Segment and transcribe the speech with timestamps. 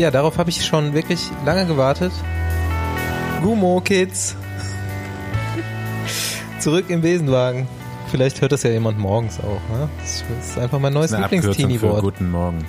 [0.00, 2.10] Ja, darauf habe ich schon wirklich lange gewartet.
[3.42, 4.34] Gumo Kids.
[6.58, 7.68] Zurück im Besenwagen.
[8.10, 9.76] Vielleicht hört das ja jemand morgens auch.
[9.76, 9.90] Ne?
[9.98, 12.00] Das ist einfach mein neues Lieblings-Teenie-Wort.
[12.00, 12.66] Guten Morgen.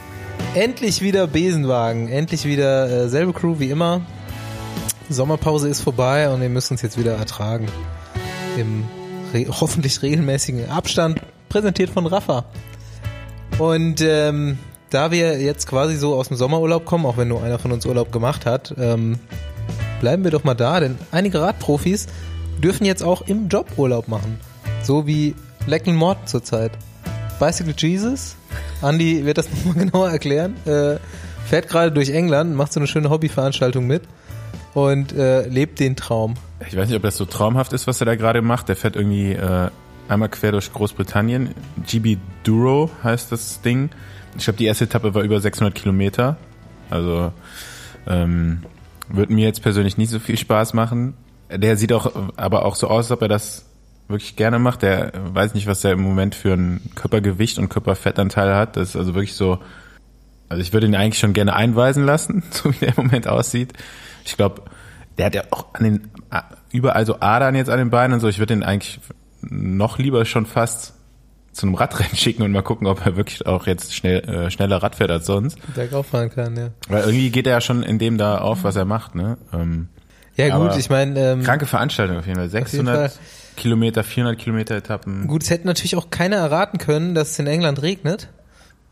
[0.56, 2.10] Endlich wieder Besenwagen.
[2.10, 4.02] Endlich wieder äh, selbe Crew wie immer.
[5.08, 7.70] Sommerpause ist vorbei und wir müssen uns jetzt wieder ertragen.
[8.58, 8.84] Im
[9.34, 11.22] re hoffentlich regelmäßigen Abstand.
[11.48, 12.44] Präsentiert von Rafa.
[13.58, 14.58] Und ähm,
[14.92, 17.86] da wir jetzt quasi so aus dem Sommerurlaub kommen, auch wenn nur einer von uns
[17.86, 19.18] Urlaub gemacht hat, ähm,
[20.02, 22.08] bleiben wir doch mal da, denn einige Radprofis
[22.62, 24.40] dürfen jetzt auch im Job Urlaub machen.
[24.84, 25.34] So wie
[25.66, 26.72] Lecken Mord zurzeit.
[27.40, 28.36] Bicycle Jesus,
[28.82, 30.98] Andy wird das nochmal genauer erklären, äh,
[31.46, 34.04] fährt gerade durch England, macht so eine schöne Hobbyveranstaltung mit
[34.74, 36.36] und äh, lebt den Traum.
[36.68, 38.70] Ich weiß nicht, ob das so traumhaft ist, was er da gerade macht.
[38.70, 39.70] Der fährt irgendwie äh,
[40.08, 41.56] einmal quer durch Großbritannien.
[41.88, 43.90] GB Duro heißt das Ding.
[44.38, 46.38] Ich glaube, die erste Etappe war über 600 Kilometer.
[46.90, 47.32] Also
[48.08, 48.64] ähm,
[49.10, 51.16] wird mir jetzt persönlich nicht so viel Spaß machen.
[51.52, 53.66] Der sieht auch aber auch so aus, als ob er das
[54.08, 54.84] wirklich gerne macht.
[54.84, 58.78] Der weiß nicht, was er im Moment für ein Körpergewicht und Körperfettanteil hat.
[58.78, 59.60] Das ist also wirklich so.
[60.50, 63.74] Also ich würde ihn eigentlich schon gerne einweisen lassen, so wie der im Moment aussieht.
[64.26, 64.64] Ich glaube,
[65.18, 66.12] der hat ja auch an den
[66.72, 68.28] überall so Adern jetzt an den Beinen und so.
[68.28, 69.00] Ich würde ihn eigentlich
[69.42, 70.94] noch lieber schon fast
[71.52, 74.78] zu einem Radrennen schicken und mal gucken, ob er wirklich auch jetzt schnell äh, schneller
[74.82, 75.58] Rad fährt als sonst.
[75.76, 76.70] Bergauf fahren kann, ja.
[76.88, 79.38] Weil irgendwie geht er ja schon in dem da auf, was er macht, ne?
[79.54, 79.90] Ähm,
[80.36, 82.48] Ja gut, ich meine, ähm, kranke Veranstaltung auf jeden Fall.
[82.48, 83.20] jeden 600 Fall.
[83.58, 85.28] Kilometer, 400 Kilometer Etappen.
[85.28, 88.30] Gut, es hätte natürlich auch keiner erraten können, dass es in England regnet.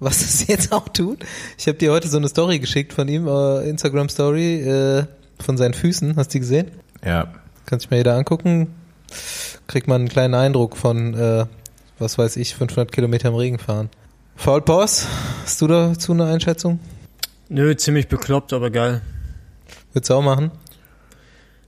[0.01, 1.25] Was es jetzt auch tut.
[1.57, 5.05] Ich habe dir heute so eine Story geschickt von ihm, äh, Instagram Story, äh,
[5.39, 6.15] von seinen Füßen.
[6.17, 6.71] Hast du die gesehen?
[7.05, 7.33] Ja.
[7.65, 8.75] Kann sich mal jeder angucken.
[9.67, 11.45] Kriegt man einen kleinen Eindruck von, äh,
[11.99, 13.89] was weiß ich, 500 Kilometer im Regen fahren.
[14.35, 15.05] Faul Boss,
[15.43, 16.79] hast du dazu eine Einschätzung?
[17.49, 19.01] Nö, ziemlich bekloppt, aber geil.
[19.93, 20.51] Würdest du auch machen?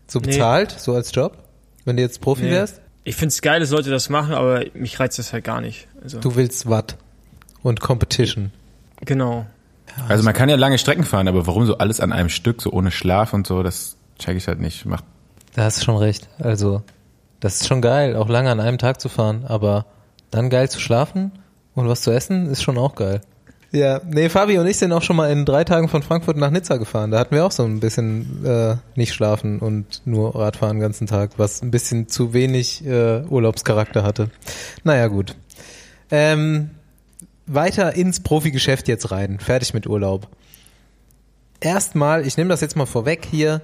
[0.08, 0.28] So Nee.
[0.28, 1.38] bezahlt, so als Job?
[1.86, 2.52] Wenn du jetzt Profi Nee.
[2.52, 2.82] wärst?
[3.04, 5.88] Ich find's geil, dass Leute das machen, aber mich reizt das halt gar nicht.
[6.04, 6.98] Also, Du willst Watt
[7.64, 8.52] und Competition.
[9.04, 9.45] genau.
[10.08, 12.72] Also man kann ja lange Strecken fahren, aber warum so alles an einem Stück, so
[12.72, 14.86] ohne Schlaf und so, das check ich halt nicht.
[14.86, 15.04] Macht
[15.54, 16.30] Da hast du schon recht.
[16.39, 16.82] Also,
[17.42, 19.86] das ist schon geil, auch lange an einem Tag zu fahren, aber
[20.31, 21.31] dann geil zu schlafen
[21.75, 23.21] und was zu essen ist schon auch geil.
[23.73, 26.52] Ja, nee, Fabi und ich sind auch schon mal in drei Tagen von Frankfurt nach
[26.52, 27.09] Nizza gefahren.
[27.09, 31.08] Da hatten wir auch so ein bisschen äh, nicht schlafen und nur Radfahren den ganzen
[31.08, 34.30] Tag, was ein bisschen zu wenig äh, Urlaubscharakter hatte.
[34.83, 35.36] Naja, gut.
[36.09, 36.71] Ähm,
[37.45, 39.39] weiter ins Profigeschäft jetzt rein.
[39.39, 40.27] Fertig mit Urlaub.
[41.61, 43.61] Erstmal, ich nehme das jetzt mal vorweg hier,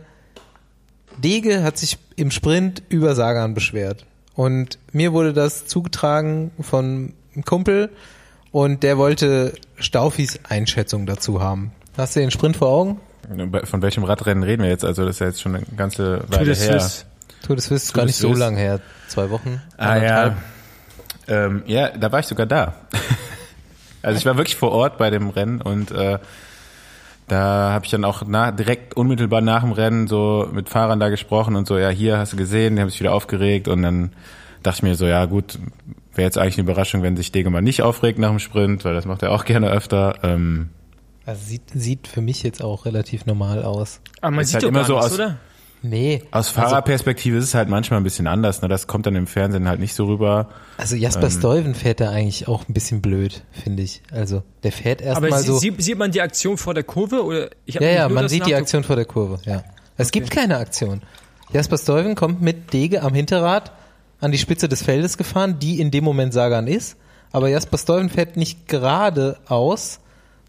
[1.17, 4.05] Dege hat sich im Sprint über Sagan beschwert.
[4.37, 7.89] Und mir wurde das zugetragen von einem Kumpel
[8.51, 11.71] und der wollte Staufis Einschätzung dazu haben.
[11.97, 13.01] Hast du den Sprint vor Augen?
[13.65, 14.85] von welchem Radrennen reden wir jetzt?
[14.85, 16.79] Also das ist ja jetzt schon eine ganze Tour Weile de her.
[16.79, 17.05] Suisse.
[17.45, 18.79] Tour de Suisse ist Tour gar nicht so lang her.
[19.07, 19.59] Zwei Wochen.
[19.75, 20.35] Ah ja.
[21.27, 22.75] Ähm, ja, da war ich sogar da.
[24.03, 26.19] also ich war wirklich vor Ort bei dem Rennen und äh,
[27.27, 31.09] da habe ich dann auch nach, direkt unmittelbar nach dem Rennen so mit Fahrern da
[31.09, 34.11] gesprochen und so, ja, hier hast du gesehen, die haben sich wieder aufgeregt und dann
[34.63, 35.59] dachte ich mir so, ja gut,
[36.13, 38.93] wäre jetzt eigentlich eine Überraschung, wenn sich Dege mal nicht aufregt nach dem Sprint, weil
[38.93, 40.15] das macht er auch gerne öfter.
[40.23, 40.69] Ähm,
[41.25, 43.99] Also sieht, sieht für mich jetzt auch relativ normal aus.
[44.21, 45.37] Aber man sieht halt doch immer gar so nichts, aus- oder?
[45.83, 46.23] Nee.
[46.31, 48.67] aus Fahrerperspektive ist es halt manchmal ein bisschen anders, ne?
[48.67, 50.49] Das kommt dann im Fernsehen halt nicht so rüber.
[50.77, 54.01] Also Jasper Stuyven fährt da eigentlich auch ein bisschen blöd, finde ich.
[54.11, 55.57] Also der fährt erstmal sie, so.
[55.57, 57.23] sieht, sieht man die Aktion vor der Kurve?
[57.23, 59.63] Oder ich Ja, ja, man sieht die Aktion vor der Kurve, ja.
[59.97, 61.01] Es gibt keine Aktion.
[61.53, 63.71] Jasper Stuyven kommt mit Dege am Hinterrad
[64.19, 66.97] an die Spitze des Feldes gefahren, die in dem Moment Sagan ist.
[67.31, 69.99] Aber Jasper Stuyven fährt nicht geradeaus,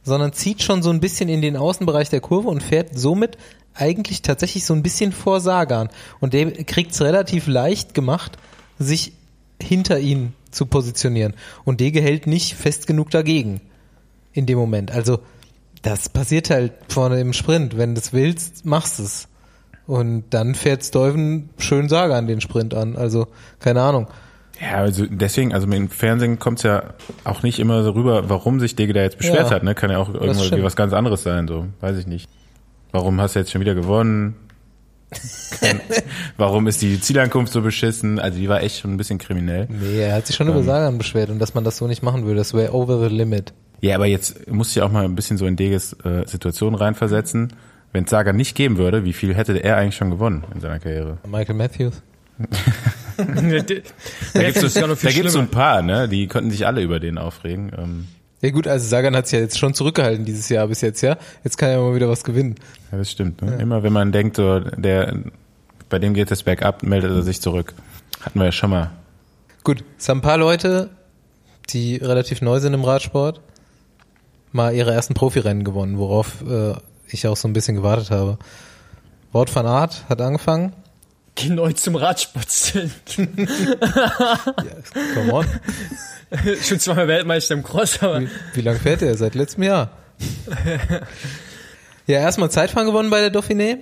[0.03, 3.37] sondern zieht schon so ein bisschen in den Außenbereich der Kurve und fährt somit
[3.79, 5.89] eigentlich tatsächlich so ein bisschen vor Sagan.
[6.21, 8.39] Und der kriegt es relativ leicht gemacht,
[8.79, 9.13] sich
[9.61, 11.35] hinter ihn zu positionieren.
[11.65, 13.61] Und Dege hält nicht fest genug dagegen
[14.33, 14.91] in dem Moment.
[14.91, 15.21] Also
[15.83, 17.77] das passiert halt vorne im Sprint.
[17.77, 19.29] Wenn du es willst, machst es.
[19.87, 22.97] Und dann fährt Stuyven schön Sagan den Sprint an.
[22.97, 23.29] Also
[23.59, 24.09] keine Ahnung.
[24.61, 28.75] Ja, also deswegen, also im Fernsehen kommt's ja auch nicht immer so rüber, warum sich
[28.75, 29.75] Dege da jetzt beschwert Ja, hat, ne?
[29.75, 32.29] Kann ja auch irgendwie was ganz anderes sein, so, weiß ich nicht.
[32.93, 34.35] Warum hast du jetzt schon wieder gewonnen?
[36.37, 38.19] Warum ist die Zielankunft so beschissen?
[38.19, 39.67] Also die war echt schon ein bisschen kriminell.
[39.71, 42.25] Nee, er hat sich schon über Sagan beschwert und dass man das so nicht machen
[42.25, 42.37] würde.
[42.37, 43.53] Das wäre over the limit.
[43.81, 47.53] Ja, aber jetzt du ja auch mal ein bisschen so in Deges äh, Situation reinversetzen.
[47.93, 50.79] Wenn es Saga nicht geben würde, wie viel hätte er eigentlich schon gewonnen in seiner
[50.79, 51.19] Karriere?
[51.27, 52.03] Michael Matthews.
[53.17, 56.09] da Da gibt's so, so ein paar, ne?
[56.09, 57.73] Die könnten sich alle über den aufregen.
[57.77, 58.09] Ähm,
[58.41, 61.17] Ja gut, also Sagan hat sich ja jetzt schon zurückgehalten dieses Jahr bis jetzt, ja.
[61.43, 62.55] Jetzt kann er mal wieder was gewinnen.
[62.93, 63.43] Ja, das stimmt.
[63.43, 63.57] Ne?
[63.57, 65.17] Immer wenn man denkt, so, der,
[65.89, 67.75] bei dem geht es bergab, meldet er sich zurück.
[68.21, 68.91] Hatten wir ja schon mal.
[69.65, 70.89] Gut, es haben ein paar Leute,
[71.71, 73.41] die relativ neu sind im Radsport,
[74.53, 76.75] mal ihre ersten Profirennen gewonnen, worauf äh,
[77.09, 78.39] ich auch so ein bisschen gewartet habe.
[79.33, 80.73] Wort van Art hat angefangen.
[81.41, 82.91] Geh neu zum Radsport stellen.
[83.07, 84.67] Ja,
[85.15, 85.47] come on.
[86.63, 89.17] Schon zweimal Weltmeister im Cross, aber Wie, wie lange fährt er?
[89.17, 89.91] Seit letztem Jahr.
[92.09, 93.79] ja, erstmal Zeitfahren gewonnen bei der Dauphiné.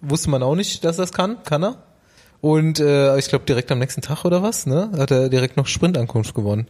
[0.00, 1.42] Wusste man auch nicht, dass das kann.
[1.44, 1.82] Kann er.
[2.40, 4.90] Und äh, ich glaube direkt am nächsten Tag oder was, ne?
[4.98, 6.66] Hat er direkt noch Sprintankunft gewonnen.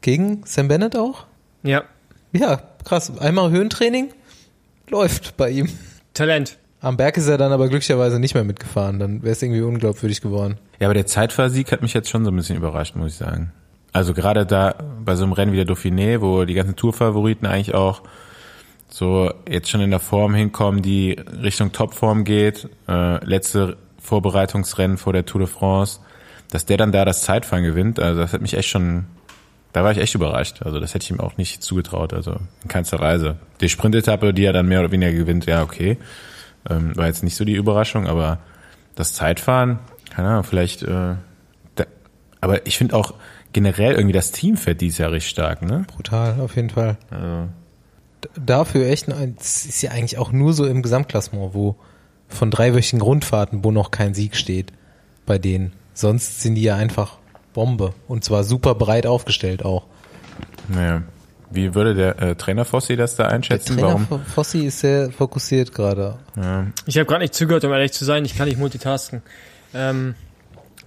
[0.00, 1.26] Gegen Sam Bennett auch?
[1.62, 1.84] ja,
[2.32, 3.16] Ja, krass.
[3.18, 4.12] Einmal Höhentraining.
[4.88, 5.68] Läuft bei ihm.
[6.14, 6.58] Talent.
[6.82, 8.98] Am Berg ist er dann aber glücklicherweise nicht mehr mitgefahren.
[8.98, 10.58] Dann wäre es irgendwie unglaubwürdig geworden.
[10.80, 13.52] Ja, aber der Zeitfahrsieg hat mich jetzt schon so ein bisschen überrascht, muss ich sagen.
[13.92, 14.74] Also gerade da
[15.04, 18.02] bei so einem Rennen wie der Dauphiné, wo die ganzen Tourfavoriten eigentlich auch
[18.88, 25.12] so jetzt schon in der Form hinkommen, die Richtung Topform geht, äh, letzte Vorbereitungsrennen vor
[25.12, 26.00] der Tour de France,
[26.50, 29.04] dass der dann da das Zeitfahren gewinnt, also das hat mich echt schon,
[29.72, 30.62] da war ich echt überrascht.
[30.62, 32.32] Also das hätte ich ihm auch nicht zugetraut, also
[32.62, 33.36] in keinster Weise.
[33.60, 35.96] Die Sprintetappe, die er dann mehr oder weniger gewinnt, ja okay,
[36.68, 38.38] ähm, war jetzt nicht so die Überraschung, aber
[38.94, 39.78] das Zeitfahren,
[40.10, 41.14] keine Ahnung, vielleicht, äh,
[41.74, 41.84] da,
[42.40, 43.14] aber ich finde auch
[43.52, 45.84] generell irgendwie das Team fährt dieses Jahr richtig stark, ne?
[45.94, 46.96] Brutal, auf jeden Fall.
[47.10, 47.48] Also,
[48.36, 51.74] Dafür echt, ein- es ist ja eigentlich auch nur so im Gesamtklassement, wo
[52.28, 54.72] von dreiwöchigen Grundfahrten, wo noch kein Sieg steht
[55.26, 55.72] bei denen.
[55.92, 57.18] Sonst sind die ja einfach
[57.52, 57.92] Bombe.
[58.08, 59.84] Und zwar super breit aufgestellt auch.
[60.68, 61.02] naja.
[61.54, 63.74] Wie würde der äh, Trainer Fossi das da Der einschätzen?
[63.76, 64.06] Trainer Warum?
[64.06, 66.16] Fo- Fossi ist sehr fokussiert gerade.
[66.36, 66.66] Ja.
[66.86, 68.24] Ich habe gerade nicht zugehört, um ehrlich zu sein.
[68.24, 69.22] Ich kann nicht multitasken.
[69.74, 70.14] Ähm,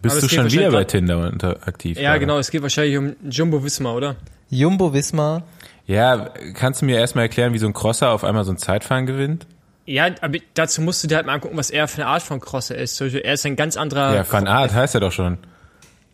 [0.02, 1.98] Bist du schon wieder bei Tinder unter, aktiv?
[1.98, 2.20] ja, gerade?
[2.22, 2.38] genau.
[2.40, 4.16] Es geht wahrscheinlich um Jumbo Wismar, oder?
[4.50, 5.44] Jumbo Wismar,
[5.88, 9.06] Ja, kannst du mir erstmal erklären, wie so ein Crosser auf einmal so ein Zeitfahren
[9.06, 9.48] gewinnt?
[9.88, 12.40] Ja, aber dazu musst du dir halt mal angucken, was er für eine Art von
[12.40, 13.00] Crosser ist.
[13.02, 14.16] Er ist ein ganz anderer.
[14.16, 15.38] Ja, Van Art heißt er doch schon.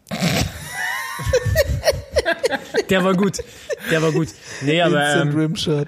[2.89, 3.39] Der war gut.
[3.89, 4.27] Der war gut.
[4.61, 5.87] Nee, aber Instant ähm, Rimshot.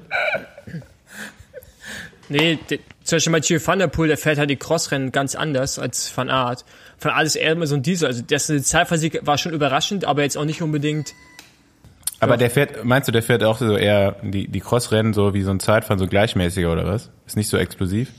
[2.30, 5.78] nee, der, zum Beispiel Mathieu Van der Poel, der fährt halt die Crossrennen ganz anders
[5.80, 6.64] als Van Aert.
[7.00, 8.08] Van Aert ist eher immer so ein Diesel.
[8.08, 11.14] Also das Zeitversieg war schon überraschend, aber jetzt auch nicht unbedingt.
[12.20, 15.42] Aber der fährt, meinst du, der fährt auch so eher die, die Crossrennen so wie
[15.42, 17.10] so ein Zeitfahren, so gleichmäßiger oder was?
[17.28, 18.10] Ist nicht so explosiv?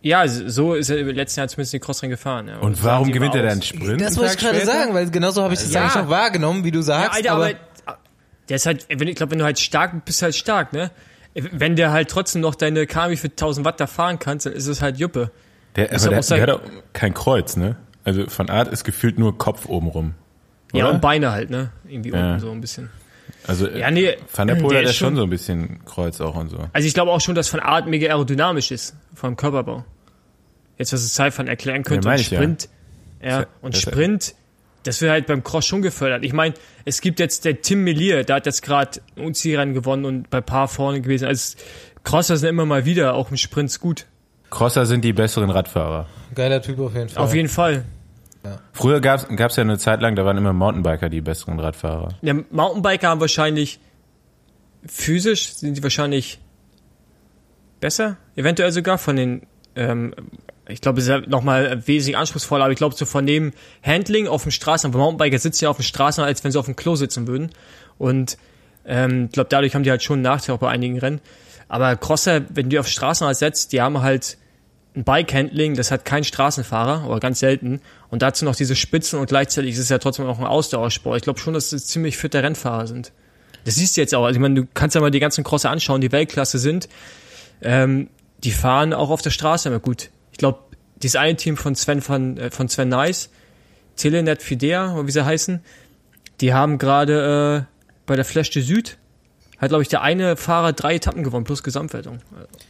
[0.00, 2.46] Ja, so ist er im letzten Jahr zumindest die Crossrennen gefahren.
[2.46, 2.58] Ja.
[2.58, 4.00] Und das warum gewinnt er dann Sprint?
[4.00, 5.82] Das wollte ich gerade sagen, weil genauso habe ich das Ja.
[5.82, 7.16] eigentlich auch wahrgenommen, wie du Ja, sagst.
[7.16, 7.54] Alter, aber, aber,
[8.48, 10.72] der ist halt, wenn, ich glaube, wenn du halt stark bist, bist du halt stark,
[10.72, 10.90] ne?
[11.34, 14.66] Wenn der halt trotzdem noch deine Kami für 1000 Watt da fahren kannst, dann ist
[14.66, 15.30] es halt Juppe.
[15.76, 16.60] Der, Ist aber der, der hat auch
[16.92, 17.76] kein Kreuz, ne?
[18.04, 20.14] Also Van Art ist gefühlt nur Kopf oben rum.
[20.72, 21.70] Ja, und Beine halt, ne?
[21.86, 22.30] Irgendwie Ja.
[22.30, 22.90] unten so ein bisschen.
[23.46, 26.34] Also Ja, nee, Van der Poel der hat ja schon so ein bisschen Kreuz auch
[26.34, 26.58] und so.
[26.72, 29.84] Also ich glaube auch schon, dass Van Art mega aerodynamisch ist vom Körperbau.
[30.78, 32.08] Jetzt, was es Zeitfahren erklären könnte.
[32.08, 32.20] Ja, und.
[32.20, 32.68] Sprint,
[33.22, 34.34] ja, Ja, und Sprint,
[34.82, 36.24] das wird halt beim Cross schon gefördert.
[36.24, 36.54] Ich meine,
[36.84, 40.40] es gibt jetzt der Tim Melier, der hat jetzt gerade ein UCI-Rennen gewonnen und bei
[40.40, 41.26] Paar vorne gewesen.
[41.26, 41.58] Also
[42.04, 44.06] Crosser sind immer mal wieder, auch im Sprints gut.
[44.50, 46.06] Crosser sind die besseren Radfahrer.
[46.34, 47.22] geiler Typ auf jeden Fall.
[47.22, 47.84] Auf jeden Fall.
[48.72, 52.14] Früher gab's gab's ja eine Zeit lang, da waren immer Mountainbiker die besseren Radfahrer.
[52.22, 53.78] Ja, Mountainbiker haben wahrscheinlich
[54.86, 56.38] physisch sind die wahrscheinlich
[57.80, 59.46] besser, eventuell sogar von den,
[59.76, 60.14] ähm,
[60.68, 64.42] ich glaube, es ist ja nochmal wesentlich anspruchsvoller, aber ich glaube, von dem Handling auf
[64.42, 66.94] dem Straßen, weil Mountainbiker sitzen ja auf dem Straßen, als wenn sie auf dem Klo
[66.94, 67.50] sitzen würden.
[67.96, 68.38] Und
[68.86, 71.20] ähm, ich glaube, dadurch haben die halt schon einen Nachteil auch bei einigen Rennen.
[71.68, 74.38] Aber Crosser, wenn du die auf Straßen setzt, die haben halt
[74.96, 77.80] ein Bike-Handling, das hat kein Straßenfahrer oder ganz selten.
[78.10, 81.18] Und dazu noch diese Spitzen und gleichzeitig ist es ja trotzdem auch ein Ausdauersport.
[81.18, 83.12] Ich glaube schon, dass es ziemlich fitte Rennfahrer sind.
[83.64, 84.24] Das siehst du jetzt auch.
[84.24, 86.88] Also ich meine, du kannst ja mal die ganzen Crosser anschauen, die Weltklasse sind.
[87.60, 88.08] Ähm,
[88.42, 90.10] die fahren auch auf der Straße immer gut.
[90.38, 90.60] Ich glaube,
[91.02, 93.28] dieses eine Team von Sven von, äh, von Sven Nice,
[93.96, 95.60] Telenet Fidea, oder wie sie heißen,
[96.40, 97.72] die haben gerade äh,
[98.06, 98.96] bei der Flash de Süd
[99.60, 102.20] hat, glaube ich, der eine Fahrer drei Etappen gewonnen, plus Gesamtwertung.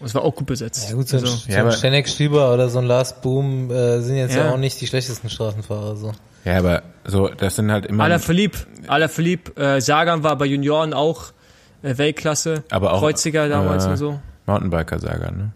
[0.01, 0.89] Und es war auch gut besetzt.
[0.89, 3.71] Ja gut, so Also, so Ja, ein aber- Stenek Stüber oder so ein Lars Boom
[3.71, 4.47] äh, sind jetzt ja.
[4.47, 4.53] Ja.
[4.55, 5.97] auch nicht die schlechtesten Straßenfahrer.
[5.97, 6.13] So.
[6.47, 8.05] Ja, aber so, das sind halt immer.
[8.05, 11.33] Alaphilippe, Alaphilippe, äh, Sagan war bei Junioren auch
[11.83, 14.21] äh, Weltklasse, Aber auch, Kreuziger damals äh, und so.
[14.47, 15.53] Mountainbiker sagen, ne?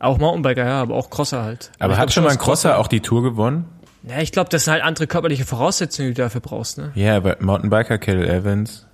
[0.00, 1.70] Auch Mountainbiker, ja, aber auch Crosser halt.
[1.78, 3.66] Aber ich hat glaub schon mal ein Crosser auch die Tour gewonnen?
[4.02, 6.90] Ja, ich glaube, das sind halt andere körperliche Voraussetzungen, die du dafür brauchst, ne?
[6.94, 8.86] Ja, aber Mountainbiker, Kettle Evans.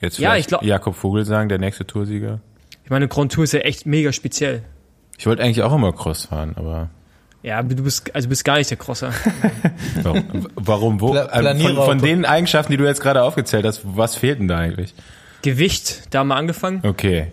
[0.00, 2.38] Jetzt Ja, ich glaub- Jakob Vogelsang, der nächste Toursieger.
[2.84, 4.62] Ich meine, Grand Tour ist ja echt mega speziell.
[5.18, 6.90] Ich wollte eigentlich auch immer Cross fahren, aber
[7.42, 9.12] Ja, aber du bist, also du bist gar nicht der Crosser.
[10.02, 10.48] warum?
[10.54, 11.10] warum wo?
[11.10, 14.46] Pla- Also von, von den Eigenschaften, die du jetzt gerade aufgezählt hast, was fehlt denn
[14.46, 14.94] da eigentlich?
[15.42, 16.82] Gewicht, da haben wir angefangen.
[16.86, 17.32] Okay,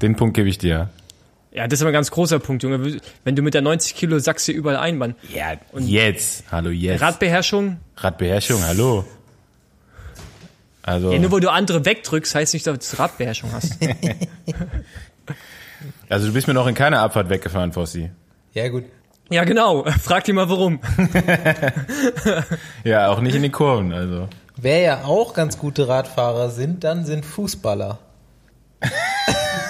[0.00, 0.90] den Punkt gebe ich dir.
[1.54, 2.98] Ja, das ist aber ein ganz großer Punkt, Junge.
[3.22, 5.14] Wenn du mit der 90 Kilo sagst dir überall ein, Mann.
[5.32, 6.42] Ja, und jetzt.
[6.50, 7.00] Hallo, jetzt.
[7.00, 7.78] Radbeherrschung?
[7.96, 9.04] Radbeherrschung, hallo.
[10.82, 11.12] Also.
[11.12, 13.78] Ja, nur weil du andere wegdrückst, heißt nicht, dass du Radbeherrschung hast.
[16.08, 18.10] also du bist mir noch in keiner Abfahrt weggefahren, Fossi.
[18.52, 18.84] Ja, gut.
[19.30, 19.84] Ja, genau.
[20.02, 20.80] Frag dir mal warum.
[22.82, 24.28] ja, auch nicht in den Kurven, also.
[24.56, 28.00] Wer ja auch ganz gute Radfahrer sind, dann sind Fußballer.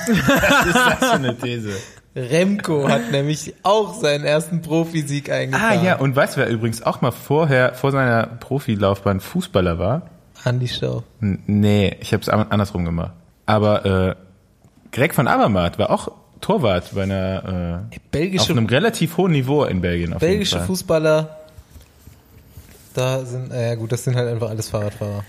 [0.06, 1.72] Was ist das für eine These?
[2.16, 5.78] Remco hat nämlich auch seinen ersten Profisieg eingefahren.
[5.80, 10.10] Ah ja, und weißt du, wer übrigens auch mal vorher, vor seiner Profilaufbahn Fußballer war?
[10.44, 11.02] Andi Stau.
[11.20, 13.12] N nee, ich habe es andersrum gemacht.
[13.46, 14.14] Aber äh,
[14.92, 19.64] Greg von Avermaet war auch Torwart bei einer äh, belgische, auf einem relativ hohen Niveau
[19.64, 20.14] in Belgien.
[20.18, 21.36] Belgische Fußballer,
[22.94, 25.24] da sind, äh, ja gut, das sind halt einfach alles Fahrradfahrer.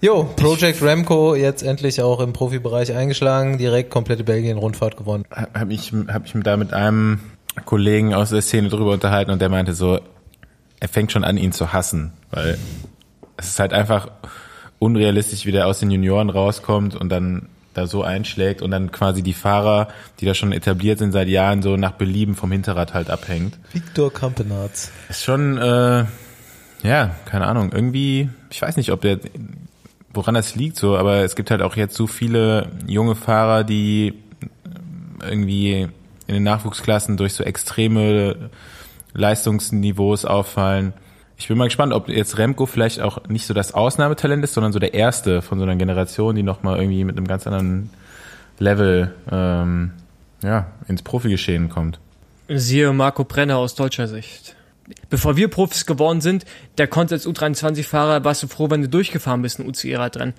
[0.00, 5.24] Jo, Project Remco jetzt endlich auch im Profibereich eingeschlagen, direkt komplette Belgien-Rundfahrt gewonnen.
[5.30, 7.20] Habe ich, hab ich da mit einem
[7.64, 9.98] Kollegen aus der Szene drüber unterhalten und der meinte so,
[10.80, 12.58] er fängt schon an, ihn zu hassen, weil
[13.38, 14.08] es ist halt einfach
[14.78, 19.22] unrealistisch, wie der aus den Junioren rauskommt und dann da so einschlägt und dann quasi
[19.22, 19.88] die Fahrer,
[20.20, 23.58] die da schon etabliert sind seit Jahren, so nach Belieben vom Hinterrad halt abhängt.
[23.72, 24.90] Victor Campenarz.
[25.08, 26.04] Ist schon, äh,
[26.82, 29.18] ja, keine Ahnung, irgendwie, ich weiß nicht, ob der
[30.16, 34.14] woran das liegt so, aber es gibt halt auch jetzt so viele junge Fahrer, die
[35.22, 35.88] irgendwie
[36.26, 38.50] in den Nachwuchsklassen durch so extreme
[39.12, 40.92] Leistungsniveaus auffallen.
[41.38, 44.72] Ich bin mal gespannt, ob jetzt Remco vielleicht auch nicht so das Ausnahmetalent ist, sondern
[44.72, 47.90] so der erste von so einer Generation, die nochmal irgendwie mit einem ganz anderen
[48.58, 49.92] Level ähm,
[50.42, 52.00] ja, ins Profigeschehen kommt.
[52.48, 54.55] Siehe Marco Brenner aus deutscher Sicht
[55.10, 56.44] bevor wir Profis geworden sind,
[56.78, 60.34] der konnte als U23-Fahrer, warst du froh, wenn du durchgefahren bist, ein UCI-Radrennen.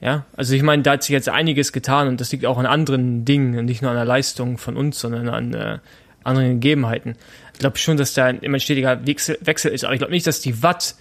[0.00, 2.66] Ja, also ich meine, da hat sich jetzt einiges getan und das liegt auch an
[2.66, 5.78] anderen Dingen, nicht nur an der Leistung von uns, sondern an äh,
[6.24, 7.16] anderen Gegebenheiten.
[7.54, 10.26] Ich glaube schon, dass da immer ein stetiger Wechsel, Wechsel ist, aber ich glaube nicht,
[10.26, 10.96] dass die Watt,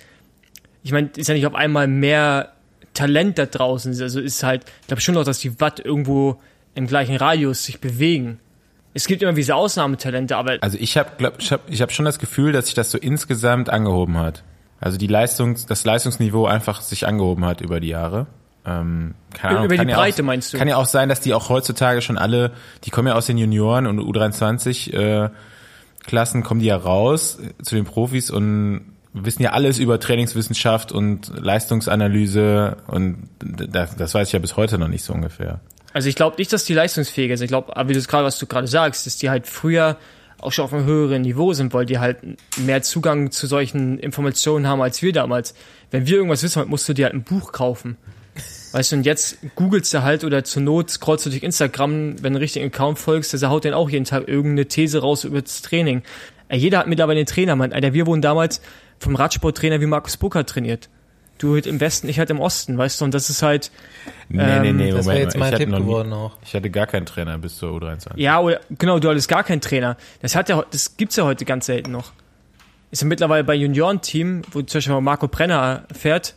[0.83, 2.53] ich meine, ist ja nicht auf einmal mehr
[2.93, 6.39] Talent da draußen, also ist halt, ich glaube schon noch, dass die Watt irgendwo
[6.75, 8.39] im gleichen Radius sich bewegen
[8.93, 10.57] es gibt immer diese Ausnahmetalente, aber.
[10.61, 12.97] Also ich habe glaub, ich hab, ich hab schon das Gefühl, dass sich das so
[12.97, 14.43] insgesamt angehoben hat.
[14.79, 18.27] Also die Leistungs, das Leistungsniveau einfach sich angehoben hat über die Jahre.
[18.65, 20.57] Ähm, keine Ahnung, über die Breite auch, meinst du?
[20.57, 22.51] Kann ja auch sein, dass die auch heutzutage schon alle,
[22.83, 25.29] die kommen ja aus den Junioren und U23 äh,
[26.05, 31.31] Klassen, kommen die ja raus zu den Profis und wissen ja alles über Trainingswissenschaft und
[31.39, 35.61] Leistungsanalyse und das, das weiß ich ja bis heute noch nicht so ungefähr.
[35.93, 37.45] Also ich glaube nicht, dass die leistungsfähiger sind.
[37.45, 39.97] Ich glaube, wie du es gerade, was du gerade sagst, dass die halt früher
[40.39, 42.17] auch schon auf einem höheren Niveau sind, weil die halt
[42.57, 45.53] mehr Zugang zu solchen Informationen haben als wir damals.
[45.91, 47.97] Wenn wir irgendwas wissen, musst du dir halt ein Buch kaufen.
[48.71, 52.15] Weißt du, und jetzt googelst du halt oder zur Not scrollst du durch Instagram, wenn
[52.15, 55.41] du einen richtigen Account folgst, der haut dann auch jeden Tag irgendeine These raus über
[55.41, 56.01] das Training.
[56.51, 57.71] Jeder hat mittlerweile einen Trainer, man.
[57.71, 58.61] Alter, wir wurden damals
[58.97, 60.89] vom Radsporttrainer wie Markus Bucker trainiert
[61.43, 63.71] du halt im Westen, ich halt im Osten, weißt du, und das ist halt.
[64.29, 66.37] Nee, nee, nee, ähm, das wäre jetzt mein Tipp geworden nie, auch.
[66.43, 68.13] Ich hatte gar keinen Trainer bis zur U23.
[68.15, 69.97] Ja, oder, genau, du hattest gar keinen Trainer.
[70.21, 72.11] Das hat ja, das gibt's ja heute ganz selten noch.
[72.91, 76.35] Ist ja mittlerweile bei Juniorenteam, wo zum Beispiel Marco Brenner fährt,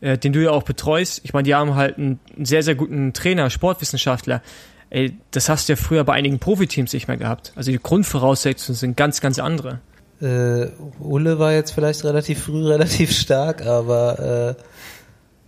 [0.00, 1.20] äh, den du ja auch betreust.
[1.24, 4.42] Ich meine, die haben halt einen sehr, sehr guten Trainer, Sportwissenschaftler.
[4.90, 7.52] Ey, das hast du ja früher bei einigen Profiteams nicht mehr gehabt.
[7.56, 9.80] Also die Grundvoraussetzungen sind ganz, ganz andere.
[10.20, 10.66] Äh,
[11.00, 14.62] Ulle war jetzt vielleicht relativ früh relativ stark, aber äh,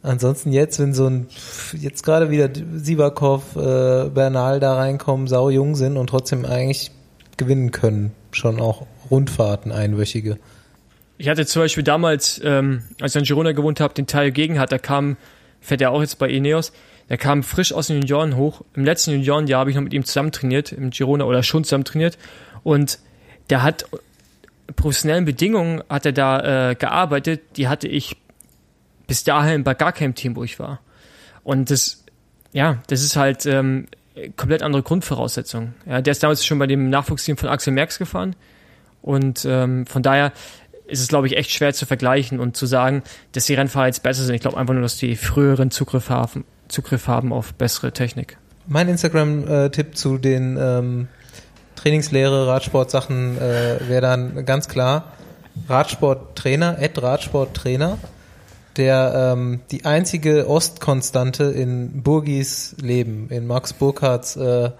[0.02, 1.26] ansonsten jetzt, wenn so ein
[1.78, 6.92] jetzt gerade wieder Sivakov, äh, Bernal da reinkommen, sau jung sind und trotzdem eigentlich
[7.36, 10.38] gewinnen können, schon auch Rundfahrten einwöchige.
[11.18, 14.58] Ich hatte zum Beispiel damals, ähm, als ich in Girona gewohnt habe, den Teil gegen
[14.58, 15.16] hat, da kam,
[15.60, 16.72] fährt er auch jetzt bei Ineos,
[17.10, 18.62] der kam frisch aus den Junioren hoch.
[18.74, 21.84] Im letzten Juniorenjahr habe ich noch mit ihm zusammen trainiert, im Girona oder schon zusammen
[21.84, 22.16] trainiert
[22.62, 23.00] und
[23.50, 23.84] der hat
[24.76, 28.16] professionellen Bedingungen hat er da äh, gearbeitet, die hatte ich
[29.06, 30.80] bis dahin bei gar keinem Team, wo ich war.
[31.42, 32.04] Und das,
[32.52, 33.86] ja, das ist halt ähm,
[34.36, 35.74] komplett andere Grundvoraussetzung.
[35.86, 38.36] Ja, der ist damals schon bei dem Nachwuchsteam von Axel Merckx gefahren.
[39.02, 40.32] Und ähm, von daher
[40.86, 44.02] ist es, glaube ich, echt schwer zu vergleichen und zu sagen, dass die Rennfahrer jetzt
[44.02, 44.34] besser sind.
[44.34, 48.36] Ich glaube einfach nur, dass die früheren Zugriff haben, Zugriff haben auf bessere Technik.
[48.66, 51.08] Mein Instagram-Tipp zu den ähm,
[51.76, 55.12] Trainingslehre, Radsportsachen äh, wäre dann ganz klar
[55.68, 57.98] Radsporttrainer, Ed Radsporttrainer,
[58.76, 64.70] der ähm, die einzige Ostkonstante in Burgis Leben, in Max Burkhardts äh,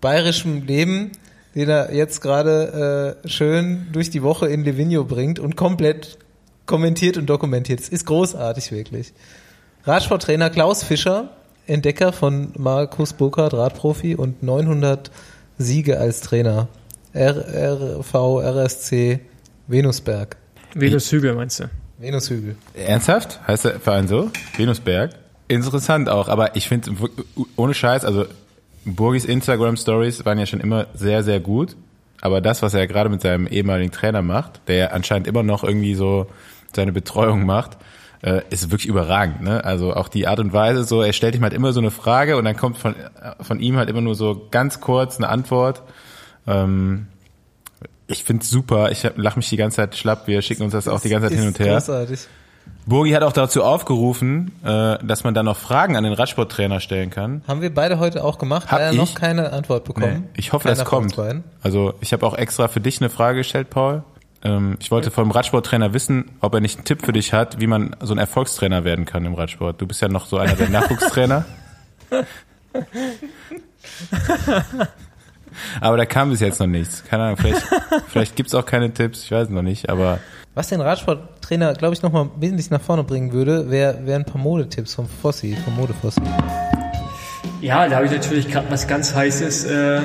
[0.00, 1.12] bayerischem Leben,
[1.54, 6.18] den er jetzt gerade äh, schön durch die Woche in Livigno bringt und komplett
[6.66, 7.80] kommentiert und dokumentiert.
[7.80, 9.12] Es ist großartig, wirklich.
[9.84, 11.30] Radsporttrainer Klaus Fischer
[11.70, 15.10] Entdecker von Markus Burkhardt, Radprofi und 900
[15.60, 16.68] Siege als Trainer.
[17.14, 19.20] RRV, RSC,
[19.66, 20.36] Venusberg.
[20.74, 21.64] Venushügel meinst du?
[21.98, 22.56] Venushügel.
[22.74, 23.40] Ernsthaft?
[23.46, 24.30] Heißt der Verein so?
[24.56, 25.12] Venusberg?
[25.48, 26.92] Interessant auch, aber ich finde,
[27.56, 28.26] ohne Scheiß, also
[28.84, 31.76] Burgis Instagram Stories waren ja schon immer sehr, sehr gut.
[32.22, 35.64] Aber das, was er gerade mit seinem ehemaligen Trainer macht, der ja anscheinend immer noch
[35.64, 36.26] irgendwie so
[36.74, 37.76] seine Betreuung macht,
[38.22, 39.42] äh, ist wirklich überragend.
[39.42, 39.64] Ne?
[39.64, 42.36] Also auch die Art und Weise, so er stellt ihm halt immer so eine Frage
[42.36, 42.94] und dann kommt von,
[43.40, 45.82] von ihm halt immer nur so ganz kurz eine Antwort.
[46.46, 47.06] Ähm,
[48.06, 48.90] ich find's super.
[48.90, 50.26] Ich lach mich die ganze Zeit schlapp.
[50.26, 51.74] Wir schicken uns das auch die ganze Zeit hin und her.
[51.74, 52.20] Großartig.
[52.86, 57.10] Burgi hat auch dazu aufgerufen, äh, dass man da noch Fragen an den Radsporttrainer stellen
[57.10, 57.42] kann.
[57.46, 58.98] Haben wir beide heute auch gemacht, Hab leider ich?
[58.98, 60.24] noch keine Antwort bekommen.
[60.24, 61.16] Nee, ich hoffe, Keiner das kommt.
[61.62, 64.02] Also ich habe auch extra für dich eine Frage gestellt, Paul.
[64.42, 67.66] Ähm, ich wollte vom Radsporttrainer wissen, ob er nicht einen Tipp für dich hat, wie
[67.66, 69.80] man so ein Erfolgstrainer werden kann im Radsport.
[69.80, 71.44] Du bist ja noch so einer der Nachwuchstrainer.
[75.80, 77.04] aber da kam bis jetzt noch nichts.
[77.04, 77.62] Keine Ahnung, vielleicht,
[78.08, 80.18] vielleicht gibt's auch keine Tipps, ich weiß noch nicht, aber
[80.54, 84.40] Was den Radsporttrainer, glaube ich, nochmal wesentlich nach vorne bringen würde, wären wär ein paar
[84.40, 86.22] Modetipps vom Fossi, vom Modefossi.
[87.60, 90.00] Ja, da habe ich natürlich gerade was ganz Heißes äh,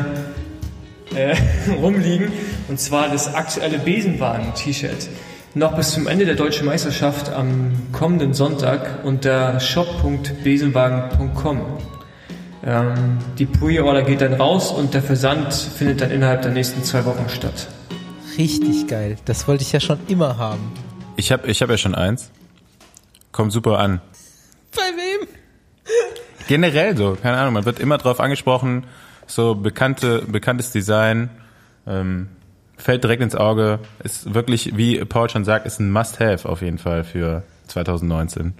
[1.13, 1.35] äh,
[1.81, 2.31] rumliegen.
[2.67, 5.09] Und zwar das aktuelle Besenwagen-T-Shirt.
[5.53, 11.61] Noch bis zum Ende der deutschen Meisterschaft am kommenden Sonntag unter shop.besenwagen.com.
[12.65, 17.05] Ähm, die Pre-Order geht dann raus und der Versand findet dann innerhalb der nächsten zwei
[17.05, 17.67] Wochen statt.
[18.37, 19.15] Richtig geil.
[19.25, 20.73] Das wollte ich ja schon immer haben.
[21.15, 22.31] ich habe ich hab ja schon eins.
[23.31, 24.01] Kommt super an.
[24.75, 25.27] Bei wem?
[26.47, 28.85] Generell so, keine Ahnung, man wird immer drauf angesprochen,
[29.27, 31.29] so bekannte, bekanntes Design,
[31.87, 32.29] ähm,
[32.77, 36.77] fällt direkt ins Auge, ist wirklich, wie Paul schon sagt, ist ein Must-Have auf jeden
[36.77, 38.53] Fall für 2019.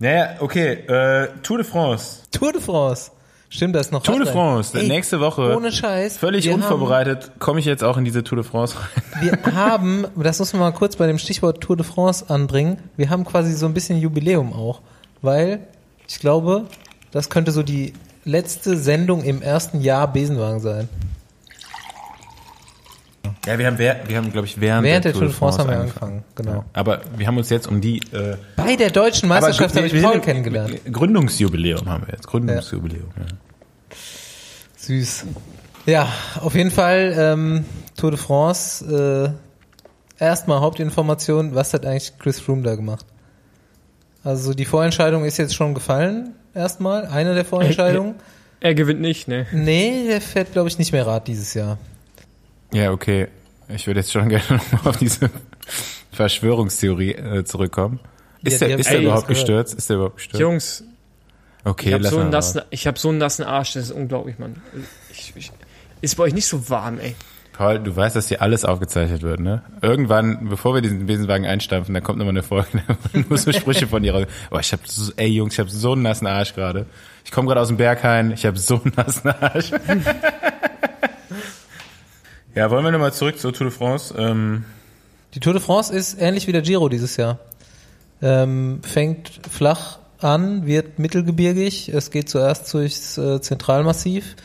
[0.00, 2.22] Naja, okay, äh, Tour de France.
[2.30, 3.10] Tour de France.
[3.50, 4.30] Stimmt, da ist noch Tour de.
[4.30, 5.56] France, Ey, nächste Woche.
[5.56, 6.18] Ohne Scheiß.
[6.18, 9.30] Völlig unvorbereitet komme ich jetzt auch in diese Tour de France rein.
[9.42, 13.08] Wir haben, das muss man mal kurz bei dem Stichwort Tour de France anbringen, wir
[13.08, 14.82] haben quasi so ein bisschen Jubiläum auch,
[15.22, 15.60] weil
[16.06, 16.66] ich glaube,
[17.10, 17.94] das könnte so die
[18.28, 20.88] letzte Sendung im ersten Jahr Besenwagen sein.
[23.46, 25.80] Ja, wir haben, wir haben glaube ich, während, Während der Tour de France haben wir
[25.80, 26.64] angefangen, genau.
[26.74, 30.20] Aber wir haben uns jetzt um die äh, Bei der deutschen Meisterschaft habe ich Paul
[30.20, 30.80] kennengelernt.
[30.92, 32.26] Gründungsjubiläum haben wir jetzt.
[32.26, 33.08] Gründungsjubiläum.
[33.16, 33.96] Ja.
[34.76, 35.24] Süß.
[35.86, 36.08] Ja,
[36.40, 37.64] auf jeden Fall ähm,
[37.96, 39.34] Tour de France.
[40.20, 43.06] Äh, erstmal Hauptinformation, was hat eigentlich Chris Froome da gemacht?
[44.24, 47.06] Also die Vorentscheidung ist jetzt schon gefallen, erstmal.
[47.06, 48.16] Eine der Vorentscheidungen.
[48.60, 49.46] Er gewinnt nicht, ne?
[49.52, 51.78] Nee, der fährt, glaube ich, nicht mehr Rad dieses Jahr.
[52.72, 53.28] Ja, okay.
[53.68, 55.30] Ich würde jetzt schon gerne nochmal auf diese
[56.12, 58.00] Verschwörungstheorie äh, zurückkommen.
[58.42, 59.74] Ist Ja, der, ist der ey, überhaupt gestürzt?
[59.74, 60.40] Ist der überhaupt gestürzt?
[60.40, 60.84] Jungs,
[61.64, 63.90] okay, ich habe lass so, einen nassen- ich hab so einen nassen Arsch, das ist
[63.92, 64.60] unglaublich, Mann.
[65.12, 65.52] Ich, ich,
[66.00, 67.14] ist bei euch nicht so warm, ey.
[67.58, 69.62] Paul, du weißt, dass hier alles aufgezeichnet wird, ne?
[69.82, 72.68] Irgendwann, bevor wir diesen Besenwagen einstampfen, da kommt nochmal eine Folge,
[73.12, 74.26] da so Sprüche von dir raus.
[74.52, 76.86] Oh, ich hab so, ey Jungs, ich hab so einen nassen Arsch gerade.
[77.24, 79.72] Ich komme gerade aus dem Berghain, ich hab so einen nassen Arsch.
[82.54, 84.14] ja, wollen wir nochmal zurück zur Tour de France?
[84.16, 84.64] Ähm,
[85.34, 87.40] Die Tour de France ist ähnlich wie der Giro dieses Jahr.
[88.22, 91.88] Ähm, fängt flach an, wird mittelgebirgig.
[91.88, 94.36] Es geht zuerst durchs äh, Zentralmassiv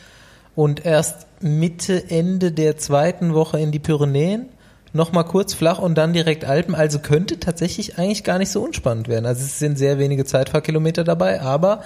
[0.56, 4.48] und erst Mitte, Ende der zweiten Woche in die Pyrenäen.
[4.94, 6.74] Nochmal kurz flach und dann direkt Alpen.
[6.74, 9.26] Also könnte tatsächlich eigentlich gar nicht so unspannend werden.
[9.26, 11.82] Also es sind sehr wenige Zeitfahrkilometer dabei, aber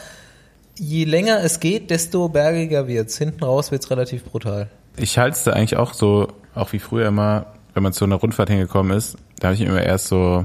[0.76, 3.18] je länger es geht, desto bergiger wird's.
[3.18, 4.68] Hinten raus wird's relativ brutal.
[4.96, 8.16] ich halte es da eigentlich auch so, auch wie früher immer, wenn man zu einer
[8.16, 10.44] Rundfahrt hingekommen ist, da habe ich immer erst so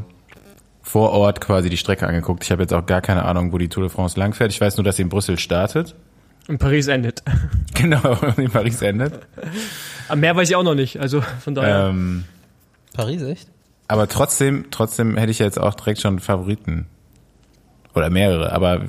[0.82, 2.44] vor Ort quasi die Strecke angeguckt.
[2.44, 4.52] Ich habe jetzt auch gar keine Ahnung, wo die Tour de France langfährt.
[4.52, 5.96] Ich weiß nur, dass sie in Brüssel startet.
[6.48, 7.24] In Paris endet.
[7.76, 9.14] Genau, in Paris endet.
[10.08, 11.88] Aber mehr weiß ich auch noch nicht, also von daher.
[11.90, 12.24] Ähm,
[12.94, 13.50] Paris, echt?
[13.88, 16.86] aber trotzdem, trotzdem hätte ich jetzt auch direkt schon Favoriten.
[17.96, 18.82] Oder mehrere, aber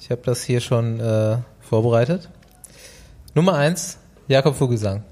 [0.00, 2.28] Ich habe das hier schon äh, vorbereitet.
[3.34, 5.04] Nummer eins, Jakob Vogelsang.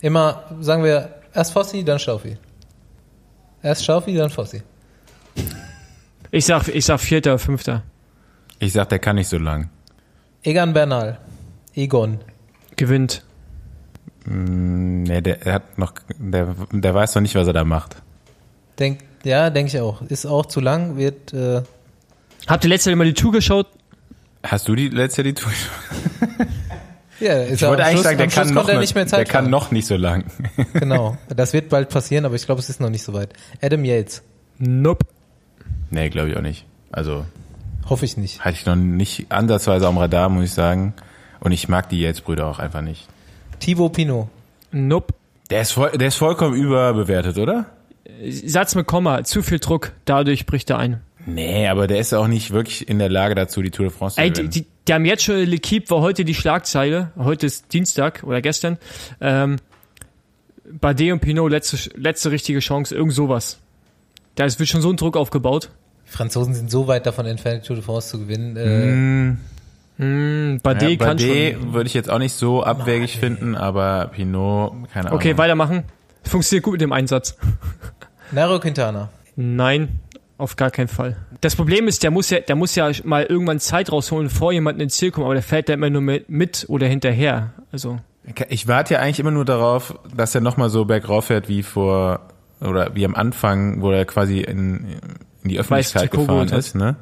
[0.00, 2.36] Immer sagen wir erst Fossi, dann Schaufi.
[3.62, 4.62] Erst Schaufi, dann Fossi.
[6.30, 7.82] Ich sag, ich sag Vierter, Fünfter.
[8.60, 9.70] ich sag, der kann nicht so lang.
[10.42, 11.18] Egan Bernal.
[11.74, 12.18] Egon.
[12.76, 13.22] Gewinnt.
[14.24, 17.96] Hm, Nee, der er hat noch, der, der weiß noch nicht, was er da macht.
[18.78, 20.02] Denk, ja, denke ich auch.
[20.02, 21.62] Ist auch zu lang, wird äh,
[22.46, 23.66] Habt ihr letztes Jahr mal die Tour geschaut?
[24.42, 25.52] Hast du die letzte die Tour?
[27.20, 29.28] ja, ist Ich wollte eigentlich Schluss, sagen, der kann, noch, er nicht mehr der Zeit
[29.28, 29.50] kann fahren.
[29.50, 30.24] noch nicht so lang.
[30.72, 31.16] Genau.
[31.28, 33.32] Das wird bald passieren, aber ich glaube, es ist noch nicht so weit.
[33.60, 34.22] Adam Yates.
[34.58, 35.06] Nope.
[35.90, 36.64] nee, glaube ich auch nicht.
[36.90, 37.24] Also,
[37.88, 38.44] Hoffe ich nicht.
[38.44, 40.94] Hatte ich noch nicht ansatzweise am Radar, muss ich sagen.
[41.40, 43.08] Und ich mag die Yates-Brüder auch einfach nicht.
[43.58, 44.28] Thibaut Pinot.
[44.70, 45.14] Nope.
[45.50, 47.66] Der ist, voll, der ist vollkommen überbewertet, oder?
[48.28, 51.00] Satz mit Komma, zu viel Druck, dadurch bricht er ein.
[51.26, 54.16] Nee, aber der ist auch nicht wirklich in der Lage dazu, die Tour de France
[54.16, 54.50] zu Ey, die, gewinnen.
[54.50, 58.78] die, die haben jetzt schon, L'Equipe war heute die Schlagzeile, heute ist Dienstag oder gestern,
[59.20, 59.56] ähm,
[60.64, 63.58] Bardet und Pinot, letzte, letzte richtige Chance, irgend sowas.
[64.34, 65.70] Da ist, wird schon so ein Druck aufgebaut.
[66.12, 68.56] Die Franzosen sind so weit davon entfernt, Tour de France zu gewinnen.
[68.56, 69.38] Äh, Hm,
[69.98, 71.72] Hm, Bardet ja, kann schon.
[71.74, 75.18] würde ich jetzt auch nicht so abwegig finden, aber Pinot, keine Ahnung.
[75.18, 75.84] Okay, weitermachen.
[76.24, 77.36] Funktioniert gut mit dem Einsatz.
[78.32, 79.10] Nairo Quintana.
[79.36, 80.00] Nein,
[80.38, 81.16] auf gar keinen Fall.
[81.40, 84.80] Das Problem ist, der muss ja, der muss ja mal irgendwann Zeit rausholen, vor jemanden
[84.80, 87.52] ins Ziel kommen, aber der fällt da immer nur mit, mit oder hinterher.
[87.70, 87.98] Also,
[88.48, 92.20] Ich warte ja eigentlich immer nur darauf, dass er nochmal so bergauf fährt wie vor,
[92.60, 94.86] oder wie am Anfang, wo er quasi in,
[95.42, 96.96] in die Öffentlichkeit gefahren ist, ne?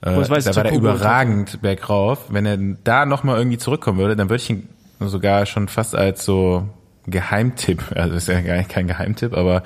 [0.00, 0.72] Äh, da war der hat.
[0.72, 2.26] überragend bergauf.
[2.28, 4.68] Wenn er da nochmal irgendwie zurückkommen würde, dann würde ich ihn
[5.00, 6.68] sogar schon fast als so
[7.06, 9.62] Geheimtipp, also ist ja gar nicht kein Geheimtipp, aber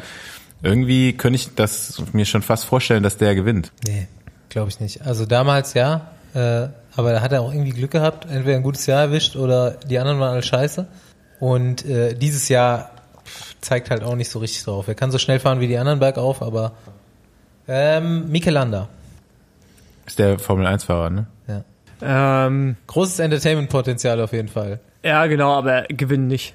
[0.63, 3.73] irgendwie könnte ich das mir schon fast vorstellen, dass der gewinnt.
[3.87, 4.09] Nee,
[4.49, 5.03] glaube ich nicht.
[5.07, 8.87] Also damals ja, äh, aber da hat er auch irgendwie Glück gehabt, entweder ein gutes
[8.87, 10.87] Jahr erwischt oder die anderen waren alle scheiße.
[11.39, 12.91] Und äh, dieses Jahr
[13.61, 14.89] zeigt halt auch nicht so richtig drauf.
[14.89, 16.73] Er kann so schnell fahren wie die anderen bergauf, aber
[17.69, 18.89] ähm, Mikelanda.
[20.07, 21.27] Ist der Formel 1 Fahrer, ne?
[21.47, 22.47] Ja.
[22.47, 24.81] ähm, Großes Entertainment-Potenzial auf jeden Fall.
[25.03, 26.55] ja, genau, aber gewinnen nicht.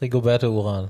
[0.00, 0.88] Rigoberto Uran.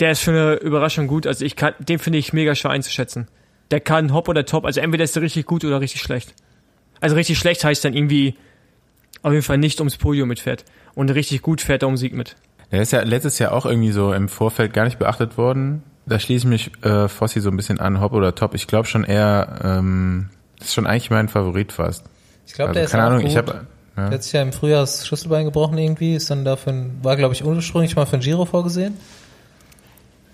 [0.00, 1.26] Der ist für eine Überraschung gut.
[1.26, 3.28] Also ich kann, den finde ich mega schwer einzuschätzen.
[3.70, 4.64] Der kann Hop oder Top.
[4.64, 6.34] Also entweder ist er richtig gut oder richtig schlecht.
[7.00, 8.36] Also richtig schlecht heißt dann irgendwie
[9.22, 10.64] auf jeden Fall nicht ums Podium mitfährt.
[10.94, 12.36] Und richtig gut fährt er um Sieg mit.
[12.70, 15.82] Der ist ja letztes Jahr auch irgendwie so im Vorfeld gar nicht beachtet worden.
[16.06, 18.54] Da schließe ich mich äh, Fossi so ein bisschen an, Hop oder Top.
[18.54, 22.04] Ich glaube schon eher, ähm, das ist schon eigentlich mein Favorit fast.
[22.46, 23.30] Ich glaube, Also, der ist keine auch Ahnung, gut.
[23.30, 24.10] ich habe Der ja.
[24.10, 27.44] hat sich ja im Frühjahr das Schlüsselbein gebrochen irgendwie, ist dann dafür, war glaube ich
[27.44, 28.96] ursprünglich mal für ein Giro vorgesehen.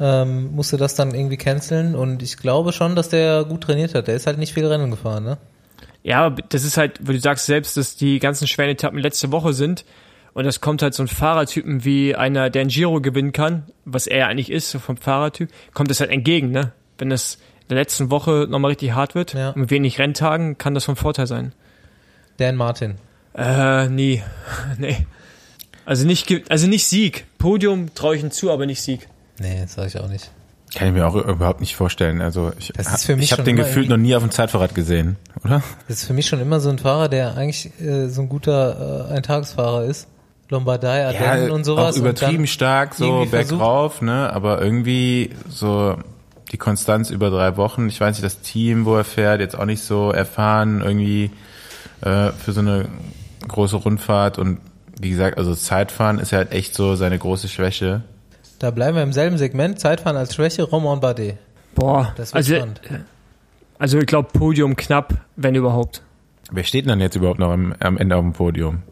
[0.01, 4.09] Ähm, musste das dann irgendwie canceln und ich glaube schon, dass der gut trainiert hat.
[4.09, 5.39] Der ist halt nicht viel Rennen gefahren, ne?
[6.03, 9.31] Ja, aber das ist halt, weil du sagst selbst, dass die ganzen schweren Etappen letzte
[9.31, 9.85] Woche sind.
[10.33, 14.07] Und das kommt halt so ein Fahrertypen wie einer, der ein Giro gewinnen kann, was
[14.07, 16.73] er ja eigentlich ist, so vom Fahrertyp, kommt das halt entgegen, ne?
[16.99, 19.53] Wenn das in der letzten Woche nochmal richtig hart wird, Ja.
[19.57, 21.53] mit wenig Renntagen, kann das von Vorteil sein.
[22.37, 22.97] Dan Martin.
[23.35, 24.23] Äh, nie.
[24.79, 25.07] nee.
[25.85, 27.27] Also nicht, also nicht Sieg.
[27.38, 29.09] Podium traue ich ihm zu, aber nicht Sieg.
[29.38, 30.31] Nee, das sage ich auch nicht.
[30.75, 32.21] Kann ich mir auch überhaupt nicht vorstellen.
[32.21, 35.62] Also ich, ich habe den gefühlt noch nie auf dem Zeitfahrrad gesehen, oder?
[35.88, 39.09] Das ist für mich schon immer so ein Fahrer, der eigentlich äh, so ein guter
[39.11, 40.07] äh, Eintagesfahrer ist.
[40.51, 41.95] Lombardei, Ardennen und sowas.
[41.95, 44.33] auch übertrieben und dann stark, so bergauf, ne?
[44.33, 45.97] Aber irgendwie so
[46.53, 47.89] die Konstanz über drei Wochen.
[47.89, 51.31] Ich weiß nicht, das Team, wo er fährt, jetzt auch nicht so erfahren irgendwie
[52.01, 52.89] äh, für so eine
[53.47, 54.59] große Rundfahrt und
[55.01, 58.03] wie gesagt, also Zeitfahren ist ja halt echt so seine große Schwäche.
[58.59, 59.81] Da bleiben wir im selben Segment.
[59.81, 61.39] Zeitfahren als Schwäche, Romain Bardet.
[61.75, 62.81] Boah, Das wird also, spannend.
[63.79, 66.03] also ich glaube Podium knapp, wenn überhaupt.
[66.51, 68.83] Wer steht denn dann jetzt überhaupt noch am, am Ende auf dem Podium?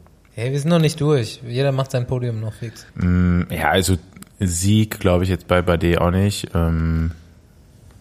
[0.40, 1.40] Hey, wir sind noch nicht durch.
[1.44, 2.86] Jeder macht sein Podium noch fix.
[2.94, 3.96] Mm, Ja, also
[4.38, 6.50] Sieg glaube ich jetzt bei Bardet auch nicht.
[6.54, 7.10] Ähm,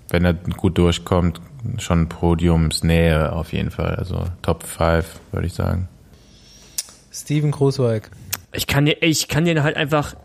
[0.09, 1.41] wenn er gut durchkommt,
[1.79, 3.95] schon Podiumsnähe auf jeden Fall.
[3.95, 5.87] Also Top 5, würde ich sagen.
[7.11, 8.11] Steven Krusweig.
[8.53, 10.15] Ich kann, dir- ich kann den halt einfach.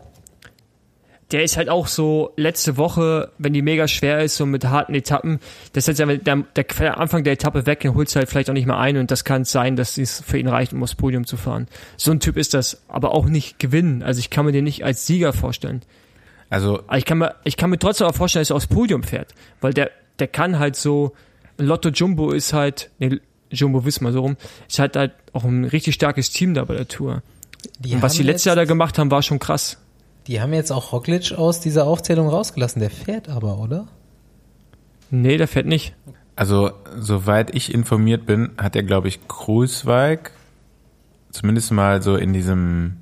[1.33, 4.93] Der ist halt auch so letzte Woche, wenn die mega schwer ist, so mit harten
[4.93, 5.39] Etappen,
[5.73, 8.49] das ist halt der, der, der Anfang der Etappe weg, den holst du halt vielleicht
[8.49, 10.83] auch nicht mehr ein und das kann es sein, dass es für ihn reicht, um
[10.83, 11.67] aufs Podium zu fahren.
[11.97, 14.03] So ein Typ ist das, aber auch nicht gewinnen.
[14.03, 15.81] Also ich kann mir den nicht als Sieger vorstellen.
[16.49, 19.01] Also Aber ich kann mir, ich kann mir trotzdem auch vorstellen, dass er aufs Podium
[19.01, 21.13] fährt, weil der, der kann halt so,
[21.57, 23.19] Lotto Jumbo ist halt, nee,
[23.49, 26.87] Jumbo Wismar so rum, ist halt halt auch ein richtig starkes Team da bei der
[26.87, 27.23] Tour.
[27.79, 29.82] Die Und was die letztes Jahr da gemacht haben, war schon krass.
[30.27, 32.79] Die haben jetzt auch Roglic aus dieser Aufzählung rausgelassen.
[32.79, 33.87] Der fährt aber, oder?
[35.09, 35.95] Nee, der fährt nicht.
[36.35, 40.31] Also, soweit ich informiert bin, hat er, glaube ich, Kruzweig
[41.33, 42.97] zumindest mal so in diesem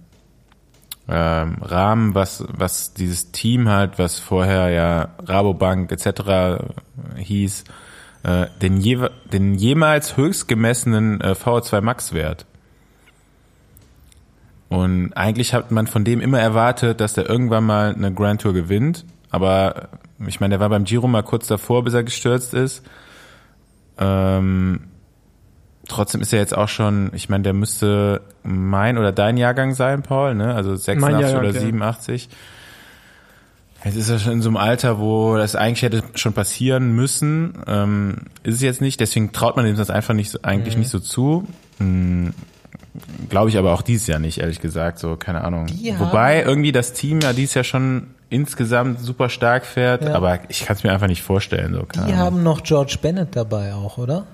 [1.07, 6.63] ähm, Rahmen, was, was dieses Team halt, was vorher ja Rabobank etc.
[7.17, 7.65] hieß,
[8.23, 12.45] äh, den, je, den jemals höchst gemessenen äh, VO2 Max-Wert.
[14.71, 18.53] Und eigentlich hat man von dem immer erwartet, dass der irgendwann mal eine Grand Tour
[18.53, 19.03] gewinnt.
[19.29, 19.89] Aber
[20.25, 22.81] ich meine, der war beim Giro mal kurz davor, bis er gestürzt ist.
[23.97, 24.79] Ähm,
[25.89, 30.03] trotzdem ist er jetzt auch schon, ich meine, der müsste mein oder dein Jahrgang sein,
[30.03, 30.55] Paul, ne?
[30.55, 31.59] Also 86 Jahrgang, oder ja.
[31.59, 32.29] 87.
[33.83, 37.55] Es ist ja schon in so einem Alter, wo das eigentlich hätte schon passieren müssen.
[37.67, 40.81] Ähm, ist es jetzt nicht, deswegen traut man dem das einfach nicht eigentlich Mhm.
[40.81, 41.45] nicht so zu.
[43.29, 44.99] Glaube ich aber auch dieses Jahr nicht, ehrlich gesagt.
[44.99, 45.67] So, keine Ahnung.
[45.67, 50.13] Die Wobei irgendwie das Team ja dieses Jahr schon insgesamt super stark fährt, Ja.
[50.15, 51.73] aber ich kann es mir einfach nicht vorstellen.
[51.73, 52.25] So, keine Die Ahnung.
[52.25, 54.25] haben noch George Bennett dabei auch, oder?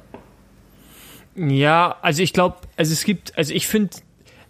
[1.36, 3.91] Ja, also ich glaube, also es gibt, also ich finde,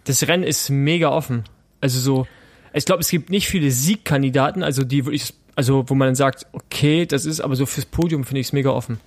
[0.04, 1.44] das Rennen ist mega offen.
[1.80, 2.26] Also so,
[2.72, 6.46] ich glaube, es gibt nicht viele Siegkandidaten, also die wirklich, also wo man dann sagt,
[6.52, 9.00] okay, das ist, aber so fürs Podium finde ich es mega offen.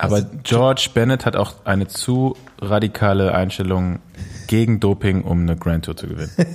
[0.00, 3.98] Aber George Bennett hat auch eine zu radikale Einstellung
[4.46, 6.32] gegen Doping, um eine Grand Tour zu gewinnen.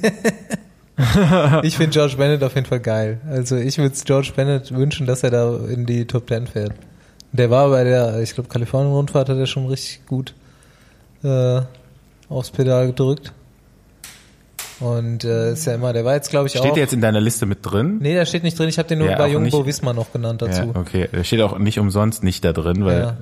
[1.64, 3.20] Ich finde George Bennett auf jeden Fall geil.
[3.30, 6.72] Also ich würde es George Bennett wünschen, dass er da in die Top Ten fährt.
[7.34, 10.34] Der war bei der, ich glaube, Kalifornien-Rundfahrt hat er schon richtig gut
[11.22, 11.60] äh,
[12.30, 13.34] aufs Pedal gedrückt.
[14.80, 16.74] Und äh, ist ja immer, der war jetzt, glaube ich, Steht auch.
[16.74, 18.00] der jetzt in deiner Liste mit drin?
[18.02, 18.68] nee, der steht nicht drin.
[18.68, 20.64] Ich habe den nur Ja, bei nicht- Visma noch genannt dazu.
[20.74, 21.08] Ja, okay.
[21.14, 23.18] Der steht auch nicht umsonst nicht da drin, weil Ja.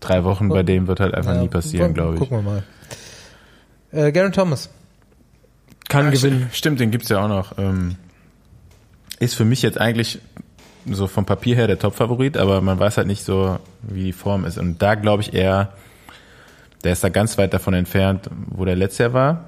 [0.00, 2.20] drei Wochen bei dem wird halt einfach Ja, nie passieren, glaube ich.
[2.20, 2.62] Gucken wir mal.
[3.92, 4.70] Äh, Garen Thomas.
[5.88, 6.48] Kann gewinnen.
[6.50, 7.58] st- Stimmt, den gibt's ja auch noch.
[7.58, 7.96] Ähm,
[9.18, 10.20] ist für mich jetzt eigentlich
[10.90, 14.46] so vom Papier her der Top-Favorit, aber man weiß halt nicht so, wie die Form
[14.46, 14.56] ist.
[14.58, 15.74] Und da glaube ich eher,
[16.82, 19.44] der ist da ganz weit davon entfernt, wo der letztes Jahr war.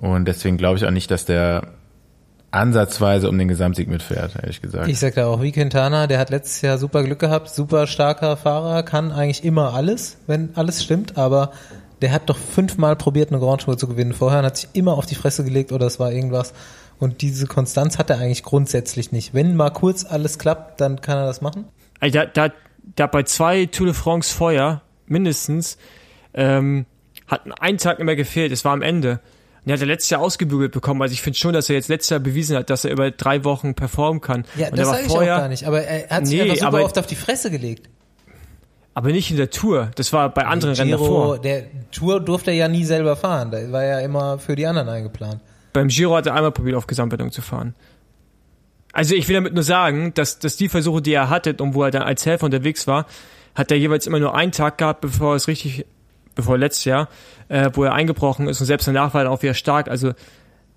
[0.00, 1.74] Und deswegen glaube ich auch nicht, dass der
[2.50, 4.88] ansatzweise um den Gesamtsieg mitfährt, ehrlich gesagt.
[4.88, 8.36] Ich sag da auch, wie Quintana, der hat letztes Jahr super Glück gehabt, super starker
[8.36, 11.52] Fahrer, kann eigentlich immer alles, wenn alles stimmt, aber
[12.00, 14.94] der hat doch fünfmal probiert, eine Grand Tour zu gewinnen vorher und hat sich immer
[14.94, 16.54] auf die Fresse gelegt oder es war irgendwas.
[16.98, 19.34] Und diese Konstanz hat er eigentlich grundsätzlich nicht.
[19.34, 21.66] Wenn mal kurz alles klappt, dann kann er das machen.
[22.00, 22.52] Also da, da,
[22.96, 25.78] da bei zwei Tour de France vorher, mindestens,
[26.34, 26.86] ähm,
[27.26, 29.20] hat ein Tag immer gefehlt, es war am Ende.
[29.64, 31.02] Und er hat er letztes Jahr ausgebügelt bekommen.
[31.02, 33.44] Also ich finde schon, dass er jetzt letztes Jahr bewiesen hat, dass er über drei
[33.44, 34.44] Wochen performen kann.
[34.56, 35.64] Ja, und das er sage ich auch vorher, gar nicht.
[35.66, 37.88] Aber er hat sich Nee, einfach super aber- oft auf die Fresse gelegt.
[38.94, 39.90] aber nicht in der Tour.
[39.94, 41.38] Das war bei anderen Rennen Giro, davor.
[41.40, 43.50] der Tour durfte er ja nie selber fahren.
[43.50, 45.40] Da war ja immer für die anderen eingeplant.
[45.72, 47.74] Beim Giro hat er einmal probiert, auf Gesamtwertung zu fahren.
[48.92, 51.84] Also ich will damit nur sagen, dass, dass die Versuche, die er hatte und wo
[51.84, 53.06] er dann als Helfer unterwegs war,
[53.54, 55.84] hat er jeweils immer nur einen Tag gehabt, bevor es richtig,
[56.38, 57.08] bevor letztes Jahr,
[57.48, 59.88] äh, wo er eingebrochen ist und selbst danach war er auch wieder stark.
[59.88, 60.12] Also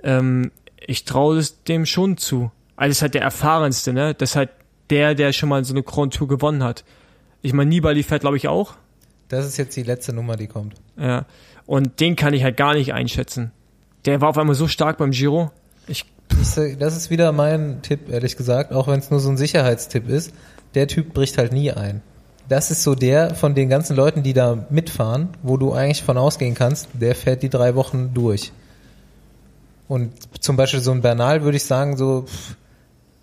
[0.03, 2.51] ähm, ich traue es dem schon zu.
[2.75, 4.15] Also das ist halt der erfahrenste, ne?
[4.15, 4.49] Das ist halt
[4.89, 6.83] der, der schon mal so eine Grand Tour gewonnen hat.
[7.43, 8.73] Ich meine, Nibali fährt, glaube ich, auch.
[9.29, 10.73] Das ist jetzt die letzte Nummer, die kommt.
[10.97, 11.25] Ja.
[11.67, 13.51] Und den kann ich halt gar nicht einschätzen.
[14.05, 15.51] Der war auf einmal so stark beim Giro.
[15.87, 16.05] Ich
[16.79, 20.33] das ist wieder mein Tipp, ehrlich gesagt, auch wenn es nur so ein Sicherheitstipp ist.
[20.73, 22.01] Der Typ bricht halt nie ein.
[22.49, 26.17] Das ist so der von den ganzen Leuten, die da mitfahren, wo du eigentlich von
[26.17, 28.51] ausgehen kannst, der fährt die drei Wochen durch.
[29.87, 32.55] Und zum Beispiel so ein Bernal würde ich sagen, so pff,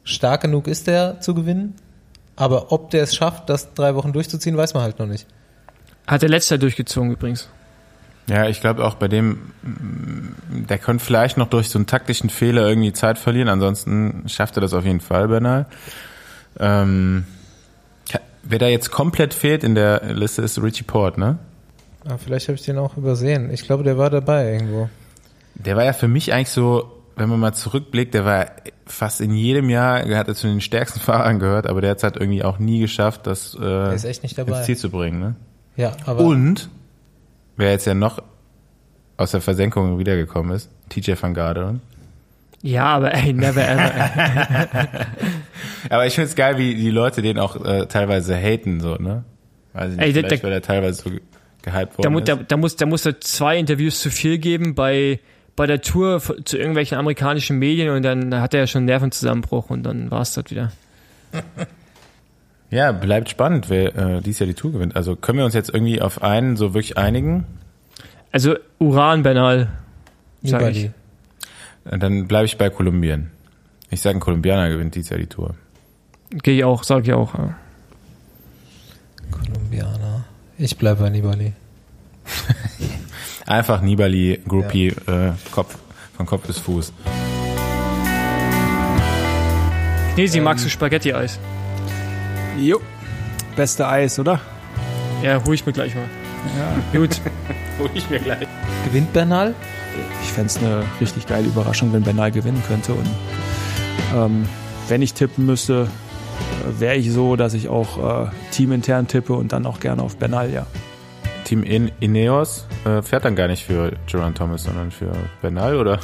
[0.05, 1.75] stark genug ist der zu gewinnen.
[2.37, 5.27] Aber ob der es schafft, das drei Wochen durchzuziehen, weiß man halt noch nicht.
[6.07, 7.49] Hat er letztes Jahr durchgezogen übrigens.
[8.29, 12.69] Ja, ich glaube auch bei dem, der könnte vielleicht noch durch so einen taktischen Fehler
[12.69, 13.49] irgendwie Zeit verlieren.
[13.49, 15.67] Ansonsten schafft er das auf jeden Fall, Bernal.
[16.61, 17.25] Ähm,
[18.49, 21.39] wer da jetzt komplett fehlt in der Liste ist Richie Port, ne?
[22.07, 23.51] Ah, vielleicht habe ich den auch übersehen.
[23.53, 24.89] Ich glaube, der war dabei irgendwo.
[25.55, 28.47] Der war ja für mich eigentlich so, wenn man mal zurückblickt, der war
[28.87, 31.99] fast in jedem Jahr, er hat er zu den stärksten Fahrern gehört, aber der hat
[31.99, 34.57] es halt irgendwie auch nie geschafft, das äh, ist echt nicht dabei.
[34.59, 35.21] ins Ziel zu bringen.
[35.21, 35.35] Ne?
[35.77, 36.71] Ja, aber Und
[37.57, 38.23] wer jetzt ja noch
[39.17, 41.81] aus der Versenkung wiedergekommen ist, TJ van Garderen.
[42.63, 43.93] Ja, aber ey, never ever.
[45.91, 49.25] Aber ich finde es geil, wie die Leute den auch äh, teilweise haten, so, ne?
[49.73, 51.21] Weiß ich nicht, Ey, der- vielleicht, der- weil er teilweise so ge-
[51.63, 52.29] gehypt da, worden ist.
[52.29, 55.21] da, da, muss, da muss er zwei Interviews zu viel geben bei,
[55.57, 59.71] bei der Tour zu irgendwelchen amerikanischen Medien und dann hat er ja schon einen Nervenzusammenbruch
[59.71, 60.73] und dann war es das wieder.
[62.71, 64.95] Ja, bleibt spannend, wer äh, dies Jahr die Tour gewinnt.
[64.95, 67.47] Also können wir uns jetzt irgendwie auf einen so wirklich einigen?
[68.31, 69.71] Also Uran Bernal.
[70.43, 70.91] Sag Nibali.
[71.87, 71.99] ich.
[71.99, 73.31] Dann bleibe ich bei Kolumbien.
[73.89, 75.55] Ich sage, ein Kolumbianer gewinnt dies Jahr die Tour.
[76.31, 77.35] Gehe ich auch, sag ich auch.
[77.35, 77.55] Ja.
[79.31, 80.25] Kolumbianer.
[80.59, 81.53] Ich bleibe bei Nibali.
[83.47, 85.79] Einfach Nibali, Groupie, äh, Kopf,
[86.17, 86.93] von Kopf bis Fuß.
[90.15, 91.39] Knesi, magst du Spaghetti-Eis?
[92.59, 92.81] Jo.
[93.57, 94.41] Beste Eis, oder?
[95.23, 96.05] Ja, hol ich mir gleich mal.
[96.59, 96.77] Ja.
[96.99, 97.21] Gut.
[97.79, 98.47] Hol ich mir gleich.
[98.85, 99.55] Gewinnt Bernal?
[100.23, 102.93] Ich fände es eine richtig geile Überraschung, wenn Bernal gewinnen könnte.
[102.93, 103.09] Und
[104.17, 104.49] ähm,
[104.89, 105.89] wenn ich tippen müsste,
[106.79, 110.51] wäre ich so, dass ich auch äh, teamintern tippe und dann auch gerne auf Bernal,
[110.53, 110.67] ja.
[111.45, 115.99] Team In Ineos äh, fährt dann gar nicht für Geron Thomas, sondern für Bernal, oder?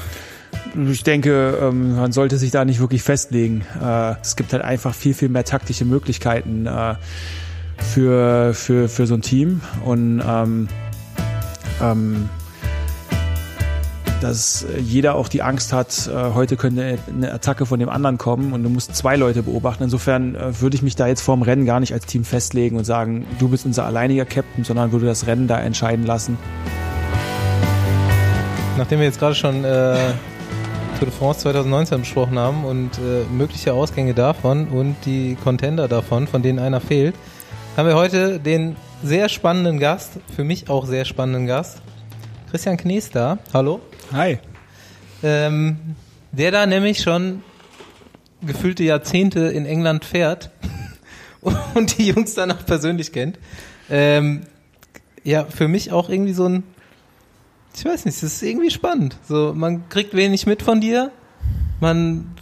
[0.90, 3.64] Ich denke, ähm, man sollte sich da nicht wirklich festlegen.
[3.80, 6.94] Äh, es gibt halt einfach viel, viel mehr taktische Möglichkeiten äh,
[7.76, 9.60] für, für, für so ein Team.
[9.84, 10.68] Und ähm,
[11.82, 12.28] ähm,
[14.24, 18.54] dass jeder auch die Angst hat, äh, heute könnte eine Attacke von dem anderen kommen
[18.54, 19.82] und du musst zwei Leute beobachten.
[19.82, 22.84] Insofern äh, würde ich mich da jetzt vorm Rennen gar nicht als Team festlegen und
[22.84, 26.38] sagen, du bist unser alleiniger Captain, sondern würde das Rennen da entscheiden lassen.
[28.78, 29.94] Nachdem wir jetzt gerade schon äh,
[30.98, 36.28] Tour de France 2019 besprochen haben und äh, mögliche Ausgänge davon und die Contender davon,
[36.28, 37.14] von denen einer fehlt,
[37.76, 41.82] haben wir heute den sehr spannenden Gast, für mich auch sehr spannenden Gast,
[42.50, 43.36] Christian Knies da.
[43.52, 43.82] Hallo.
[44.14, 44.38] Hi.
[45.24, 45.96] Ähm,
[46.30, 47.42] der da nämlich schon
[48.46, 50.50] gefühlte Jahrzehnte in England fährt
[51.74, 53.40] und die Jungs danach persönlich kennt.
[53.90, 54.42] Ähm,
[55.24, 56.62] ja, für mich auch irgendwie so ein,
[57.74, 59.16] ich weiß nicht, es ist irgendwie spannend.
[59.28, 61.10] So, man kriegt wenig mit von dir,
[61.80, 62.36] man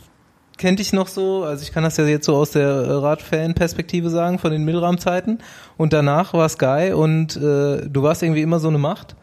[0.59, 4.39] kennt dich noch so, also ich kann das ja jetzt so aus der Radfan-Perspektive sagen,
[4.39, 5.39] von den Milram-Zeiten.
[5.79, 9.17] Und danach war es geil und äh, du warst irgendwie immer so eine Macht.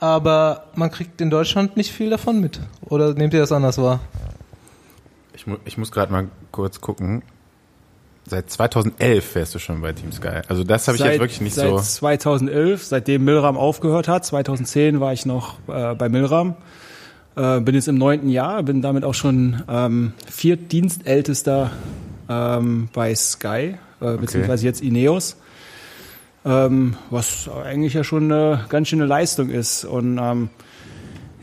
[0.00, 2.60] Aber man kriegt in Deutschland nicht viel davon mit.
[2.86, 4.00] Oder nehmt ihr das anders wahr?
[5.34, 7.22] Ich, mu ich muss gerade mal kurz gucken.
[8.26, 10.40] Seit 2011 fährst du schon bei Team Sky.
[10.48, 11.78] Also das habe ich jetzt wirklich nicht seit so.
[11.78, 14.24] Seit 2011, seitdem Milram aufgehört hat.
[14.24, 16.56] 2010 war ich noch äh, bei Milram.
[17.36, 21.70] Äh, bin jetzt im neunten Jahr, bin damit auch schon ähm, viertdienstältester
[22.28, 25.36] ähm, bei Sky, äh, beziehungsweise jetzt Ineos.
[26.44, 29.84] Ähm, was eigentlich ja schon eine ganz schöne Leistung ist.
[29.84, 30.48] Und ähm,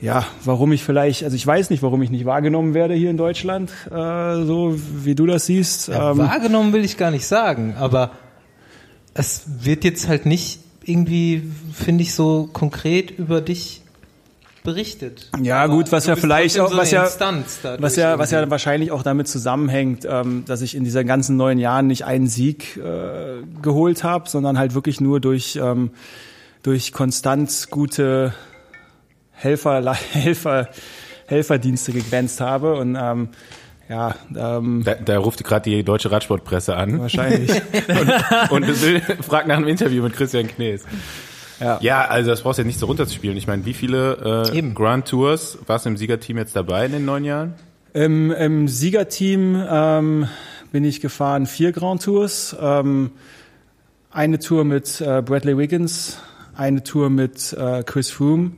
[0.01, 3.17] ja, warum ich vielleicht, also ich weiß nicht, warum ich nicht wahrgenommen werde hier in
[3.17, 5.89] Deutschland, äh, so wie du das siehst.
[5.89, 8.11] Ja, ähm, wahrgenommen will ich gar nicht sagen, aber
[9.13, 13.81] es wird jetzt halt nicht irgendwie, finde ich, so konkret über dich
[14.67, 15.29] berichtet.
[15.41, 18.49] Ja, Aber gut, was ja vielleicht auch, so was eine ja, was ja, was ja
[18.49, 22.75] wahrscheinlich auch damit zusammenhängt, ähm, dass ich in diesen ganzen neun Jahren nicht einen Sieg
[22.75, 25.91] äh, geholt habe, sondern halt wirklich nur durch ähm,
[26.63, 28.33] durch konstant gute
[29.31, 30.67] Helfer, Helfer,
[31.27, 33.29] Helferdienste gegrenzt habe und ähm,
[33.87, 37.51] ja, ähm, Da, da ruft gerade die deutsche Radsportpresse an wahrscheinlich.
[38.49, 40.83] und will, fragt nach einem Interview mit Christian Knees.
[41.59, 41.79] Ja.
[41.81, 43.37] Ja, also das brauchst du ja nicht so runterzuspielen.
[43.37, 44.73] Ich meine, wie viele äh, Eben.
[44.73, 47.53] Grand Tours warst du im Siegerteam jetzt dabei in den neun Jahren?
[47.93, 50.27] Im, im Siegerteam ähm,
[50.71, 52.55] bin ich gefahren vier Grand Tours.
[52.59, 53.11] Ähm,
[54.11, 56.17] eine Tour mit äh, Bradley Wiggins,
[56.55, 58.51] eine Tour mit äh, Chris Froome.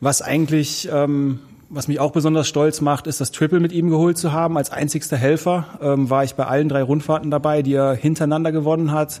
[0.00, 4.18] Was eigentlich, ähm, was mich auch besonders stolz macht, ist das Triple mit ihm geholt
[4.18, 4.56] zu haben.
[4.56, 8.92] Als einzigster Helfer ähm, war ich bei allen drei Rundfahrten dabei, die er hintereinander gewonnen
[8.92, 9.20] hat.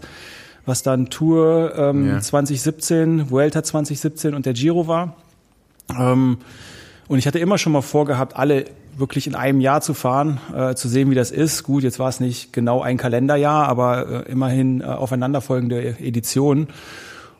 [0.64, 2.20] Was dann Tour ähm, Ja.
[2.20, 5.16] 2017, Vuelta 2017 und der Giro war.
[5.98, 6.38] Ähm,
[7.08, 10.74] und ich hatte immer schon mal vorgehabt, alle wirklich in einem Jahr zu fahren, äh,
[10.74, 11.62] zu sehen, wie das ist.
[11.62, 16.68] Gut, jetzt war es nicht genau ein Kalenderjahr, aber äh, immerhin äh, aufeinanderfolgende Editionen.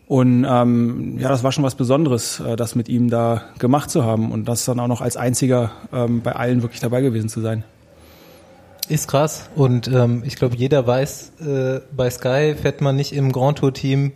[0.07, 4.05] Und ähm, ja, das war schon was Besonderes, äh, das mit ihm da gemacht zu
[4.05, 7.41] haben und das dann auch noch als einziger ähm, bei allen wirklich dabei gewesen zu
[7.41, 7.65] sein.
[8.89, 9.49] Ist krass.
[9.55, 13.73] Und ähm, ich glaube, jeder weiß, äh, bei Sky fährt man nicht im Grand Tour
[13.73, 14.13] Team,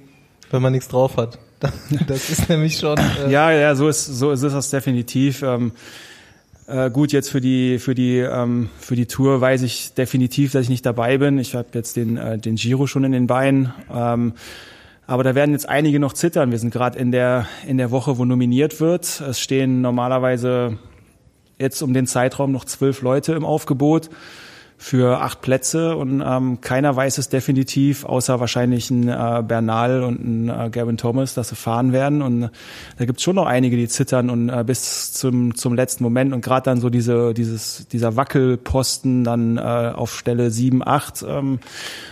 [0.50, 1.38] wenn man nichts drauf hat.
[2.06, 2.98] Das ist nämlich schon.
[2.98, 5.42] Äh, Ja, ja, so ist so ist das definitiv.
[5.42, 5.72] Ähm,
[6.66, 10.62] äh, gut, jetzt für die für die ähm, für die Tour weiß ich definitiv, dass
[10.62, 11.38] ich nicht dabei bin.
[11.38, 13.72] Ich habe jetzt den äh, den Giro schon in den Beinen.
[13.92, 14.34] Ähm,
[15.06, 16.50] aber da werden jetzt einige noch zittern.
[16.50, 19.20] Wir sind gerade in der in der Woche, wo nominiert wird.
[19.20, 20.78] Es stehen normalerweise
[21.58, 24.10] jetzt um den Zeitraum noch zwölf Leute im Aufgebot
[24.78, 30.20] für acht Plätze und ähm, keiner weiß es definitiv, außer wahrscheinlich ein äh, Bernal und
[30.20, 32.20] ein äh, Gavin Thomas, dass sie fahren werden.
[32.20, 32.48] Und äh,
[32.98, 36.42] da gibt's schon noch einige, die zittern und äh, bis zum zum letzten Moment und
[36.42, 41.58] gerade dann so diese dieses dieser Wackelposten dann äh, auf Stelle sieben, acht, ähm,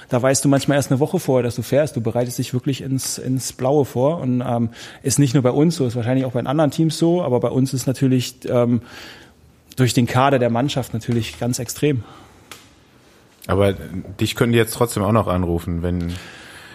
[0.09, 1.97] da weißt du manchmal erst eine Woche vorher, dass du fährst.
[1.97, 4.71] Du bereitest dich wirklich ins ins Blaue vor und ähm,
[5.03, 7.49] ist nicht nur bei uns so, ist wahrscheinlich auch bei anderen Teams so, aber bei
[7.49, 8.81] uns ist natürlich ähm,
[9.77, 12.05] durch den Kader der Mannschaft natürlich ganz extrem.
[13.47, 16.15] Aber dich können die jetzt trotzdem auch noch anrufen, wenn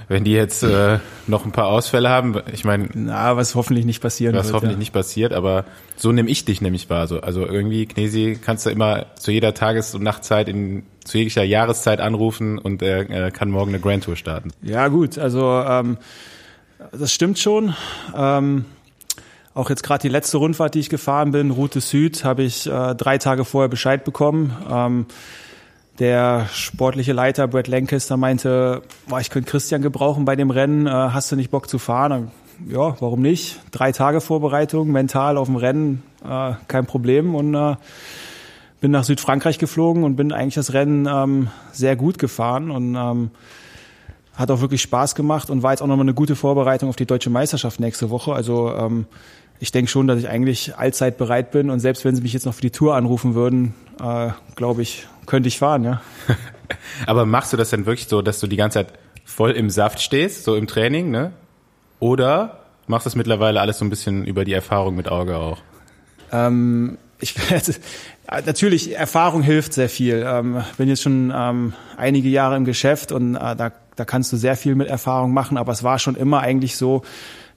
[0.10, 2.41] wenn die jetzt äh, noch ein paar Ausfälle haben.
[2.51, 4.55] Ich meine, Na, was hoffentlich nicht passieren was wird.
[4.55, 4.80] hoffentlich ja.
[4.80, 5.65] nicht passiert, aber
[5.95, 7.05] so nehme ich dich nämlich wahr.
[7.07, 11.43] So, also irgendwie, Knesi, kannst du immer zu jeder Tages- und Nachtzeit in zu jeglicher
[11.43, 14.51] Jahreszeit anrufen und er äh, kann morgen eine Grand Tour starten.
[14.63, 15.97] Ja, gut, also ähm,
[16.91, 17.76] das stimmt schon.
[18.15, 18.65] Ähm,
[19.53, 22.95] auch jetzt gerade die letzte Rundfahrt, die ich gefahren bin, Route Süd, habe ich äh,
[22.95, 24.55] drei Tage vorher Bescheid bekommen.
[24.70, 25.05] Ähm,
[26.00, 30.89] der sportliche Leiter Brad Lancaster meinte, boah, ich könnte Christian gebrauchen bei dem Rennen, äh,
[30.89, 32.32] hast du nicht Bock zu fahren?
[32.68, 33.60] Ja, warum nicht?
[33.72, 37.76] Drei Tage Vorbereitung, mental auf dem Rennen, äh, kein Problem und äh,
[38.82, 43.32] bin nach Südfrankreich geflogen und bin eigentlich das Rennen ähm, sehr gut gefahren und ähm,
[44.36, 47.06] hat auch wirklich Spaß gemacht und war jetzt auch nochmal eine gute Vorbereitung auf die
[47.06, 48.34] deutsche Meisterschaft nächste Woche.
[48.34, 49.06] Also ähm,
[49.60, 52.45] ich denke schon, dass ich eigentlich allzeit bereit bin und selbst wenn sie mich jetzt
[52.45, 56.01] noch für die Tour anrufen würden, äh, glaube ich, könnte ich fahren, ja.
[57.05, 60.01] Aber machst du das denn wirklich so, dass du die ganze Zeit voll im Saft
[60.01, 61.32] stehst, so im Training, ne?
[61.99, 65.59] Oder machst du das mittlerweile alles so ein bisschen über die Erfahrung mit Auge auch?
[66.32, 67.36] Ähm, ich,
[68.45, 70.25] natürlich, Erfahrung hilft sehr viel.
[70.27, 74.38] Ähm, bin jetzt schon ähm, einige Jahre im Geschäft und äh, da, da kannst du
[74.38, 77.03] sehr viel mit Erfahrung machen, aber es war schon immer eigentlich so,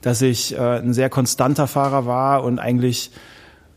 [0.01, 3.11] dass ich äh, ein sehr konstanter Fahrer war und eigentlich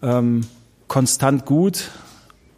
[0.03, 0.43] ähm,
[0.87, 1.91] konstant gut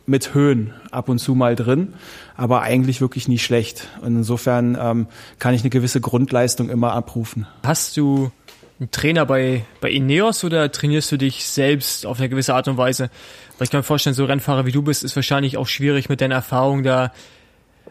[0.08, 1.94] mit Höhen ab und zu mal drin,
[2.36, 3.88] aber eigentlich wirklich nie schlecht.
[4.00, 5.06] Und insofern ähm,
[5.38, 7.46] kann ich eine gewisse Grundleistung immer abrufen.
[7.62, 8.32] Hast du
[8.80, 12.76] einen Trainer bei, bei Ineos oder trainierst du dich selbst auf eine gewisse Art und
[12.76, 13.10] Weise?
[13.58, 16.20] Weil ich kann mir vorstellen, so Rennfahrer wie du bist, ist wahrscheinlich auch schwierig mit
[16.20, 17.12] deiner Erfahrung da,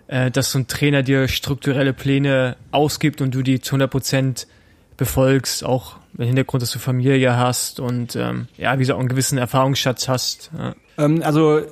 [0.07, 4.47] äh, dass so ein Trainer dir strukturelle Pläne ausgibt und du die zu 100 Prozent
[4.95, 9.37] befolgst, auch im Hintergrund, dass du Familie hast und ähm, ja, wie so einen gewissen
[9.37, 10.51] Erfahrungsschatz hast.
[10.57, 10.75] Ja.
[10.97, 11.65] Ähm, also äh,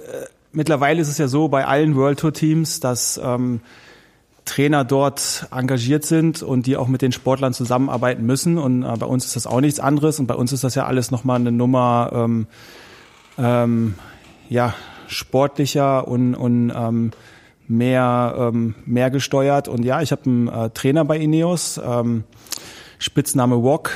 [0.55, 3.61] mittlerweile ist es ja so bei allen World Tour Teams, dass ähm,
[4.45, 8.57] Trainer dort engagiert sind und die auch mit den Sportlern zusammenarbeiten müssen.
[8.57, 10.19] Und äh, bei uns ist das auch nichts anderes.
[10.19, 12.47] Und bei uns ist das ja alles nochmal eine Nummer ähm,
[13.37, 13.95] ähm,
[14.49, 14.73] ja,
[15.07, 17.11] sportlicher und, und ähm,
[17.67, 19.67] mehr, ähm, mehr gesteuert.
[19.67, 21.81] Und ja, ich habe einen äh, Trainer bei Ineos.
[21.83, 22.23] Ähm,
[22.99, 23.91] Spitzname Wok.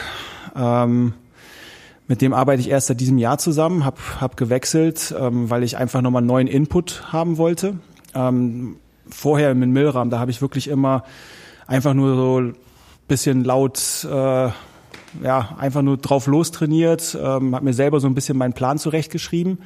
[0.55, 1.13] Ähm,
[2.09, 5.77] mit dem arbeite ich erst seit diesem Jahr zusammen, habe hab gewechselt, ähm, weil ich
[5.77, 7.75] einfach nochmal neuen Input haben wollte.
[8.15, 11.03] Ähm, vorher mit Milram, da habe ich wirklich immer
[11.67, 12.51] einfach nur so
[13.07, 14.49] bisschen laut, äh,
[15.23, 18.79] ja, einfach nur drauf los trainiert, ähm, habe mir selber so ein bisschen meinen Plan
[18.79, 19.59] zurechtgeschrieben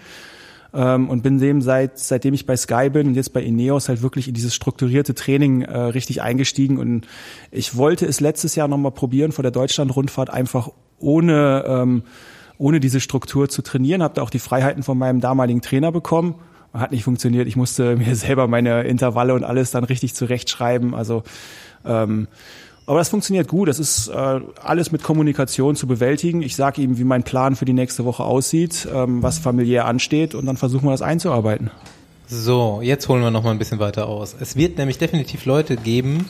[0.73, 4.01] ähm, und bin dem seit seitdem ich bei Sky bin und jetzt bei Ineos halt
[4.01, 7.07] wirklich in dieses strukturierte Training äh, richtig eingestiegen und
[7.51, 10.69] ich wollte es letztes Jahr nochmal probieren vor der Deutschland-Rundfahrt einfach
[10.99, 12.03] ohne ähm,
[12.57, 16.35] ohne diese Struktur zu trainieren, habe da auch die Freiheiten von meinem damaligen Trainer bekommen.
[16.73, 17.47] Hat nicht funktioniert.
[17.47, 20.95] Ich musste mir selber meine Intervalle und alles dann richtig zurechtschreiben.
[20.95, 21.23] Also
[21.85, 22.27] ähm,
[22.85, 23.69] aber das funktioniert gut.
[23.69, 26.41] Das ist äh, alles mit Kommunikation zu bewältigen.
[26.41, 30.35] Ich sage ihm, wie mein Plan für die nächste Woche aussieht, ähm, was familiär ansteht
[30.35, 31.71] und dann versuchen wir das einzuarbeiten.
[32.27, 34.35] So, jetzt holen wir noch mal ein bisschen weiter aus.
[34.39, 36.29] Es wird nämlich definitiv Leute geben,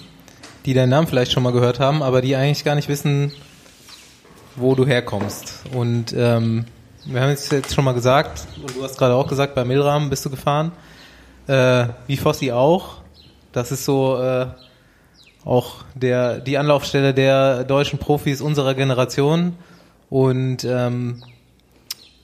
[0.66, 3.32] die deinen Namen vielleicht schon mal gehört haben, aber die eigentlich gar nicht wissen,
[4.56, 5.64] wo du herkommst.
[5.74, 6.66] Und ähm,
[7.06, 10.10] wir haben es jetzt schon mal gesagt, und du hast gerade auch gesagt, bei Milram
[10.10, 10.72] bist du gefahren.
[11.48, 13.02] Äh, wie Fossi auch.
[13.52, 14.48] Das ist so äh,
[15.46, 19.54] auch der die Anlaufstelle der deutschen Profis unserer Generation.
[20.10, 21.24] Und ähm,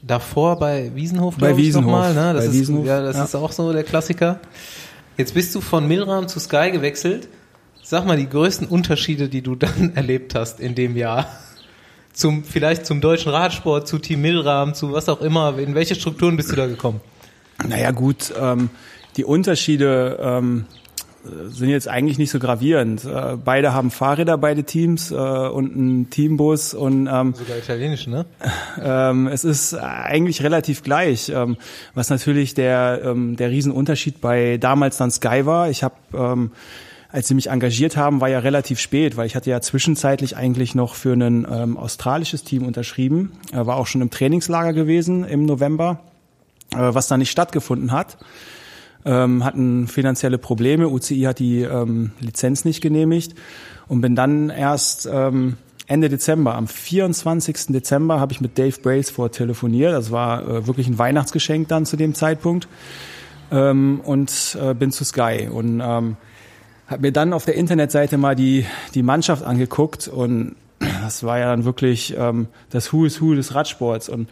[0.01, 2.33] davor bei Wiesenhof, bei Wiesenhof, mal, ne?
[2.33, 3.23] Das bei ist, Wiesenhof, ja, das ja.
[3.23, 4.39] ist auch so der Klassiker.
[5.17, 7.27] Jetzt bist du von Milram zu Sky gewechselt.
[7.83, 11.27] Sag mal die größten Unterschiede, die du dann erlebt hast in dem Jahr.
[12.13, 15.57] Zum, vielleicht zum deutschen Radsport, zu Team Milram, zu was auch immer.
[15.57, 17.01] In welche Strukturen bist du da gekommen?
[17.67, 18.69] Naja gut, ähm,
[19.17, 20.65] die Unterschiede ähm,
[21.23, 23.05] sind jetzt eigentlich nicht so gravierend.
[23.05, 28.25] Äh, beide haben Fahrräder, beide Teams äh, und einen Teambus und ähm, Sogar italienisch, ne?
[28.81, 31.29] ähm, es ist eigentlich relativ gleich.
[31.29, 31.57] Ähm,
[31.93, 35.69] was natürlich der ähm, der Riesenunterschied bei damals dann Sky war.
[35.69, 36.51] Ich habe ähm,
[37.11, 40.75] als sie mich engagiert haben, war ja relativ spät, weil ich hatte ja zwischenzeitlich eigentlich
[40.75, 45.45] noch für ein ähm, australisches Team unterschrieben, äh, war auch schon im Trainingslager gewesen im
[45.45, 46.01] November,
[46.71, 48.17] äh, was da nicht stattgefunden hat.
[49.05, 53.33] Ähm, hatten finanzielle Probleme, UCI hat die ähm, Lizenz nicht genehmigt
[53.87, 55.55] und bin dann erst ähm,
[55.87, 57.67] Ende Dezember, am 24.
[57.69, 59.93] Dezember habe ich mit Dave Brailsford telefoniert.
[59.93, 62.67] Das war äh, wirklich ein Weihnachtsgeschenk dann zu dem Zeitpunkt
[63.51, 66.17] ähm, und äh, bin zu Sky und ähm,
[66.87, 71.47] habe mir dann auf der Internetseite mal die, die Mannschaft angeguckt und das war ja
[71.47, 74.09] dann wirklich ähm, das Who is Who des Radsports.
[74.09, 74.29] Und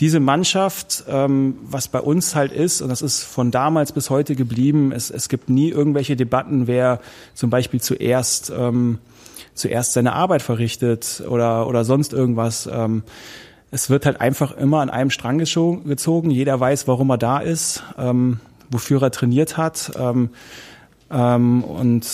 [0.00, 4.34] diese Mannschaft, ähm, was bei uns halt ist, und das ist von damals bis heute
[4.36, 7.00] geblieben, es, es gibt nie irgendwelche Debatten, wer
[7.34, 8.98] zum Beispiel zuerst, ähm,
[9.54, 12.68] zuerst seine Arbeit verrichtet oder, oder sonst irgendwas.
[12.70, 13.02] Ähm,
[13.70, 16.30] es wird halt einfach immer an einem Strang gezogen.
[16.30, 18.40] Jeder weiß, warum er da ist, ähm,
[18.70, 19.92] wofür er trainiert hat.
[19.98, 20.30] Ähm,
[21.10, 22.06] ähm, und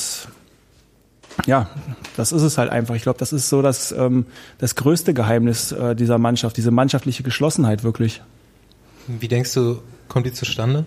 [1.47, 1.69] ja,
[2.17, 2.95] das ist es halt einfach.
[2.95, 4.27] Ich glaube, das ist so das, ähm,
[4.59, 8.23] das größte Geheimnis äh, dieser Mannschaft, diese mannschaftliche Geschlossenheit wirklich.
[9.07, 10.85] Wie denkst du, kommt die zustande?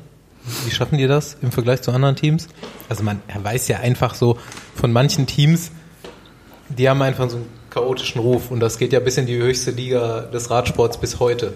[0.66, 2.48] Wie schaffen die das im Vergleich zu anderen Teams?
[2.88, 4.38] Also man weiß ja einfach so
[4.76, 5.72] von manchen Teams,
[6.70, 9.72] die haben einfach so einen chaotischen Ruf und das geht ja bis in die höchste
[9.72, 11.54] Liga des Radsports bis heute.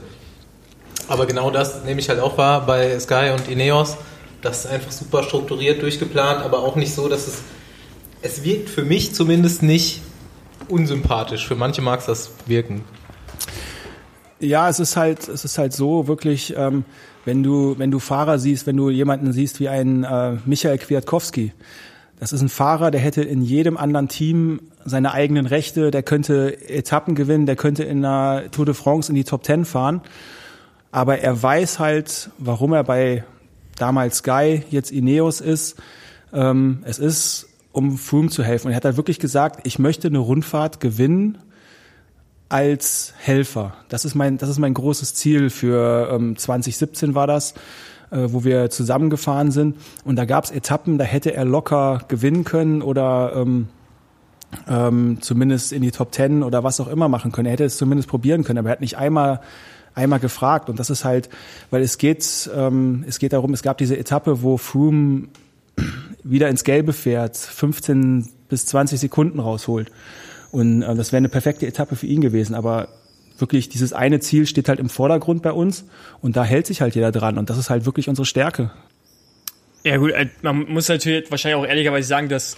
[1.07, 3.97] Aber genau das nehme ich halt auch wahr bei Sky und Ineos.
[4.41, 7.41] Das ist einfach super strukturiert, durchgeplant, aber auch nicht so, dass es.
[8.21, 10.01] Es wirkt für mich zumindest nicht
[10.67, 11.47] unsympathisch.
[11.47, 12.83] Für manche mag es das wirken.
[14.39, 16.85] Ja, es ist halt, es ist halt so wirklich, ähm,
[17.25, 21.53] wenn du, wenn du Fahrer siehst, wenn du jemanden siehst wie einen äh, Michael Kwiatkowski,
[22.19, 26.69] das ist ein Fahrer, der hätte in jedem anderen Team seine eigenen Rechte, der könnte
[26.69, 30.01] Etappen gewinnen, der könnte in einer Tour de France in die Top Ten fahren.
[30.91, 33.23] Aber er weiß halt, warum er bei
[33.77, 35.77] damals Sky, jetzt Ineos ist.
[36.33, 38.67] Ähm, es ist, um Froome zu helfen.
[38.67, 41.37] Und er hat halt wirklich gesagt, ich möchte eine Rundfahrt gewinnen
[42.49, 43.75] als Helfer.
[43.89, 47.53] Das ist mein, das ist mein großes Ziel für ähm, 2017 war das,
[48.09, 49.77] äh, wo wir zusammengefahren sind.
[50.03, 53.67] Und da gab es Etappen, da hätte er locker gewinnen können oder ähm,
[54.67, 57.45] ähm, zumindest in die Top Ten oder was auch immer machen können.
[57.45, 59.41] Er hätte es zumindest probieren können, aber er hat nicht einmal
[59.95, 61.29] einmal gefragt und das ist halt,
[61.71, 65.27] weil es geht, ähm, es geht darum, es gab diese Etappe, wo Froome
[66.23, 69.91] wieder ins Gelbe fährt, 15 bis 20 Sekunden rausholt
[70.51, 72.89] und äh, das wäre eine perfekte Etappe für ihn gewesen, aber
[73.37, 75.85] wirklich dieses eine Ziel steht halt im Vordergrund bei uns
[76.21, 78.71] und da hält sich halt jeder dran und das ist halt wirklich unsere Stärke.
[79.83, 82.57] Ja gut, äh, man muss natürlich wahrscheinlich auch ehrlicherweise sagen, dass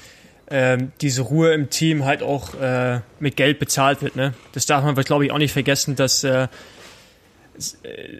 [0.49, 4.15] ähm, diese Ruhe im Team halt auch äh, mit Geld bezahlt wird.
[4.15, 4.33] Ne?
[4.53, 6.47] Das darf man, glaube ich, auch nicht vergessen, dass äh,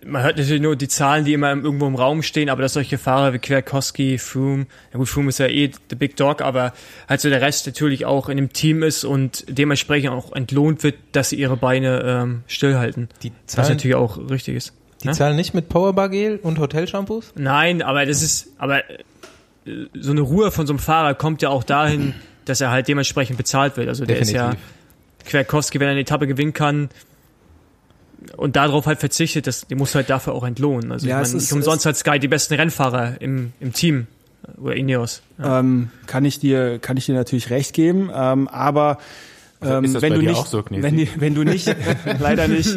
[0.06, 2.98] man hört natürlich nur die Zahlen, die immer irgendwo im Raum stehen, aber dass solche
[2.98, 6.74] Fahrer wie Kwiatkowski, Froome, ja gut, Froome ist ja eh the big dog, aber
[7.08, 10.96] halt so der Rest natürlich auch in dem Team ist und dementsprechend auch entlohnt wird,
[11.12, 13.10] dass sie ihre Beine ähm, stillhalten.
[13.24, 14.74] Die Zahlen, was natürlich auch richtig ist.
[15.04, 15.14] Die ja?
[15.14, 17.34] zahlen nicht mit Powerbar-Gel und Hotelshampoos?
[17.36, 18.98] Nein, aber das ist, aber äh,
[19.94, 22.14] so eine Ruhe von so einem Fahrer kommt ja auch dahin,
[22.46, 23.88] dass er halt dementsprechend bezahlt wird.
[23.88, 24.36] Also der Definitiv.
[24.36, 24.58] ist ja
[25.26, 26.90] Kwiatkowski, wenn er eine Etappe gewinnen kann,
[28.38, 30.92] und darauf halt verzichtet, das, die muss halt dafür auch entlohnen.
[30.92, 34.08] Also ja, ich meine, nicht umsonst hat Sky die besten Rennfahrer im, im Team
[34.58, 35.22] oder Ineos.
[35.38, 35.60] Ja.
[35.60, 38.98] Ähm, kann ich dir, kann ich dir natürlich recht geben, ähm, aber
[39.62, 41.74] ähm, wenn, du nicht, so, wenn, die, wenn du nicht,
[42.20, 42.76] leider nicht,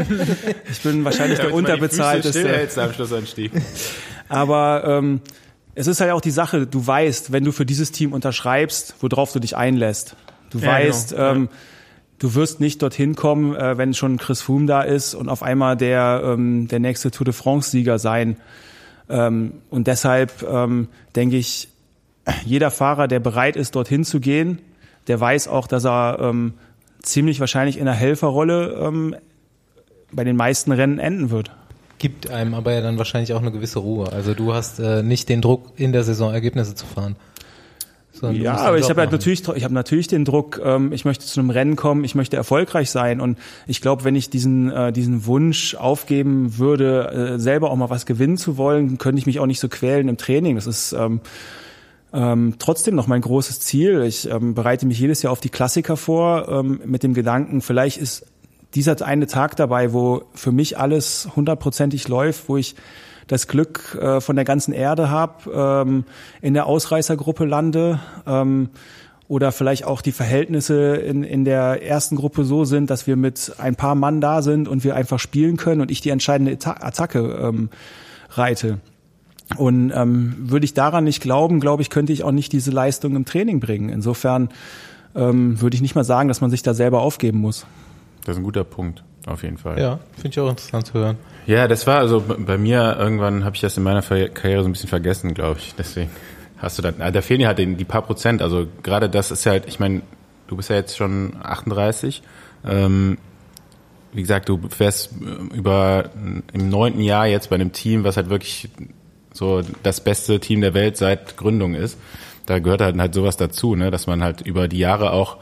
[0.71, 2.69] ich bin wahrscheinlich der unterbezahlteste.
[2.83, 3.53] am Schlussanstieg.
[4.29, 5.21] Aber ähm,
[5.75, 9.33] es ist halt auch die Sache, du weißt, wenn du für dieses Team unterschreibst, worauf
[9.33, 10.17] du dich einlässt.
[10.51, 11.33] Du ja, weißt, genau.
[11.33, 11.59] ähm, ja
[12.19, 15.77] du wirst nicht dorthin kommen, äh, wenn schon Chris Froome da ist und auf einmal
[15.77, 18.37] der, ähm, der nächste Tour de France-Sieger sein.
[19.09, 21.69] Ähm, und deshalb ähm, denke ich,
[22.45, 24.61] jeder Fahrer, der bereit ist, dorthin zu gehen,
[25.09, 26.55] der weiß auch, dass er ähm,
[27.03, 29.15] ziemlich wahrscheinlich in einer Helferrolle ähm,
[30.11, 31.51] bei den meisten Rennen enden wird.
[31.99, 34.11] Gibt einem aber ja dann wahrscheinlich auch eine gewisse Ruhe.
[34.13, 37.17] Also du hast äh, nicht den Druck, in der Saison Ergebnisse zu fahren.
[38.23, 41.41] Ja, aber ich habe halt natürlich, ich habe natürlich den Druck, ähm, ich möchte zu
[41.41, 45.27] einem Rennen kommen, ich möchte erfolgreich sein und ich glaube, wenn ich diesen äh, diesen
[45.27, 49.47] Wunsch aufgeben würde, äh, selber auch mal was gewinnen zu wollen, könnte ich mich auch
[49.47, 50.55] nicht so quälen im Training.
[50.55, 51.21] Das ist ähm,
[52.13, 54.03] ähm, trotzdem noch mein großes Ziel.
[54.03, 57.99] Ich ähm, bereite mich jedes Jahr auf die Klassiker vor ähm, mit dem Gedanken, vielleicht
[57.99, 58.27] ist
[58.75, 62.75] dieser eine Tag dabei, wo für mich alles hundertprozentig läuft, wo ich
[63.27, 66.05] das Glück äh, von der ganzen Erde habe, ähm,
[66.43, 68.71] in der Ausreißergruppe lande ähm,
[69.29, 73.55] oder vielleicht auch die Verhältnisse in, in der ersten Gruppe so sind, dass wir mit
[73.59, 77.21] ein paar Mann da sind und wir einfach spielen können und ich die entscheidende Attacke
[77.21, 77.71] ähm,
[78.31, 78.81] reite.
[79.57, 83.15] Und ähm, würde ich daran nicht glauben, glaube ich, könnte ich auch nicht diese Leistung
[83.15, 83.89] im Training bringen.
[83.89, 84.49] Insofern
[85.15, 87.67] ähm, würde ich nicht mal sagen, dass man sich da selber aufgeben muss.
[88.25, 89.79] Das ist ein guter Punkt, auf jeden Fall.
[89.79, 91.17] Ja, finde ich auch interessant zu hören.
[91.47, 94.73] Ja, das war also bei mir irgendwann habe ich das in meiner Karriere so ein
[94.73, 95.75] bisschen vergessen, glaube ich.
[95.77, 96.11] Deswegen
[96.59, 98.43] hast du da, da fehlen ja halt die paar Prozent.
[98.43, 100.03] Also gerade das ist ja halt, ich meine,
[100.47, 102.23] du bist ja jetzt schon 38.
[102.67, 103.19] Ähm,
[104.13, 105.11] wie gesagt, du fährst
[105.53, 106.11] über
[106.53, 108.69] im neunten Jahr jetzt bei einem Team, was halt wirklich
[109.33, 111.99] so das beste Team der Welt seit Gründung ist.
[112.47, 115.39] Da gehört halt, halt sowas dazu, ne, dass man halt über die Jahre auch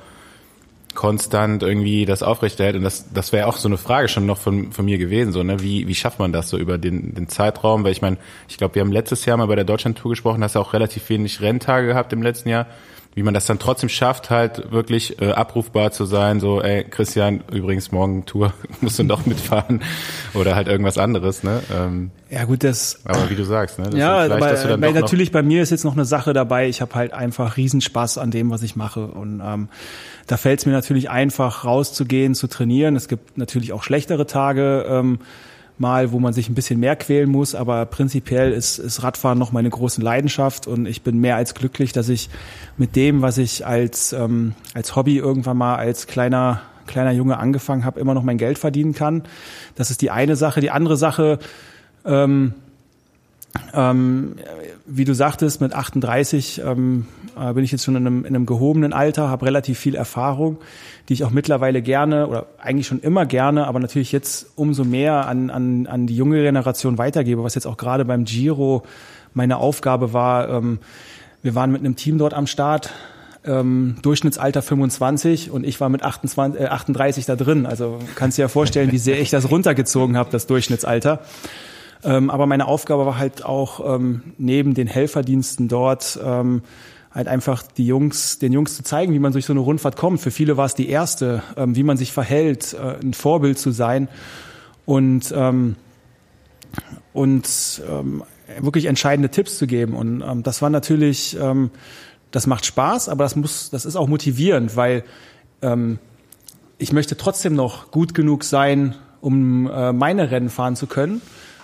[0.94, 2.76] konstant irgendwie das aufrechterhält.
[2.76, 5.42] Und das, das wäre auch so eine Frage schon noch von, von mir gewesen, so,
[5.42, 5.60] ne?
[5.60, 7.84] Wie, wie schafft man das so über den, den Zeitraum?
[7.84, 8.18] Weil ich meine,
[8.48, 11.08] ich glaube, wir haben letztes Jahr mal bei der Deutschland-Tour gesprochen, hast ja auch relativ
[11.08, 12.66] wenig Renntage gehabt im letzten Jahr
[13.14, 17.42] wie man das dann trotzdem schafft, halt wirklich äh, abrufbar zu sein, so, ey, Christian,
[17.52, 19.82] übrigens morgen Tour, musst du doch mitfahren
[20.34, 21.62] oder halt irgendwas anderes, ne?
[21.72, 23.00] Ähm, ja gut, das.
[23.04, 23.90] Aber wie du sagst, ne?
[23.94, 24.40] ja, aber,
[24.80, 28.16] weil natürlich bei mir ist jetzt noch eine Sache dabei, ich habe halt einfach Riesenspaß
[28.16, 29.68] an dem, was ich mache und ähm,
[30.26, 32.96] da fällt es mir natürlich einfach rauszugehen, zu trainieren.
[32.96, 34.86] Es gibt natürlich auch schlechtere Tage.
[34.88, 35.18] Ähm,
[35.78, 39.52] mal, wo man sich ein bisschen mehr quälen muss, aber prinzipiell ist, ist Radfahren noch
[39.52, 42.30] meine große Leidenschaft und ich bin mehr als glücklich, dass ich
[42.76, 47.84] mit dem, was ich als, ähm, als Hobby irgendwann mal als kleiner, kleiner Junge angefangen
[47.84, 49.24] habe, immer noch mein Geld verdienen kann.
[49.74, 50.60] Das ist die eine Sache.
[50.60, 51.38] Die andere Sache,
[52.04, 52.54] Ähm,
[53.74, 54.36] ähm,
[54.86, 57.06] wie du sagtest, mit 38 ähm,
[57.38, 60.58] äh, bin ich jetzt schon in einem, in einem gehobenen Alter, habe relativ viel Erfahrung,
[61.08, 65.26] die ich auch mittlerweile gerne oder eigentlich schon immer gerne, aber natürlich jetzt umso mehr
[65.26, 68.82] an, an, an die junge Generation weitergebe, was jetzt auch gerade beim Giro
[69.34, 70.48] meine Aufgabe war.
[70.48, 70.78] Ähm,
[71.42, 72.90] wir waren mit einem Team dort am Start,
[73.44, 77.66] ähm, Durchschnittsalter 25 und ich war mit 28, äh, 38 da drin.
[77.66, 81.20] Also kannst dir ja vorstellen, wie sehr ich das runtergezogen habe, das Durchschnittsalter.
[82.04, 86.62] Ähm, aber meine Aufgabe war halt auch ähm, neben den Helferdiensten dort ähm,
[87.14, 90.20] halt einfach die Jungs, den Jungs zu zeigen, wie man durch so eine Rundfahrt kommt.
[90.20, 93.70] Für viele war es die erste, ähm, wie man sich verhält, äh, ein Vorbild zu
[93.70, 94.08] sein
[94.86, 95.76] und ähm,
[97.12, 98.22] und ähm,
[98.60, 99.94] wirklich entscheidende Tipps zu geben.
[99.94, 101.70] Und ähm, das war natürlich, ähm,
[102.30, 105.04] das macht Spaß, aber das muss, das ist auch motivierend, weil
[105.60, 105.98] ähm,
[106.78, 111.20] ich möchte trotzdem noch gut genug sein, um äh, meine Rennen fahren zu können.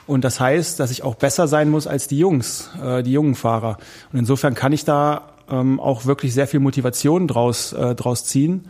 [0.06, 3.34] Und das heißt, dass ich auch besser sein muss als die Jungs, äh, die jungen
[3.34, 3.78] Fahrer.
[4.12, 8.68] Und insofern kann ich da ähm, auch wirklich sehr viel Motivation draus, äh, draus ziehen.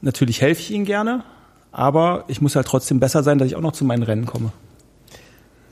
[0.00, 1.24] Natürlich helfe ich ihnen gerne,
[1.72, 4.52] aber ich muss halt trotzdem besser sein, dass ich auch noch zu meinen Rennen komme.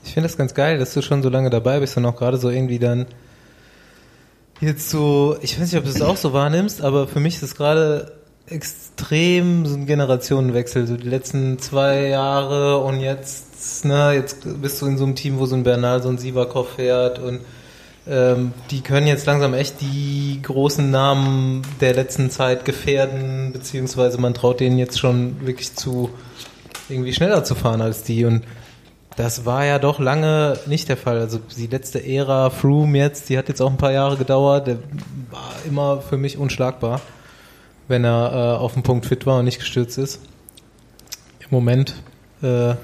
[0.03, 2.37] Ich finde das ganz geil, dass du schon so lange dabei bist und auch gerade
[2.37, 3.07] so irgendwie dann
[4.61, 7.43] jetzt so, ich weiß nicht, ob du es auch so wahrnimmst, aber für mich ist
[7.43, 8.13] es gerade
[8.47, 14.85] extrem so ein Generationenwechsel, so die letzten zwei Jahre und jetzt, ne, jetzt bist du
[14.85, 17.41] in so einem Team, wo so ein Bernal, so ein Sivakov fährt und
[18.09, 24.33] ähm, die können jetzt langsam echt die großen Namen der letzten Zeit gefährden, beziehungsweise man
[24.33, 26.09] traut denen jetzt schon wirklich zu,
[26.89, 28.43] irgendwie schneller zu fahren als die und
[29.17, 31.17] das war ja doch lange nicht der Fall.
[31.19, 34.67] Also die letzte Ära Froome jetzt, die hat jetzt auch ein paar Jahre gedauert.
[34.67, 34.77] Der
[35.31, 37.01] war immer für mich unschlagbar,
[37.87, 40.21] wenn er äh, auf dem Punkt fit war und nicht gestürzt ist.
[41.39, 41.95] Im Moment
[42.43, 42.75] äh,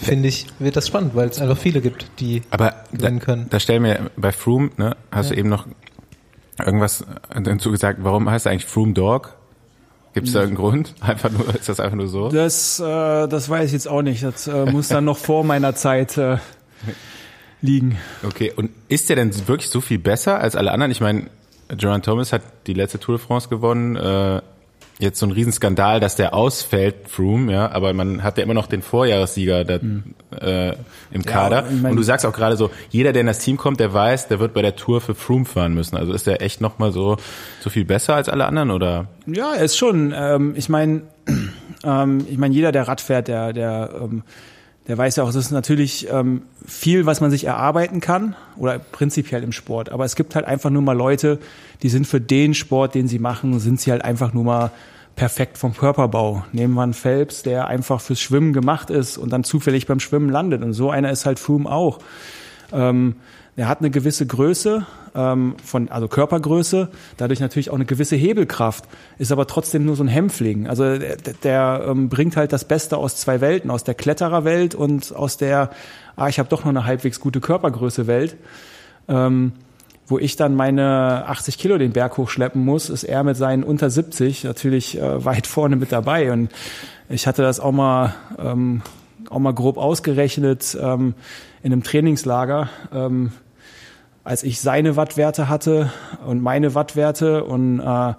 [0.00, 3.46] finde ich, wird das spannend, weil es einfach viele gibt, die Aber gewinnen da, können.
[3.50, 5.34] da stellen wir bei Froome, ne, hast Ja.
[5.34, 5.66] du eben noch
[6.64, 9.34] irgendwas dazu gesagt, warum heißt er eigentlich Froome Dog?
[10.14, 10.94] Gibt es da irgendeinen Grund?
[11.00, 12.28] Einfach nur, ist das einfach nur so?
[12.30, 12.84] Das, äh,
[13.28, 14.22] das weiß ich jetzt auch nicht.
[14.24, 16.38] Das äh, muss dann noch vor meiner Zeit äh,
[17.60, 17.98] liegen.
[18.24, 20.90] Okay, und ist der denn wirklich so viel besser als alle anderen?
[20.90, 21.26] Ich meine,
[21.68, 23.96] Geraint Thomas hat die letzte Tour de France gewonnen.
[23.96, 24.40] Äh,
[24.98, 28.66] jetzt so ein Riesenskandal, dass der ausfällt, Froome, ja, aber man hat ja immer noch
[28.66, 29.78] den Vorjahressieger da,
[30.40, 30.74] äh,
[31.10, 31.64] im Kader.
[31.70, 33.92] ich mein- und du sagst auch gerade so, jeder, der in das Team kommt, der
[33.94, 35.96] weiß, der wird bei der Tour für Froome fahren müssen.
[35.96, 37.16] Also ist der echt nochmal so,
[37.60, 39.06] so viel besser als alle anderen, oder?
[39.26, 40.12] Ja, er ist schon.
[40.16, 41.02] Ähm, ich meine,
[41.84, 44.22] ähm, ich meine, jeder, der Rad fährt, der, der, ähm,
[44.88, 48.78] der weiß ja auch, es ist natürlich ähm, viel, was man sich erarbeiten kann oder
[48.78, 49.90] prinzipiell im Sport.
[49.90, 51.38] Aber es gibt halt einfach nur mal Leute,
[51.82, 54.70] die sind für den Sport, den sie machen, sind sie halt einfach nur mal
[55.14, 56.44] perfekt vom Körperbau.
[56.52, 60.30] Nehmen wir einen Phelps, der einfach fürs Schwimmen gemacht ist und dann zufällig beim Schwimmen
[60.30, 60.62] landet.
[60.62, 61.98] Und so einer ist halt Froome auch.
[62.72, 63.16] Ähm,
[63.58, 64.86] er hat eine gewisse Größe,
[65.16, 68.84] ähm, von, also Körpergröße, dadurch natürlich auch eine gewisse Hebelkraft,
[69.18, 70.68] ist aber trotzdem nur so ein Hämpfling.
[70.68, 75.14] Also der, der ähm, bringt halt das Beste aus zwei Welten, aus der Klettererwelt und
[75.14, 75.70] aus der,
[76.14, 78.36] ah, ich habe doch noch eine halbwegs gute Körpergröße Welt.
[79.08, 79.52] Ähm,
[80.06, 83.90] wo ich dann meine 80 Kilo den Berg hochschleppen muss, ist er mit seinen unter
[83.90, 86.32] 70 natürlich äh, weit vorne mit dabei.
[86.32, 86.50] Und
[87.08, 88.82] ich hatte das auch mal, ähm,
[89.28, 91.14] auch mal grob ausgerechnet ähm,
[91.62, 93.32] in einem Trainingslager, ähm,
[94.28, 95.90] als ich seine Wattwerte hatte
[96.26, 98.12] und meine Wattwerte und äh,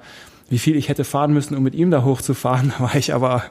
[0.50, 3.44] wie viel ich hätte fahren müssen, um mit ihm da hochzufahren, da war ich aber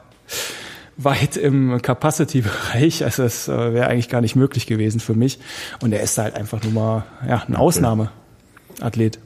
[0.97, 3.03] weit im Capacity-Bereich.
[3.05, 5.39] Also das äh, wäre eigentlich gar nicht möglich gewesen für mich.
[5.79, 9.19] Und er ist halt einfach nur mal ja, eine Ausnahmeathlet.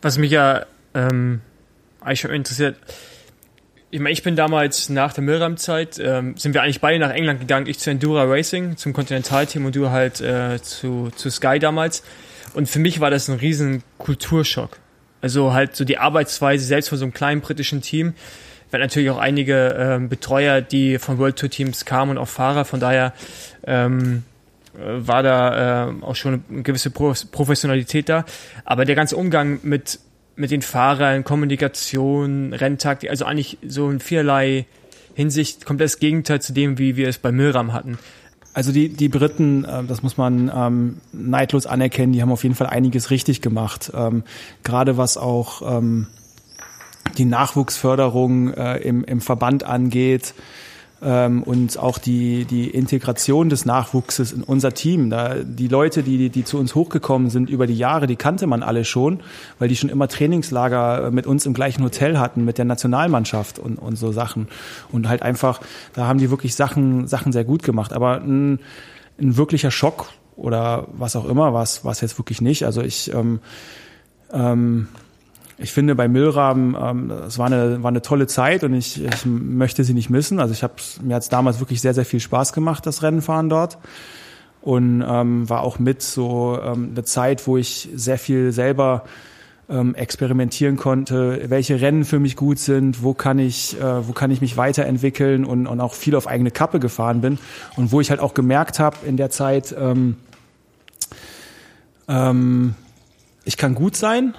[0.00, 1.40] Was mich ja ähm,
[2.00, 2.76] eigentlich schon interessiert,
[3.94, 7.38] ich meine, ich bin damals nach der Milram-Zeit, ähm, sind wir eigentlich beide nach England
[7.38, 12.02] gegangen, ich zu Endura Racing, zum Continental-Team und du halt äh, zu, zu Sky damals.
[12.54, 14.80] Und für mich war das ein riesen Kulturschock.
[15.20, 18.14] Also halt so die Arbeitsweise selbst von so einem kleinen britischen Team.
[18.72, 22.64] Hatten natürlich auch einige ähm, Betreuer, die von World Tour Teams kamen und auch Fahrer.
[22.64, 23.12] Von daher
[23.64, 24.24] ähm,
[24.74, 28.24] äh, war da äh, auch schon eine gewisse Pro Professionalität da.
[28.64, 30.00] Aber der ganze Umgang mit,
[30.36, 34.66] mit den Fahrern, Kommunikation, Renntaktik, also eigentlich so in vielerlei
[35.14, 37.98] Hinsicht kommt das Gegenteil zu dem, wie wir es bei Milram hatten.
[38.52, 42.54] Also die, die Briten, äh, das muss man ähm, neidlos anerkennen, die haben auf jeden
[42.54, 43.92] Fall einiges richtig gemacht.
[43.94, 44.22] Ähm,
[44.62, 46.06] Gerade was auch ähm,
[47.18, 50.34] die Nachwuchsförderung äh, im, im Verband angeht
[51.04, 55.10] ähm, und auch die, die Integration des Nachwuchses in unser Team.
[55.10, 58.62] Da, die Leute, die, die zu uns hochgekommen sind über die Jahre, die kannte man
[58.62, 59.20] alle schon,
[59.58, 63.76] weil die schon immer Trainingslager mit uns im gleichen Hotel hatten, mit der Nationalmannschaft und,
[63.76, 64.48] und so Sachen.
[64.90, 65.60] Und halt einfach,
[65.92, 67.92] da haben die wirklich Sachen, Sachen sehr gut gemacht.
[67.92, 68.58] Aber mh,
[69.20, 72.64] ein wirklicher Schock oder was auch immer, was was jetzt wirklich nicht.
[72.64, 73.40] Also ich ähm,
[74.32, 74.88] ähm,
[75.56, 79.24] ich finde bei Milram, ähm, es war eine, war eine tolle Zeit und ich, ich
[79.24, 80.40] möchte sie nicht missen.
[80.40, 83.78] Also ich habe mir hat's damals wirklich sehr, sehr viel Spaß gemacht, das Rennenfahren dort.
[84.62, 89.04] Und ähm, war auch mit so ähm, eine Zeit, wo ich sehr viel selber
[89.68, 94.30] ähm, experimentieren konnte, welche Rennen für mich gut sind, wo kann ich, äh, wo kann
[94.30, 97.38] ich mich weiterentwickeln und, und auch viel auf eigene Kappe gefahren bin
[97.76, 100.16] und wo ich halt auch gemerkt habe in der Zeit, ähm,
[102.08, 102.74] ähm,
[103.44, 104.34] ich kann gut sein,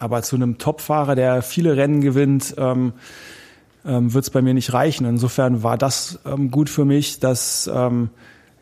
[0.00, 2.94] aber zu einem Topfahrer, der viele Rennen gewinnt, ähm,
[3.84, 5.06] ähm, wird es bei mir nicht reichen.
[5.06, 8.10] Insofern war das ähm, gut für mich, dass ähm,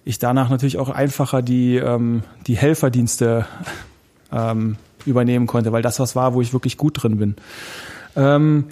[0.04, 3.46] ich danach natürlich auch einfacher die, ähm, die Helferdienste
[4.32, 4.76] ähm,
[5.06, 7.36] übernehmen konnte, weil das was war, wo ich wirklich gut drin bin.
[8.16, 8.64] Ähm,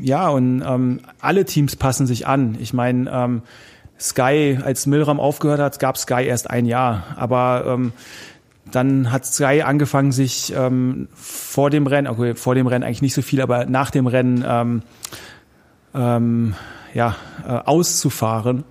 [0.00, 2.56] ja, und ähm, alle Teams passen sich an.
[2.60, 3.42] Ich meine, ähm,
[3.98, 7.04] Sky, als Milram aufgehört hat, gab Sky erst ein Jahr.
[7.16, 7.92] Aber ähm,
[8.70, 13.14] dann hat Sky angefangen, sich ähm, vor dem Rennen, okay, vor dem Rennen eigentlich nicht
[13.14, 14.82] so viel, aber nach dem Rennen ähm,
[15.94, 16.54] ähm,
[16.94, 18.64] ja, äh, auszufahren.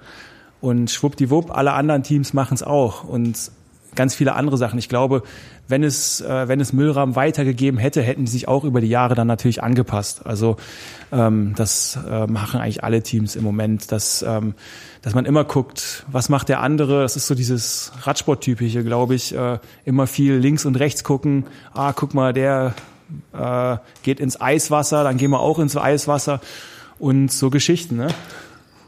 [0.62, 3.04] Und schwuppdiwupp, alle anderen Teams machen es auch.
[3.04, 3.52] Und
[3.96, 4.80] ganz viele andere Sachen.
[4.80, 5.24] Ich glaube,
[5.68, 9.16] wenn es, äh, wenn es Müllrahmen weitergegeben hätte, hätten die sich auch über die Jahre
[9.16, 10.26] dann natürlich angepasst.
[10.26, 10.58] Also
[11.12, 14.54] ähm, das äh, machen eigentlich alle Teams im Moment, dass, ähm,
[15.02, 17.02] dass man immer guckt, was macht der andere.
[17.02, 19.36] Das ist so dieses Radsport-typische, glaube ich.
[19.36, 21.46] Äh, immer viel links und rechts gucken.
[21.74, 22.74] Ah, guck mal, der
[23.34, 26.42] äh, geht ins Eiswasser, dann gehen wir auch ins Eiswasser
[27.00, 27.98] und so Geschichten.
[27.98, 28.08] Ne?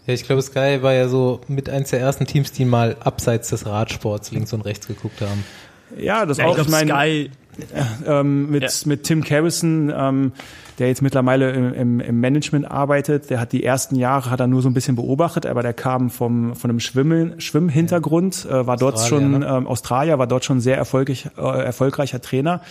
[0.06, 3.50] Ja, ich glaube, Sky war ja so mit eins der ersten Teams, die mal abseits
[3.50, 5.46] des Radsports links und rechts geguckt haben.
[5.98, 6.50] Ja, das ja, auch.
[6.50, 7.30] Ich, glaub, ich meine,
[8.06, 8.70] ähm, mit, ja.
[8.86, 10.32] mit Tim Carrison, ähm,
[10.80, 14.62] der jetzt mittlerweile im, im, Management arbeitet, der hat die ersten Jahre hat er nur
[14.62, 19.00] so ein bisschen beobachtet, aber der kam vom von einem Schwimmen, Schwimmhintergrund, äh, war dort
[19.00, 19.46] schon ne?
[19.46, 22.62] ähm, Australier, war dort schon sehr erfolgreich, äh, erfolgreicher Trainer,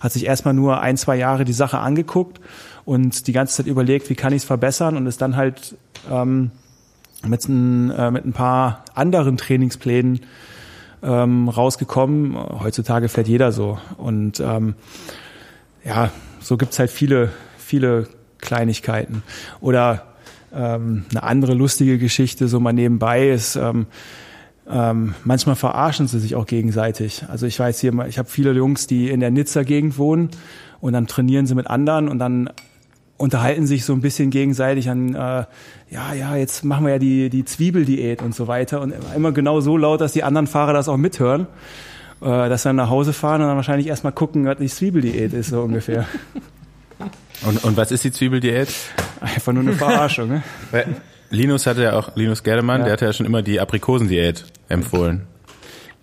[0.00, 2.40] hat sich erstmal nur ein zwei Jahre die Sache angeguckt
[2.84, 5.76] und die ganze Zeit überlegt, wie kann ich es verbessern und ist dann halt
[6.10, 6.50] ähm,
[7.24, 10.20] mit, ein, äh, mit ein paar anderen Trainingsplänen
[11.02, 12.36] ähm, rausgekommen.
[12.36, 13.78] Heutzutage fährt jeder so.
[13.96, 14.74] Und ähm,
[15.84, 16.10] ja,
[16.40, 18.08] so gibt's halt viele, viele
[18.38, 19.22] Kleinigkeiten.
[19.60, 20.02] Oder
[20.54, 23.86] ähm, eine andere lustige Geschichte, so mal nebenbei, ist, ähm,
[24.68, 27.24] ähm, manchmal verarschen sie sich auch gegenseitig.
[27.28, 30.30] Also ich weiß hier, ich habe viele Jungs, die in der Nizza-Gegend wohnen
[30.80, 32.50] und dann trainieren sie mit anderen und dann
[33.16, 35.44] unterhalten sich so ein bisschen gegenseitig an, äh,
[35.90, 38.80] ja, ja, jetzt machen wir ja die, die Zwiebeldiät und so weiter.
[38.80, 41.46] Und immer genau so laut, dass die anderen Fahrer das auch mithören.
[42.20, 45.34] Äh, dass sie dann nach Hause fahren und dann wahrscheinlich erstmal gucken, was die Zwiebeldiät
[45.34, 46.06] ist, so ungefähr.
[47.42, 48.68] Und, und was ist die Zwiebeldiät?
[49.20, 50.42] Einfach nur eine Verarschung, ne?
[51.28, 52.84] Linus hatte ja auch, Linus Gerdemann, ja.
[52.86, 55.26] der hatte ja schon immer die Aprikosendiät empfohlen.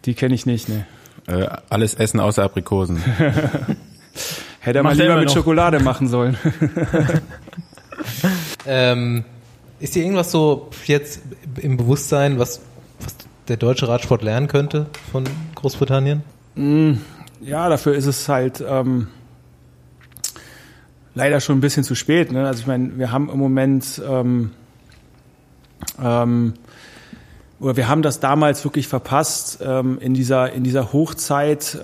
[0.06, 0.86] Die kenne ich nicht, ne?
[1.26, 3.02] Äh, alles essen außer Aprikosen.
[4.64, 5.34] Hätte er mal lieber mit noch.
[5.34, 6.38] Schokolade machen sollen.
[8.66, 9.26] ähm,
[9.82, 11.22] ist dir irgendwas so jetzt
[11.62, 12.62] im Bewusstsein, was,
[13.02, 13.14] was
[13.50, 16.24] der deutsche Radsport lernen könnte von Großbritannien?
[16.56, 16.94] Mm,
[17.42, 19.10] ja, dafür ist es halt ähm,
[21.14, 22.32] leider schon ein bisschen zu spät.
[22.32, 22.48] Ne?
[22.48, 24.52] Also ich meine, wir haben im Moment ähm,
[26.02, 26.54] ähm,
[27.60, 31.78] oder wir haben das damals wirklich verpasst ähm, in dieser in dieser Hochzeit.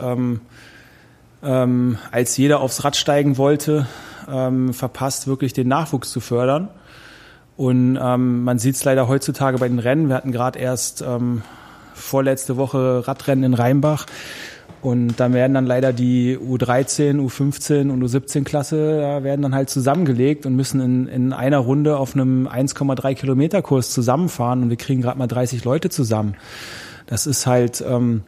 [1.41, 3.87] Ähm, als jeder aufs Rad steigen wollte,
[4.29, 6.69] ähm, verpasst, wirklich den Nachwuchs zu fördern.
[7.55, 10.07] Und ähm, man sieht es leider heutzutage bei den Rennen.
[10.07, 11.41] Wir hatten gerade erst ähm,
[11.93, 14.05] vorletzte Woche Radrennen in Rheinbach.
[14.81, 19.69] Und dann werden dann leider die U13, U15 und U17 Klasse ja, werden dann halt
[19.69, 24.77] zusammengelegt und müssen in, in einer Runde auf einem 1,3 Kilometer Kurs zusammenfahren und wir
[24.77, 26.35] kriegen gerade mal 30 Leute zusammen.
[27.07, 28.23] Das ist halt ähm,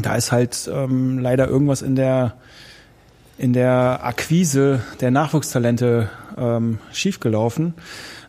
[0.00, 2.34] da ist halt ähm, leider irgendwas in der
[3.36, 7.74] in der Akquise der Nachwuchstalente ähm, schiefgelaufen.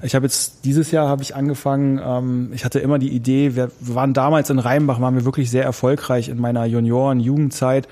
[0.01, 1.99] Ich habe jetzt dieses Jahr habe ich angefangen.
[2.03, 3.55] Ähm, ich hatte immer die Idee.
[3.55, 7.88] Wir, waren damals in Rheinbach, waren wir wirklich sehr erfolgreich in meiner Junioren-Jugendzeit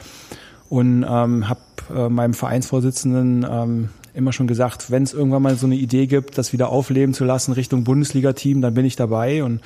[0.69, 1.61] und ähm, habe
[1.95, 6.37] äh, meinem Vereinsvorsitzenden ähm, immer schon gesagt, wenn es irgendwann mal so eine Idee gibt,
[6.37, 9.61] das wieder aufleben zu lassen Richtung Bundesliga-Team, dann bin ich dabei und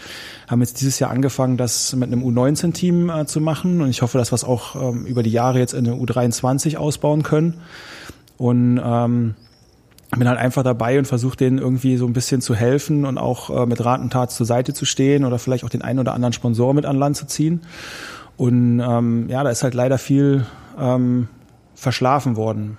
[0.47, 4.17] haben jetzt dieses Jahr angefangen, das mit einem U19-Team äh, zu machen und ich hoffe,
[4.17, 7.55] dass wir es auch ähm, über die Jahre jetzt in eine U23 ausbauen können
[8.37, 9.35] und ähm,
[10.15, 13.49] bin halt einfach dabei und versuche denen irgendwie so ein bisschen zu helfen und auch
[13.49, 16.13] äh, mit Rat und Tat zur Seite zu stehen oder vielleicht auch den einen oder
[16.13, 17.61] anderen Sponsor mit an Land zu ziehen.
[18.37, 20.45] Und ähm, ja, da ist halt leider viel
[20.79, 21.27] ähm,
[21.75, 22.77] verschlafen worden,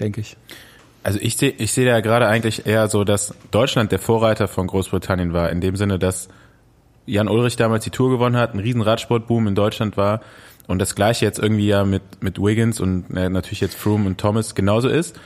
[0.00, 0.36] denke ich.
[1.04, 4.66] Also ich sehe ich sehe ja gerade eigentlich eher so, dass Deutschland der Vorreiter von
[4.66, 6.28] Großbritannien war, in dem Sinne, dass
[7.06, 10.20] Jan Ulrich damals die Tour gewonnen hat, ein riesen Radsportboom in Deutschland war
[10.66, 14.18] und das gleiche jetzt irgendwie ja mit, mit Wiggins und äh, natürlich jetzt Froome und
[14.18, 15.18] Thomas genauso ist.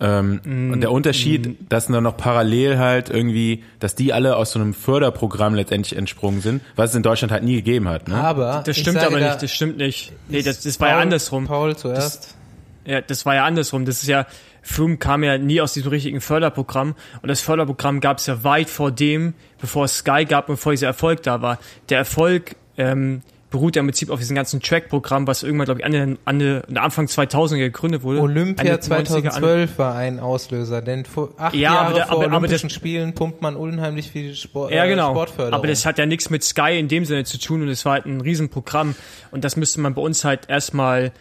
[0.00, 1.66] Ähm, mm, und der Unterschied, mm.
[1.68, 6.40] dass nur noch parallel halt irgendwie, dass die alle aus so einem Förderprogramm letztendlich entsprungen
[6.40, 8.08] sind, was es in Deutschland halt nie gegeben hat.
[8.08, 8.16] Ne?
[8.16, 10.12] Aber das stimmt aber nicht, das stimmt nicht.
[10.28, 11.46] Nee, das, das war ja andersrum.
[11.46, 12.24] Paul zuerst.
[12.24, 13.84] Das, ja, das war ja andersrum.
[13.84, 14.26] Das ist ja,
[14.62, 18.70] Froome kam ja nie aus diesem richtigen Förderprogramm und das Förderprogramm gab es ja weit
[18.70, 21.58] vor dem, bevor es Sky gab und bevor dieser Erfolg da war.
[21.88, 25.86] Der Erfolg ähm, beruht ja im Prinzip auf diesem ganzen Track-Programm, was irgendwann, glaube ich,
[25.86, 28.20] an, an, Anfang 2000 gegründet wurde.
[28.20, 32.74] Olympia 2012 war ein Auslöser, denn vor acht ja, Jahre aber, vor aber, Olympischen das,
[32.74, 35.10] Spielen pumpt man unheimlich viel Sport, ja, genau.
[35.10, 35.54] Sportförderung.
[35.54, 37.92] Aber das hat ja nichts mit Sky in dem Sinne zu tun und es war
[37.92, 38.96] halt ein Riesenprogramm
[39.30, 41.12] und das müsste man bei uns halt erstmal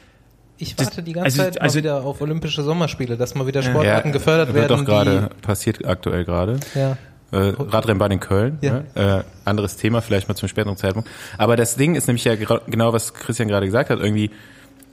[0.61, 3.47] ich warte das, die ganze also, Zeit mal also, wieder auf Olympische Sommerspiele, dass mal
[3.47, 4.79] wieder Sportarten ja, gefördert wird werden.
[4.79, 6.59] Wird doch gerade, passiert aktuell gerade.
[6.75, 6.97] Ja.
[7.31, 8.57] Äh, Radrennbahn in Köln.
[8.61, 8.83] Ja.
[8.95, 9.23] Ne?
[9.23, 11.09] Äh, anderes Thema, vielleicht mal zum späteren Zeitpunkt.
[11.37, 14.31] Aber das Ding ist nämlich ja genau, was Christian gerade gesagt hat, irgendwie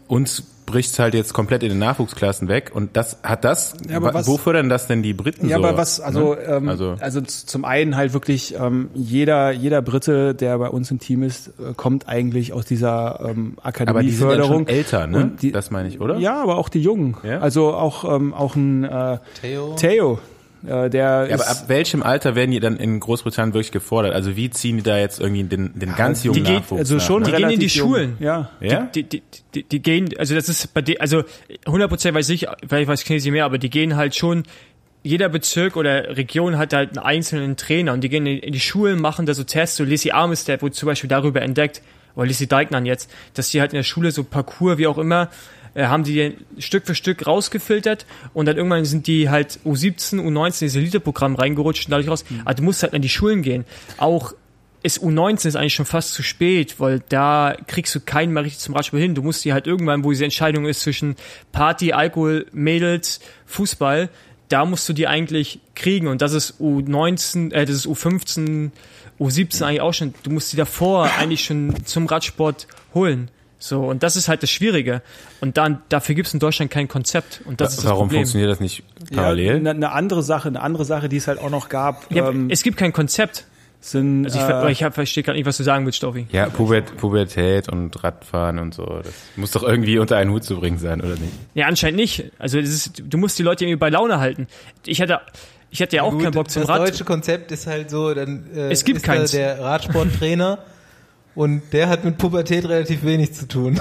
[0.08, 2.72] uns bricht halt jetzt komplett in den Nachwuchsklassen weg.
[2.74, 5.78] Und das hat das ja, was, wo fördern das denn die Briten ja so, aber
[5.78, 6.40] was also, ne?
[6.42, 10.98] ähm, also also zum einen halt wirklich ähm, jeder jeder Brite der bei uns im
[10.98, 15.06] Team ist äh, kommt eigentlich aus dieser ähm, Akademieförderung aber die sind ja schon älter
[15.06, 15.32] ne?
[15.40, 16.18] Die, das meine ich oder?
[16.18, 17.16] Ja aber auch die Jungen.
[17.22, 17.38] Ja?
[17.38, 19.74] also auch ähm, auch ein äh, Theo?
[19.76, 20.18] Theo
[20.66, 24.14] äh, der ja, aber ab welchem Alter werden die dann in Großbritannien wirklich gefordert?
[24.14, 27.22] Also wie ziehen die da jetzt irgendwie den, den ganz jungen die Nachwuchs Also schon,
[27.22, 27.30] nach?
[27.30, 28.16] die gehen in die Schulen.
[28.18, 28.50] Ja.
[28.60, 28.88] ja?
[28.94, 29.22] Die, die,
[29.54, 31.22] die, die, gehen, also das ist bei denen, also
[31.66, 34.44] 100% weiß ich, vielleicht weiß Knesi mehr, aber die gehen halt schon
[35.02, 39.00] jeder Bezirk oder Region hat halt einen einzelnen Trainer und die gehen in die Schulen,
[39.00, 39.76] machen da so Tests.
[39.76, 41.82] So Lissy Armistead wurde zum Beispiel darüber entdeckt,
[42.18, 45.30] oder Lissy Deignan jetzt, dass die halt in der Schule so Parcours, wie auch immer,
[45.74, 50.62] äh, haben die Stück für Stück rausgefiltert und dann irgendwann sind die halt U17, U19
[50.62, 52.24] ins Elite-Programm reingerutscht und dadurch raus.
[52.28, 52.42] Mhm.
[52.44, 53.64] Also du musst halt an die Schulen gehen.
[53.96, 54.34] Auch
[54.82, 58.60] ist U19 ist eigentlich schon fast zu spät, weil da kriegst du keinen mehr richtig
[58.60, 59.14] zum Radsport hin.
[59.14, 61.16] Du musst die halt irgendwann, wo diese Entscheidung ist zwischen
[61.52, 64.08] Party, Alkohol, Mädels, Fußball,
[64.48, 68.70] da musst du die eigentlich kriegen und das ist U19, äh, das ist U15,
[69.20, 70.14] U17 eigentlich auch schon.
[70.22, 73.30] Du musst die davor eigentlich schon zum Radsport holen.
[73.58, 75.02] So, und das ist halt das Schwierige.
[75.40, 77.42] Und dann, dafür gibt es in Deutschland kein Konzept.
[77.44, 78.20] Und das ist das Warum Problem.
[78.20, 79.56] funktioniert das nicht parallel?
[79.56, 82.12] Eine ja, ne andere Sache, eine andere Sache, die es halt auch noch gab.
[82.12, 83.46] Ja, ähm, es gibt kein Konzept.
[83.80, 86.26] Sind, also ich, äh, ich verstehe gar nicht, was du sagen willst, Stoffi.
[86.32, 88.84] Ja, Pubert, Pubertät und Radfahren und so.
[88.84, 91.32] Das muss doch irgendwie unter einen Hut zu bringen sein, oder nicht?
[91.54, 92.24] Ja, anscheinend nicht.
[92.40, 94.48] Also ist, du musst die Leute irgendwie bei Laune halten.
[94.84, 95.20] Ich hatte,
[95.70, 96.80] ich hatte ja, ja auch gut, keinen Bock zum das Rad.
[96.80, 99.30] Das deutsche Konzept ist halt so, dann äh, es gibt ist keins.
[99.30, 100.58] der Radsporttrainer
[101.38, 103.80] und der hat mit Pubertät relativ wenig zu tun.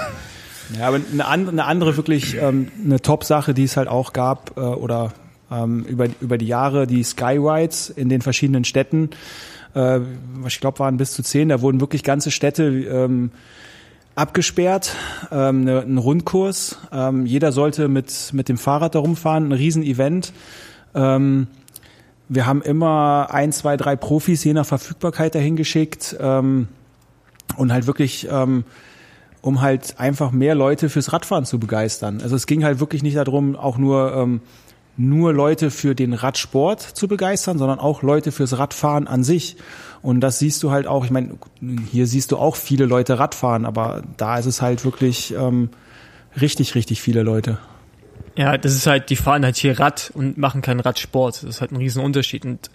[0.78, 4.56] Ja, aber eine andere, eine andere wirklich ähm, eine Top-Sache, die es halt auch gab
[4.56, 5.12] äh, oder
[5.50, 9.10] ähm, über, über die Jahre, die Skyrides in den verschiedenen Städten,
[9.74, 9.98] äh,
[10.34, 13.32] was ich glaube waren bis zu zehn, da wurden wirklich ganze Städte ähm,
[14.14, 14.94] abgesperrt,
[15.32, 16.78] ähm, ne, ein Rundkurs.
[16.92, 20.32] Ähm, jeder sollte mit, mit dem Fahrrad da rumfahren, ein Riesenevent.
[20.94, 21.48] Ähm,
[22.28, 26.68] wir haben immer ein, zwei, drei Profis je nach Verfügbarkeit dahin geschickt ähm,
[27.58, 28.64] und halt wirklich ähm,
[29.40, 32.20] um halt einfach mehr Leute fürs Radfahren zu begeistern.
[32.22, 34.40] Also es ging halt wirklich nicht darum, auch nur ähm,
[34.98, 39.56] nur Leute für den Radsport zu begeistern, sondern auch Leute fürs Radfahren an sich.
[40.02, 41.38] Und das siehst du halt auch, ich meine,
[41.90, 45.70] hier siehst du auch viele Leute Radfahren, aber da ist es halt wirklich ähm,
[46.40, 47.58] richtig, richtig viele Leute.
[48.36, 51.36] Ja, das ist halt, die fahren halt hier Rad und machen keinen Radsport.
[51.36, 52.44] Das ist halt ein Riesenunterschied.
[52.44, 52.70] Und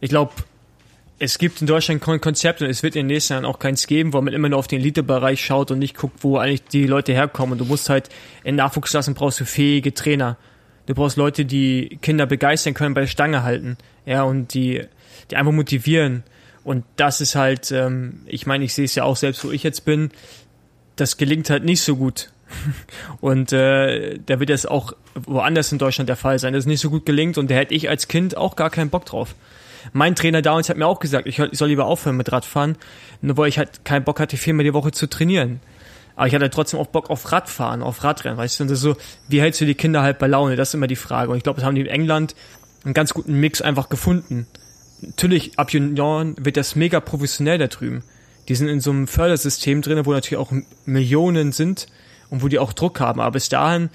[0.00, 0.32] ich glaube,
[1.18, 3.86] es gibt in Deutschland kein Konzept und es wird in den nächsten Jahren auch keins
[3.86, 6.86] geben, wo man immer nur auf den Elitebereich schaut und nicht guckt, wo eigentlich die
[6.86, 7.52] Leute herkommen.
[7.52, 8.08] Und du musst halt
[8.44, 10.36] in Nachwuchsklassen brauchst du fähige Trainer.
[10.86, 14.84] Du brauchst Leute, die Kinder begeistern können, bei der Stange halten, ja, und die,
[15.30, 16.22] die einfach motivieren.
[16.64, 19.62] Und das ist halt, ähm, ich meine, ich sehe es ja auch selbst, wo ich
[19.62, 20.10] jetzt bin,
[20.96, 22.30] das gelingt halt nicht so gut.
[23.20, 26.80] Und äh, da wird das auch woanders in Deutschland der Fall sein, dass es nicht
[26.80, 29.34] so gut gelingt und da hätte ich als Kind auch gar keinen Bock drauf
[29.92, 32.76] mein Trainer damals hat mir auch gesagt, ich soll lieber aufhören mit Radfahren,
[33.20, 35.60] nur weil ich halt keinen Bock hatte, viermal die Woche zu trainieren.
[36.18, 38.64] Aber ich hatte trotzdem auch Bock auf Radfahren, auf Radrennen, weißt du?
[38.64, 38.96] Und das ist so,
[39.28, 40.56] wie hältst du die Kinder halt bei Laune?
[40.56, 41.30] Das ist immer die Frage.
[41.30, 42.34] Und ich glaube, das haben die in England
[42.84, 44.48] einen ganz guten Mix einfach gefunden.
[45.00, 48.02] Natürlich, ab Junioren wird das mega professionell da drüben.
[48.48, 50.52] Die sind in so einem Fördersystem drin, wo natürlich auch
[50.86, 51.86] Millionen sind
[52.30, 53.20] und wo die auch Druck haben.
[53.20, 53.88] Aber bis dahin,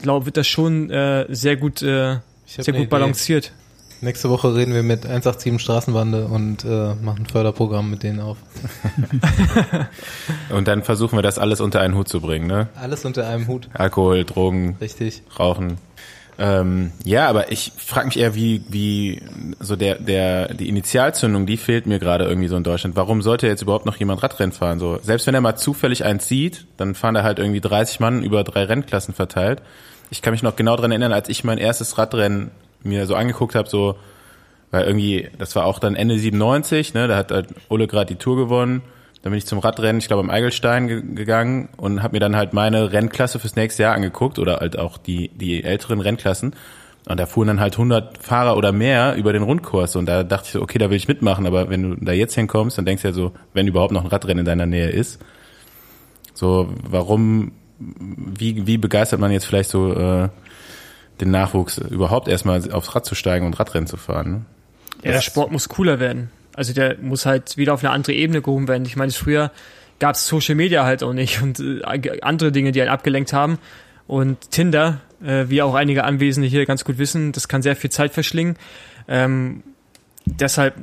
[0.00, 3.52] glaube wird das schon äh, sehr gut, äh, sehr gut balanciert.
[4.00, 8.36] Nächste Woche reden wir mit 187 Straßenbande und äh, machen ein Förderprogramm mit denen auf.
[10.50, 12.68] und dann versuchen wir das alles unter einen Hut zu bringen, ne?
[12.74, 13.68] Alles unter einem Hut.
[13.72, 15.22] Alkohol, Drogen, Richtig.
[15.38, 15.78] Rauchen.
[16.38, 19.22] Ähm, ja, aber ich frage mich eher, wie, wie
[19.58, 22.96] so der, der, die Initialzündung, die fehlt mir gerade irgendwie so in Deutschland.
[22.96, 24.78] Warum sollte jetzt überhaupt noch jemand Radrennen fahren?
[24.78, 28.22] So, selbst wenn er mal zufällig eins sieht, dann fahren da halt irgendwie 30 Mann
[28.22, 29.62] über drei Rennklassen verteilt.
[30.10, 32.50] Ich kann mich noch genau dran erinnern, als ich mein erstes Radrennen
[32.86, 33.96] mir so angeguckt habe, so,
[34.70, 38.16] weil irgendwie, das war auch dann Ende 97, ne, da hat halt Ole gerade die
[38.16, 38.82] Tour gewonnen
[39.26, 42.36] dann bin ich zum Radrennen, ich glaube am Eigelstein ge gegangen und habe mir dann
[42.36, 46.54] halt meine Rennklasse fürs nächste Jahr angeguckt oder halt auch die die älteren Rennklassen.
[47.08, 50.44] Und da fuhren dann halt 100 Fahrer oder mehr über den Rundkurs und da dachte
[50.46, 53.02] ich so, okay, da will ich mitmachen, aber wenn du da jetzt hinkommst, dann denkst
[53.02, 55.20] du ja so, wenn überhaupt noch ein Radrennen in deiner Nähe ist,
[56.32, 60.28] so warum, wie wie begeistert man jetzt vielleicht so äh,
[61.20, 64.30] den Nachwuchs überhaupt erstmal aufs Rad zu steigen und Radrennen zu fahren?
[64.30, 64.44] Ne?
[65.02, 66.30] Ja, der Sport muss cooler werden.
[66.54, 68.86] Also der muss halt wieder auf eine andere Ebene gehoben werden.
[68.86, 69.50] Ich meine, früher
[69.98, 71.82] gab es Social Media halt auch nicht und äh,
[72.22, 73.58] andere Dinge, die einen abgelenkt haben.
[74.06, 77.90] Und Tinder, äh, wie auch einige Anwesende hier ganz gut wissen, das kann sehr viel
[77.90, 78.56] Zeit verschlingen.
[79.08, 79.62] Ähm,
[80.24, 80.74] deshalb,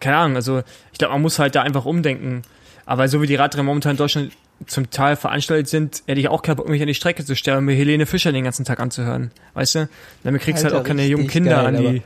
[0.00, 0.62] keine Ahnung, also
[0.92, 2.42] ich glaube, man muss halt da einfach umdenken.
[2.84, 4.32] Aber so wie die Radrennen momentan in Deutschland
[4.66, 7.58] zum Teil veranstaltet sind, hätte ich auch keinen Bock, mich an die Strecke zu stellen
[7.58, 9.30] und mir Helene Fischer den ganzen Tag anzuhören.
[9.54, 9.88] Weißt du?
[10.24, 12.02] Damit kriegst du halt auch keine jungen Kinder geil, an die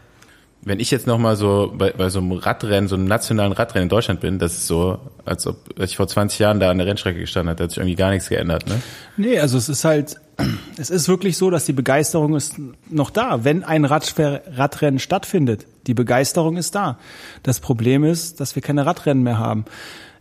[0.65, 3.89] wenn ich jetzt nochmal so bei, bei so einem Radrennen, so einem nationalen Radrennen in
[3.89, 7.19] Deutschland bin, das ist so, als ob ich vor 20 Jahren da an der Rennstrecke
[7.19, 8.81] gestanden hätte, hat sich irgendwie gar nichts geändert, ne?
[9.17, 10.21] Nee, also es ist halt,
[10.79, 12.55] es ist wirklich so, dass die Begeisterung ist
[12.89, 13.45] noch da.
[13.45, 16.99] Wenn ein Rad, Radrennen stattfindet, die Begeisterung ist da.
[17.43, 19.65] Das Problem ist, dass wir keine Radrennen mehr haben.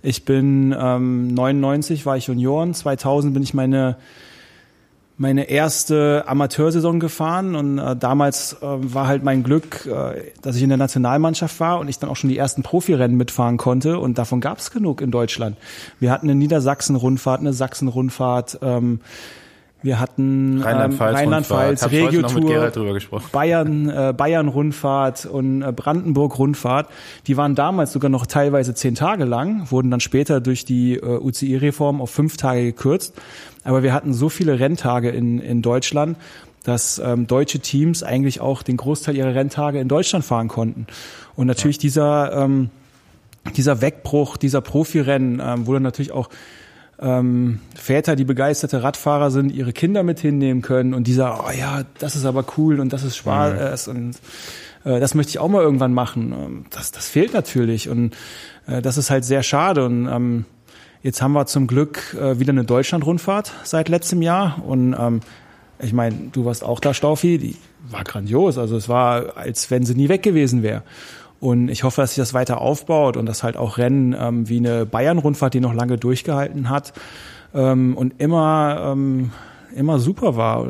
[0.04, 3.98] Ich bin ähm, 99 war ich Junioren, 2000 bin ich meine
[5.22, 10.64] meine erste Amateursaison gefahren und äh, damals äh, war halt mein Glück, äh, dass ich
[10.64, 14.18] in der Nationalmannschaft war und ich dann auch schon die ersten Profirennen mitfahren konnte und
[14.18, 15.58] davon gab es genug in Deutschland.
[16.00, 19.00] Wir hatten eine Niedersachsen-Rundfahrt, eine Sachsen-Rundfahrt, ähm,
[19.84, 26.88] wir hatten Rheinland-Pfalz, ähm, Rheinland-Pfalz Regio-Tour, Bayern, äh, Bayern-Rundfahrt und äh, Brandenburg-Rundfahrt.
[27.28, 31.18] Die waren damals sogar noch teilweise zehn Tage lang, wurden dann später durch die äh,
[31.20, 33.20] UCI-Reform auf fünf Tage gekürzt.
[33.64, 36.18] Aber wir hatten so viele Renntage in, in Deutschland,
[36.64, 40.86] dass ähm, deutsche Teams eigentlich auch den Großteil ihrer Renntage in Deutschland fahren konnten.
[41.36, 41.82] Und natürlich ja.
[41.82, 42.70] dieser, ähm,
[43.56, 46.30] dieser Wegbruch, dieser Profirennen, ähm, wurde natürlich auch
[47.02, 51.84] ähm, Väter, die begeisterte Radfahrer sind, ihre Kinder mit hinnehmen können und dieser, oh ja,
[52.00, 53.96] das ist aber cool und das ist Spaß mhm.
[53.96, 54.16] und
[54.86, 56.34] äh, das möchte ich auch mal irgendwann machen.
[56.34, 58.16] Ähm, das, das fehlt natürlich und
[58.68, 60.46] äh, das ist halt sehr schade und ähm,
[61.02, 65.22] jetzt haben wir zum Glück äh, wieder eine Deutschland-Rundfahrt seit letztem Jahr und ähm,
[65.80, 67.56] ich meine, du warst auch da, Staufi, die
[67.90, 68.58] war grandios.
[68.58, 70.84] Also es war, als wenn sie nie weg gewesen wäre.
[71.42, 74.60] Und ich hoffe, dass sich das weiter aufbaut und dass halt auch Rennen ähm, wie
[74.60, 76.94] eine Bayern-Rundfahrt, die noch lange durchgehalten hat
[77.54, 79.32] ähm, und immer ähm,
[79.76, 80.68] immer super war,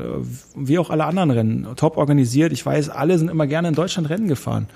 [0.55, 2.53] wie auch alle anderen Rennen, top organisiert.
[2.53, 4.67] Ich weiß, alle sind immer gerne in Deutschland Rennen gefahren.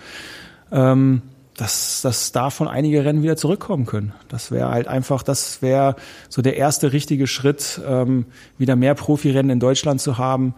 [0.71, 1.21] Ähm,
[1.57, 4.13] dass, dass davon einige Rennen wieder zurückkommen können.
[4.27, 5.95] Das wäre halt einfach, das wäre
[6.27, 8.25] so der erste richtige Schritt, ähm,
[8.57, 10.53] wieder mehr Profirennen in Deutschland zu haben,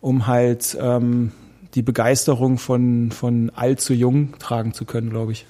[0.00, 1.32] um halt ähm,
[1.76, 5.46] die Begeisterung von, von alt zu jung tragen zu können, glaube ich.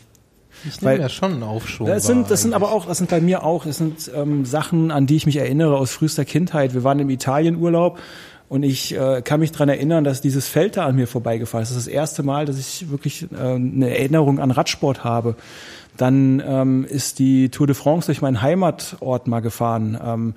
[0.66, 1.86] Ich nehme ja schon einen Aufschwung.
[1.86, 4.90] Das sind, das sind aber auch, das sind bei mir auch, das sind ähm, Sachen,
[4.90, 6.74] an die ich mich erinnere aus frühester Kindheit.
[6.74, 7.98] Wir waren im Italienurlaub
[8.48, 11.70] und ich äh, kann mich dran erinnern, dass dieses Feld da an mir vorbeigefahren ist.
[11.70, 15.36] Das ist das erste Mal, dass ich wirklich äh, eine Erinnerung an Radsport habe.
[15.96, 19.98] Dann ähm, ist die Tour de France durch meinen Heimatort mal gefahren.
[20.02, 20.34] Ähm,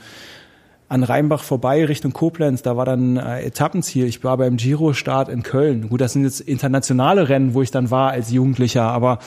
[0.90, 4.06] an Rheinbach vorbei Richtung Koblenz, da war dann äh, Etappenziel.
[4.06, 5.88] Ich war beim Giro-Start in Köln.
[5.90, 9.20] Gut, das sind jetzt internationale Rennen, wo ich dann war als Jugendlicher, aber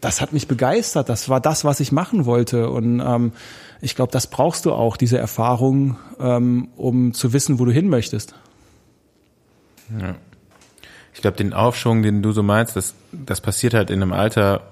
[0.00, 1.08] das hat mich begeistert.
[1.08, 2.70] Das war das, was ich machen wollte.
[2.70, 3.32] Und ähm,
[3.80, 7.88] ich glaube, das brauchst du auch, diese Erfahrung, ähm, um zu wissen, wo du hin
[7.88, 8.34] möchtest.
[10.00, 10.14] Ja.
[11.14, 14.62] Ich glaube, den Aufschwung, den du so meinst, das, das passiert halt in einem Alter,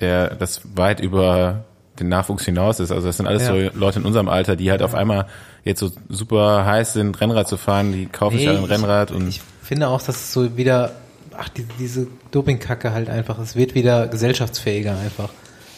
[0.00, 1.64] der das weit über
[1.98, 2.90] den Nachwuchs hinaus ist.
[2.90, 3.70] Also das sind alles ja.
[3.70, 4.86] so Leute in unserem Alter, die halt ja.
[4.86, 5.26] auf einmal
[5.64, 9.10] jetzt so super heiß sind, Rennrad zu fahren, die kaufen nee, sich halt ein Rennrad
[9.10, 9.28] ich, und.
[9.28, 10.92] Ich finde auch, dass es so wieder,
[11.36, 15.30] ach, die, diese Dopingkacke halt einfach, es wird wieder gesellschaftsfähiger einfach.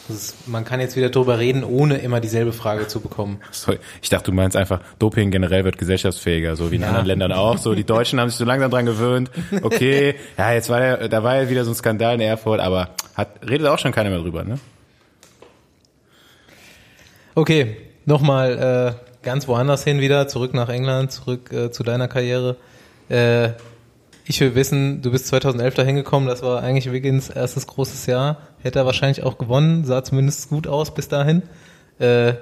[0.09, 3.41] Ist, man kann jetzt wieder drüber reden, ohne immer dieselbe Frage zu bekommen.
[3.53, 6.89] Sorry, ich dachte, du meinst einfach, Doping generell wird gesellschaftsfähiger, so wie in ja.
[6.89, 7.57] anderen Ländern auch.
[7.57, 9.31] So, die Deutschen haben sich so langsam dran gewöhnt.
[9.63, 12.91] Okay, ja, jetzt war der, da war ja wieder so ein Skandal in Erfurt, aber
[13.15, 14.59] hat, redet auch schon keiner mehr drüber, ne?
[17.35, 22.57] Okay, nochmal äh, ganz woanders hin wieder, zurück nach England, zurück äh, zu deiner Karriere.
[23.09, 23.51] Äh,
[24.27, 28.39] ich will wissen, du bist 2011 da hingekommen, das war eigentlich Wiggins erstes großes Jahr.
[28.63, 31.43] Hätte er wahrscheinlich auch gewonnen, sah zumindest gut aus bis dahin.
[31.99, 32.35] Äh,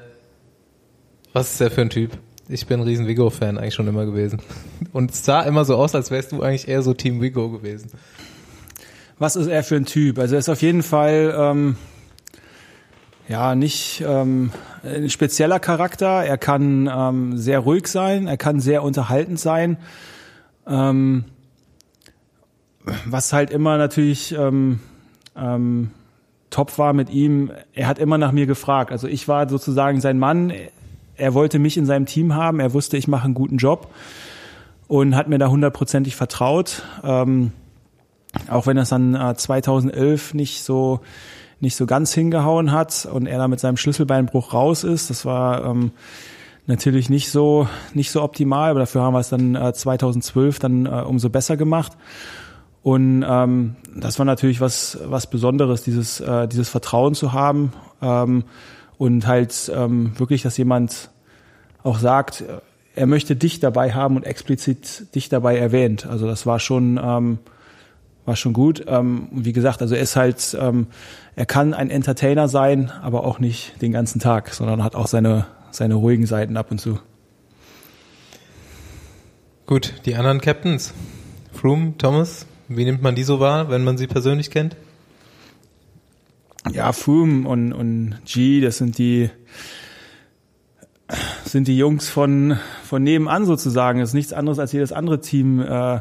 [1.33, 2.19] was ist er für ein Typ?
[2.49, 4.41] Ich bin ein riesen Vigo-Fan eigentlich schon immer gewesen.
[4.93, 7.91] Und es sah immer so aus, als wärst du eigentlich eher so Team Vigo gewesen.
[9.19, 10.19] Was ist er für ein Typ?
[10.19, 11.77] Also er ist auf jeden Fall ähm,
[13.33, 14.53] ja nicht ähm,
[14.85, 16.23] ein spezieller Charakter.
[16.23, 19.79] Er kann ähm, sehr ruhig sein, er kann sehr unterhaltend sein.
[20.67, 21.25] Ähm,
[23.07, 24.81] was halt immer natürlich ähm,
[25.35, 25.91] ähm,
[26.51, 28.93] top war mit ihm, er hat immer nach mir gefragt.
[28.93, 30.53] Also ich war sozusagen sein Mann.
[31.17, 32.61] Er wollte mich in seinem Team haben.
[32.61, 33.91] Er wusste, ich mache einen guten Job
[34.89, 36.83] und hat mir da hundertprozentig vertraut.
[37.03, 37.53] Ähm,
[38.51, 41.01] auch wenn das dann äh, 2011 nicht so
[41.63, 45.11] nicht so ganz hingehauen hat und er da mit seinem Schlüsselbeinbruch raus ist.
[45.11, 45.93] Das war ähm,
[46.67, 50.87] natürlich nicht so nicht so optimal, aber dafür haben wir es dann äh, 2012 dann
[50.87, 51.93] äh, umso besser gemacht.
[52.83, 58.43] Und ähm, das war natürlich was was Besonderes, dieses äh, dieses Vertrauen zu haben ähm,
[58.99, 61.11] und halt ähm, wirklich, dass jemand
[61.85, 62.43] auch sagt,
[62.97, 66.07] er möchte dich dabei haben und explizit dich dabei erwähnt.
[66.07, 67.39] Also das war schon ähm,
[68.25, 68.85] war schon gut.
[68.87, 70.87] Ähm, wie gesagt, also er ist halt, ähm,
[71.35, 75.47] er kann ein Entertainer sein, aber auch nicht den ganzen Tag, sondern hat auch seine
[75.73, 76.99] seine ruhigen Seiten ab und zu.
[79.67, 80.93] Gut, die anderen Captains.
[81.53, 84.77] Froome, Thomas, wie nimmt man die so wahr, wenn man sie persönlich kennt?
[86.71, 89.31] Ja, Froome und, und G, das sind die,
[91.45, 94.01] sind die Jungs von, von nebenan sozusagen.
[94.01, 96.01] Das ist nichts anderes als jedes andere Team, äh,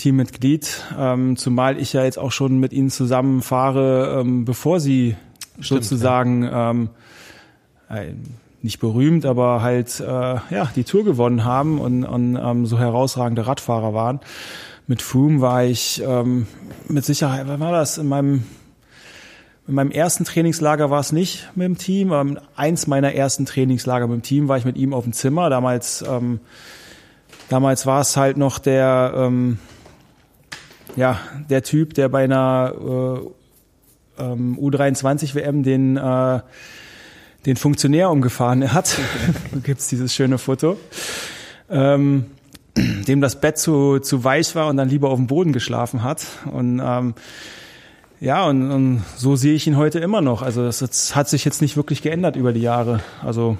[0.00, 0.84] Teammitglied.
[0.98, 5.16] Ähm, zumal ich ja jetzt auch schon mit ihnen zusammen fahre, ähm, bevor sie
[5.60, 6.90] Stimmt, sozusagen ähm,
[7.90, 8.14] äh,
[8.62, 13.46] nicht berühmt, aber halt äh, ja die Tour gewonnen haben und, und ähm, so herausragende
[13.46, 14.20] Radfahrer waren.
[14.86, 16.46] Mit Froome war ich ähm,
[16.88, 17.98] mit Sicherheit, wann war das?
[17.98, 18.44] In meinem
[19.68, 22.12] in meinem ersten Trainingslager war es nicht mit dem Team.
[22.12, 25.48] Ähm, eins meiner ersten Trainingslager mit dem Team war ich mit ihm auf dem Zimmer.
[25.48, 26.40] Damals, ähm,
[27.48, 29.58] damals war es halt noch der, ähm,
[30.96, 32.72] ja, der Typ, der bei einer
[34.18, 36.40] äh, ähm, U23 WM den äh,
[37.46, 38.98] den Funktionär umgefahren hat.
[39.52, 40.76] da gibt's dieses schöne Foto.
[41.70, 42.26] Ähm,
[42.76, 46.24] dem das Bett zu, zu weich war und dann lieber auf dem Boden geschlafen hat.
[46.50, 47.14] Und ähm,
[48.20, 50.42] ja, und, und so sehe ich ihn heute immer noch.
[50.42, 53.00] Also das, das hat sich jetzt nicht wirklich geändert über die Jahre.
[53.24, 53.56] Also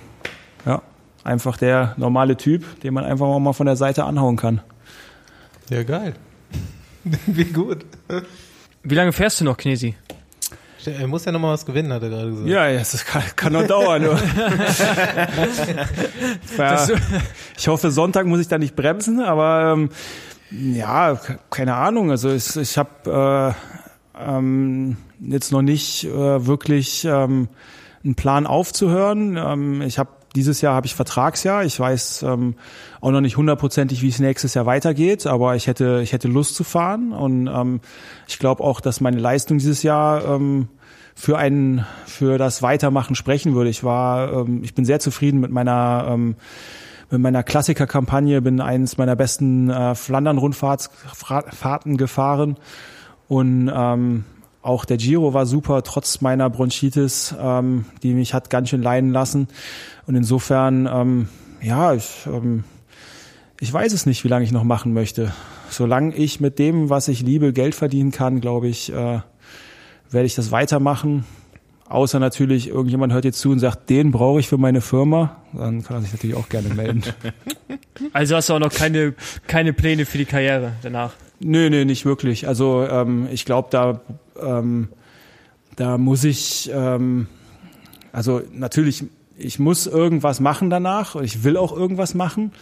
[0.66, 0.82] ja,
[1.24, 4.60] einfach der normale Typ, den man einfach mal von der Seite anhauen kann.
[5.70, 6.14] Ja, geil.
[7.26, 7.84] wie gut.
[8.82, 9.94] Wie lange fährst du noch, Knesi?
[10.86, 12.48] Er muss ja nochmal was gewinnen, hat er gerade gesagt.
[12.48, 14.02] Ja, das kann, kann noch dauern.
[16.56, 16.86] Ja,
[17.56, 19.90] ich hoffe, Sonntag muss ich da nicht bremsen, aber ähm,
[20.50, 21.20] ja,
[21.50, 22.10] keine Ahnung.
[22.10, 23.54] Also ich, ich habe
[24.16, 27.48] äh, ähm, jetzt noch nicht äh, wirklich ähm,
[28.02, 29.36] einen Plan aufzuhören.
[29.36, 31.64] Ähm, ich habe dieses Jahr habe ich Vertragsjahr.
[31.64, 32.54] Ich weiß ähm,
[33.00, 36.54] auch noch nicht hundertprozentig, wie es nächstes Jahr weitergeht, aber ich hätte, ich hätte Lust
[36.54, 37.80] zu fahren und ähm,
[38.28, 40.68] ich glaube auch, dass meine Leistung dieses Jahr ähm,
[41.14, 43.70] für einen, für das Weitermachen sprechen würde.
[43.70, 46.36] Ich war, ähm, ich bin sehr zufrieden mit meiner ähm,
[47.10, 52.56] mit meiner Klassikerkampagne, bin eines meiner besten äh, Flandern-Rundfahrten gefahren
[53.26, 54.24] und ähm,
[54.62, 59.10] auch der Giro war super, trotz meiner Bronchitis, ähm, die mich hat ganz schön leiden
[59.10, 59.48] lassen.
[60.06, 61.28] Und insofern, ähm,
[61.62, 62.64] ja, ich, ähm,
[63.58, 65.32] ich weiß es nicht, wie lange ich noch machen möchte.
[65.70, 69.20] Solange ich mit dem, was ich liebe, Geld verdienen kann, glaube ich, äh,
[70.10, 71.24] werde ich das weitermachen.
[71.90, 75.38] Außer natürlich, irgendjemand hört jetzt zu und sagt, den brauche ich für meine Firma.
[75.52, 77.02] Dann kann er sich natürlich auch gerne melden.
[78.14, 79.12] Also hast du auch noch keine,
[79.46, 81.12] keine Pläne für die Karriere danach?
[81.38, 82.48] Nö, nö, nicht wirklich.
[82.48, 84.00] Also ähm, ich glaube, da,
[84.42, 84.88] ähm,
[85.76, 87.26] da muss ich, ähm,
[88.10, 89.04] also natürlich,
[89.36, 91.14] ich muss irgendwas machen danach.
[91.16, 92.52] Ich will auch irgendwas machen.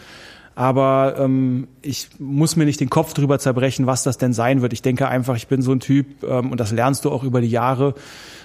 [0.55, 4.73] Aber ähm, ich muss mir nicht den Kopf drüber zerbrechen, was das denn sein wird.
[4.73, 7.39] Ich denke einfach, ich bin so ein Typ, ähm, und das lernst du auch über
[7.39, 7.95] die Jahre.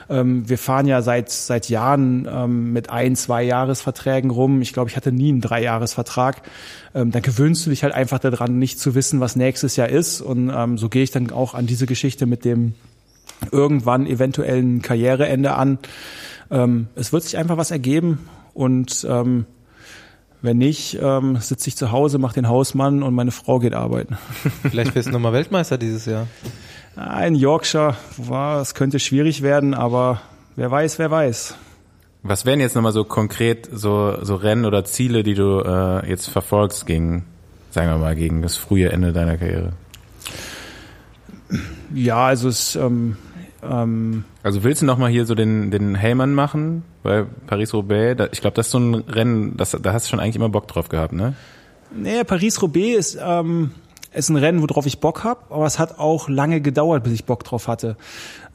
[0.09, 4.61] Ähm, wir fahren ja seit seit Jahren ähm, mit ein, zwei Jahresverträgen rum.
[4.63, 6.43] Ich glaube, ich hatte nie einen Dreijahresvertrag.
[6.95, 10.21] Ähm, dann gewöhnst du dich halt einfach daran, nicht zu wissen, was nächstes Jahr ist.
[10.21, 12.75] Und ähm, so gehe ich dann auch an diese Geschichte mit dem
[13.51, 15.79] irgendwann eventuellen Karriereende an.
[16.51, 19.47] Ähm, es wird sich einfach was ergeben und ähm,
[20.43, 24.19] wenn nicht, ähm, sitze ich zu Hause, mache den Hausmann und meine Frau geht arbeiten.
[24.63, 26.27] Vielleicht wirst du nochmal Weltmeister dieses Jahr.
[26.97, 30.21] Ein Yorkshire, war, es könnte schwierig werden, aber
[30.57, 31.57] wer weiß, wer weiß.
[32.23, 36.29] Was wären jetzt nochmal so konkret so, so Rennen oder Ziele, die du äh, jetzt
[36.29, 37.25] verfolgst gegen,
[37.71, 39.73] sagen wir mal, gegen das frühe Ende deiner Karriere?
[41.93, 43.17] Ja, also es ähm,
[43.63, 46.83] ähm, Also willst du nochmal hier so den, den Heyman machen?
[47.05, 48.31] bei Paris-Roubaix.
[48.33, 50.67] Ich glaube, das ist so ein Rennen, das, da hast du schon eigentlich immer Bock
[50.67, 51.35] drauf gehabt, ne?
[51.95, 53.71] Nee, Paris-Roubaix ist, ähm,
[54.15, 57.25] ist ein Rennen, worauf ich Bock habe, aber es hat auch lange gedauert, bis ich
[57.25, 57.97] Bock drauf hatte.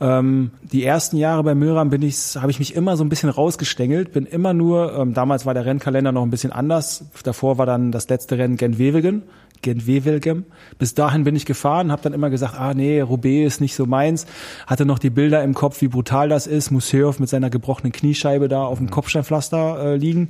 [0.01, 3.29] Ähm, die ersten Jahre bei Möhram bin ich, habe ich mich immer so ein bisschen
[3.29, 7.05] rausgestängelt, bin immer nur, ähm, damals war der Rennkalender noch ein bisschen anders.
[7.23, 9.23] Davor war dann das letzte Rennen Gent-Wevelgem.
[9.61, 10.45] Gent-Wevelgem.
[10.77, 13.85] Bis dahin bin ich gefahren, habe dann immer gesagt, ah nee, Roubaix ist nicht so
[13.85, 14.25] meins.
[14.67, 16.71] Hatte noch die Bilder im Kopf, wie brutal das ist.
[16.71, 18.91] Museov mit seiner gebrochenen Kniescheibe da auf dem mhm.
[18.91, 20.29] Kopfsteinpflaster äh, liegen,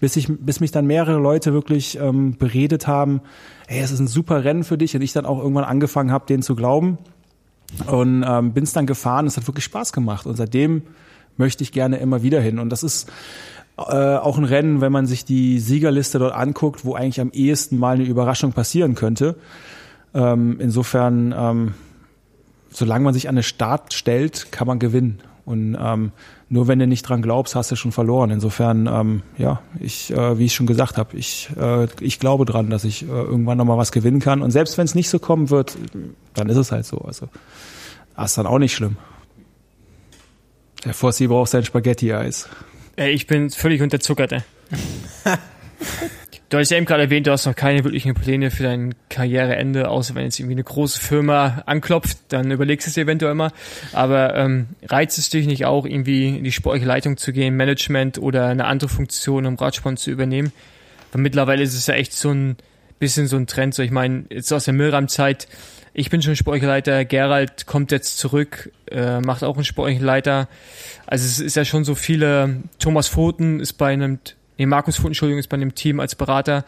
[0.00, 3.20] bis ich, bis mich dann mehrere Leute wirklich ähm, beredet haben,
[3.68, 6.26] ey, es ist ein super Rennen für dich und ich dann auch irgendwann angefangen habe,
[6.26, 6.98] den zu glauben
[7.86, 9.26] und ähm, bin es dann gefahren.
[9.26, 10.82] Es hat wirklich Spaß gemacht und seitdem
[11.36, 12.58] möchte ich gerne immer wieder hin.
[12.58, 13.10] Und das ist
[13.76, 17.78] äh, auch ein Rennen, wenn man sich die Siegerliste dort anguckt, wo eigentlich am ehesten
[17.78, 19.36] mal eine Überraschung passieren könnte.
[20.14, 21.74] Ähm, insofern, ähm,
[22.70, 25.20] solange man sich an den Start stellt, kann man gewinnen.
[25.44, 26.12] Und ähm,
[26.50, 28.30] nur wenn du nicht dran glaubst, hast du schon verloren.
[28.30, 32.70] Insofern, ähm, ja, ich, äh, wie ich schon gesagt habe, ich, äh, ich glaube dran,
[32.70, 34.40] dass ich äh, irgendwann nochmal was gewinnen kann.
[34.40, 35.76] Und selbst wenn es nicht so kommen wird,
[36.34, 36.98] dann ist es halt so.
[36.98, 37.28] Also,
[38.16, 38.96] das ist dann auch nicht schlimm.
[40.84, 42.48] Der Fossi braucht sein Spaghetti-Eis.
[42.96, 44.40] Ey, ich bin völlig unterzuckert, ey.
[46.48, 49.90] Du hast ja eben gerade erwähnt, du hast noch keine wirklichen Pläne für dein Karriereende,
[49.90, 53.52] außer wenn jetzt irgendwie eine große Firma anklopft, dann überlegst du es dir eventuell mal.
[53.92, 58.16] Aber ähm, reizt es dich nicht auch, irgendwie in die sportliche Leitung zu gehen, Management
[58.16, 60.52] oder eine andere Funktion im Radsport zu übernehmen?
[61.12, 62.56] Weil mittlerweile ist es ja echt so ein
[62.98, 63.74] bisschen so ein Trend.
[63.74, 65.48] So, ich meine, jetzt aus der Milram-Zeit,
[65.92, 70.48] ich bin schon Sportleiter, Gerald kommt jetzt zurück, äh, macht auch einen Sportleiter.
[71.06, 74.18] Also es ist ja schon so viele, Thomas Pfoten ist bei einem
[74.58, 76.64] nee, Markus Fund, Entschuldigung, ist bei dem Team als Berater.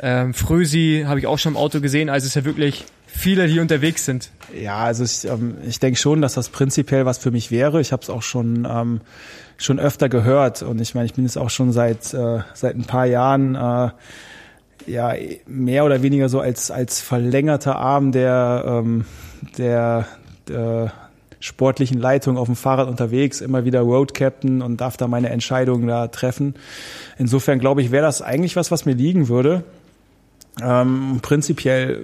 [0.00, 3.46] Ähm, Frösi habe ich auch schon im Auto gesehen, also es ist ja wirklich viele,
[3.46, 4.30] die unterwegs sind.
[4.60, 7.80] Ja, also ich, ähm, ich denke schon, dass das prinzipiell was für mich wäre.
[7.80, 9.00] Ich habe es auch schon ähm,
[9.56, 12.84] schon öfter gehört und ich meine, ich bin jetzt auch schon seit äh, seit ein
[12.84, 13.90] paar Jahren äh,
[14.86, 15.14] ja
[15.46, 19.04] mehr oder weniger so als als verlängerter Arm der ähm,
[19.56, 20.06] der,
[20.48, 20.92] der
[21.44, 25.86] sportlichen Leitung auf dem Fahrrad unterwegs, immer wieder Road Captain und darf da meine Entscheidungen
[25.86, 26.54] da treffen.
[27.18, 29.62] Insofern glaube ich, wäre das eigentlich was, was mir liegen würde.
[30.62, 32.02] Ähm, prinzipiell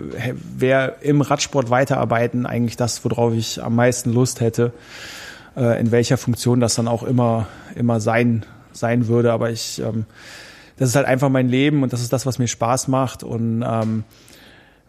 [0.58, 4.74] wäre im Radsport weiterarbeiten eigentlich das, worauf ich am meisten Lust hätte,
[5.56, 9.32] äh, in welcher Funktion das dann auch immer, immer sein, sein würde.
[9.32, 10.04] Aber ich, ähm,
[10.76, 13.64] das ist halt einfach mein Leben und das ist das, was mir Spaß macht und
[13.66, 14.04] ähm,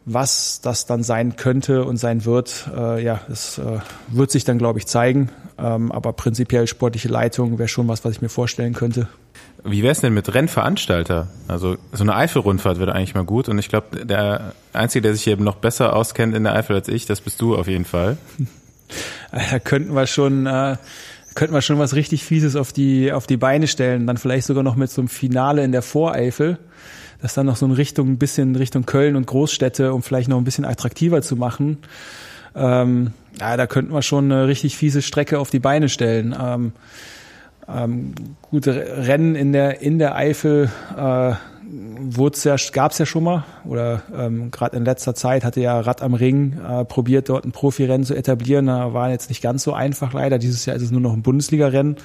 [0.06, 3.80] was das dann sein könnte und sein wird, äh, ja, das äh,
[4.10, 5.30] wird sich dann, glaube ich, zeigen.
[5.60, 9.08] Ähm, aber prinzipiell sportliche Leitung wäre schon was, was ich mir vorstellen könnte.
[9.64, 11.28] Wie wäre es denn mit Rennveranstalter?
[11.48, 13.48] Also so eine Eifel-Rundfahrt wäre eigentlich mal gut.
[13.48, 16.88] Und ich glaube, der Einzige, der sich eben noch besser auskennt in der Eifel als
[16.88, 18.18] ich, das bist du auf jeden Fall.
[19.32, 20.76] Da könnten wir schon, äh,
[21.36, 24.06] könnten wir schon was richtig Fieses auf die, auf die Beine stellen.
[24.06, 26.58] Dann vielleicht sogar noch mit so einem Finale in der Voreifel
[27.22, 30.38] das dann noch so in Richtung, ein bisschen Richtung Köln und Großstädte, um vielleicht noch
[30.38, 31.78] ein bisschen attraktiver zu machen.
[32.56, 36.36] Ähm, ja, da könnten wir schon eine richtig fiese Strecke auf die Beine stellen.
[36.40, 36.74] Ähm,
[37.68, 43.46] ähm, gute Rennen in der in der Eifel äh, ja, gab es ja schon mal
[43.64, 47.52] oder ähm, gerade in letzter Zeit hatte ja Rad am Ring äh, probiert dort ein
[47.52, 48.66] Profirennen zu etablieren.
[48.66, 50.38] Da war jetzt nicht ganz so einfach leider.
[50.38, 51.96] Dieses Jahr ist es nur noch ein Bundesligarennen.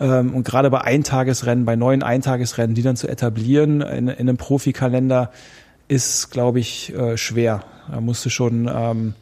[0.00, 4.36] Ähm, und gerade bei Eintagesrennen, bei neuen Eintagesrennen, die dann zu etablieren in, in einem
[4.36, 5.30] Profikalender,
[5.88, 7.64] ist, glaube ich, äh, schwer.
[7.90, 9.14] Da musst du schon ähm,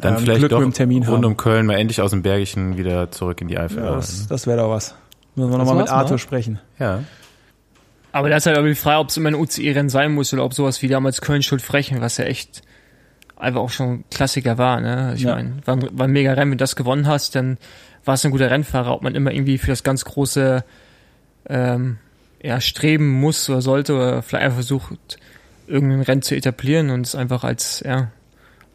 [0.00, 1.24] dann ähm, vielleicht Glück doch mit dem Termin rund haben.
[1.24, 3.82] um Köln mal endlich aus dem Bergischen wieder zurück in die Eifel.
[3.82, 4.94] Ja, das das wäre doch was.
[5.34, 6.18] Müssen wir nochmal mit Arthur mal?
[6.18, 6.60] sprechen.
[6.78, 7.00] Ja.
[8.12, 10.54] Aber das ist halt irgendwie frei, ob es immer ein UCI-Rennen sein muss oder ob
[10.54, 12.62] sowas wie damals Köln-Schuld-Frechen, was ja echt
[13.44, 14.80] einfach auch schon Klassiker war.
[14.80, 15.12] Ne?
[15.16, 15.34] Ich ja.
[15.36, 17.58] meine, war, war ein mega Rennen, wenn du das gewonnen hast, dann
[18.04, 20.64] war es ein guter Rennfahrer, ob man immer irgendwie für das ganz große
[21.48, 21.98] ähm,
[22.42, 25.18] ja, streben muss oder sollte oder vielleicht einfach versucht,
[25.66, 28.10] irgendein Rennen zu etablieren und es einfach als, ja,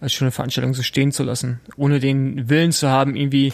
[0.01, 3.53] als schöne Veranstaltung so stehen zu lassen, ohne den Willen zu haben, irgendwie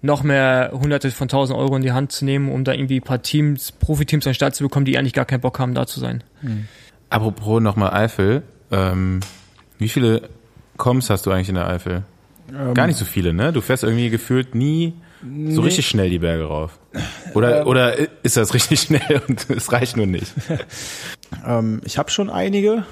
[0.00, 3.02] noch mehr hunderte von tausend Euro in die Hand zu nehmen, um da irgendwie ein
[3.02, 5.86] paar Teams, Profiteams an den Start zu bekommen, die eigentlich gar keinen Bock haben, da
[5.86, 6.22] zu sein.
[6.40, 6.68] Mhm.
[7.10, 9.20] Apropos nochmal Eifel, ähm,
[9.78, 10.28] wie viele
[10.78, 12.04] Koms hast du eigentlich in der Eifel?
[12.56, 13.52] Ähm, gar nicht so viele, ne?
[13.52, 14.94] Du fährst irgendwie gefühlt nie
[15.48, 16.78] so richtig schnell die Berge rauf.
[17.34, 20.32] Oder, ähm, oder ist das richtig schnell und es reicht nur nicht?
[21.46, 22.84] ähm, ich habe schon einige,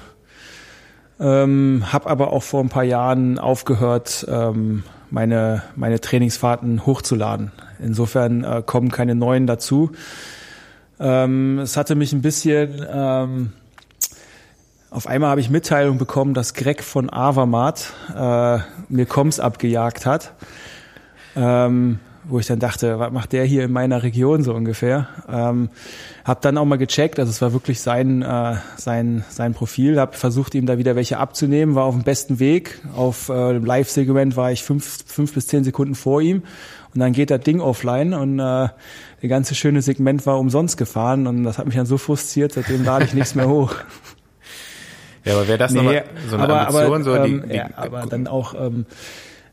[1.19, 7.51] ähm, habe aber auch vor ein paar Jahren aufgehört, ähm, meine, meine Trainingsfahrten hochzuladen.
[7.79, 9.91] Insofern äh, kommen keine neuen dazu.
[10.99, 12.85] Ähm, es hatte mich ein bisschen...
[12.91, 13.53] Ähm,
[14.89, 18.59] auf einmal habe ich Mitteilung bekommen, dass Greg von Avamat äh,
[18.89, 20.33] mir Koms abgejagt hat.
[21.35, 21.99] Ähm,
[22.29, 25.07] wo ich dann dachte, was macht der hier in meiner Region so ungefähr?
[25.29, 25.69] Ähm,
[26.25, 30.15] hab dann auch mal gecheckt, also es war wirklich sein äh, sein sein Profil, hab
[30.15, 32.81] versucht ihm da wieder welche abzunehmen, war auf dem besten Weg.
[32.95, 36.43] Auf äh, dem Live-Segment war ich fünf, fünf bis zehn Sekunden vor ihm
[36.93, 38.67] und dann geht das Ding offline und äh,
[39.21, 42.83] der ganze schöne Segment war umsonst gefahren und das hat mich dann so frustriert, seitdem
[42.83, 43.73] lade ich nichts mehr hoch.
[45.27, 47.55] Ja, aber wäre das Nee, nochmal so eine aber, Ambition, aber, so ähm, die, die
[47.55, 48.85] ja, aber dann auch ähm,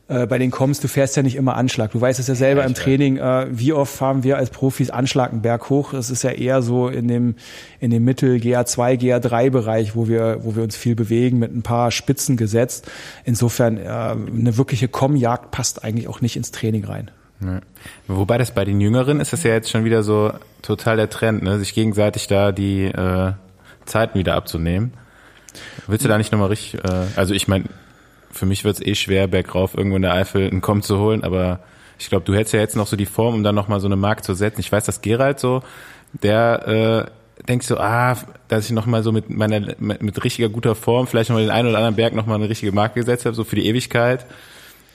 [0.06, 1.92] äh, bei den Comms, du fährst ja nicht immer Anschlag.
[1.92, 2.74] Du weißt es ja selber Ja, im.
[2.74, 5.92] Training, äh, wie oft fahren wir als Profis Anschlag einen Berg hoch.
[5.92, 7.36] Das ist ja eher so in dem
[7.80, 11.62] in dem Mittel GA2, GA3 Bereich, wo wir wo wir uns viel bewegen mit ein
[11.62, 12.90] paar Spitzen gesetzt.
[13.24, 17.10] Insofern äh, eine wirkliche Com-Jagd passt eigentlich auch nicht ins Training rein.
[17.40, 17.60] Ja.
[18.06, 20.32] Wobei das bei den Jüngeren ist das ja jetzt schon wieder so
[20.62, 21.58] total der Trend, ne?
[21.58, 23.32] sich gegenseitig da die äh,
[23.86, 24.92] Zeiten wieder abzunehmen.
[25.86, 27.64] Willst du da nicht nochmal richtig, äh, also ich meine,
[28.30, 31.24] für mich wird es eh schwer, bergauf irgendwo in der Eifel einen Komm zu holen,
[31.24, 31.60] aber
[31.98, 33.96] ich glaube, du hättest ja jetzt noch so die Form, um dann nochmal so eine
[33.96, 34.60] Mark zu setzen.
[34.60, 35.62] Ich weiß, dass Gerald so,
[36.12, 38.16] der äh, denkt so, ah,
[38.48, 41.68] dass ich nochmal so mit meiner mit, mit richtiger guter Form vielleicht nochmal den einen
[41.68, 44.26] oder anderen Berg nochmal eine richtige Marke gesetzt habe, so für die Ewigkeit.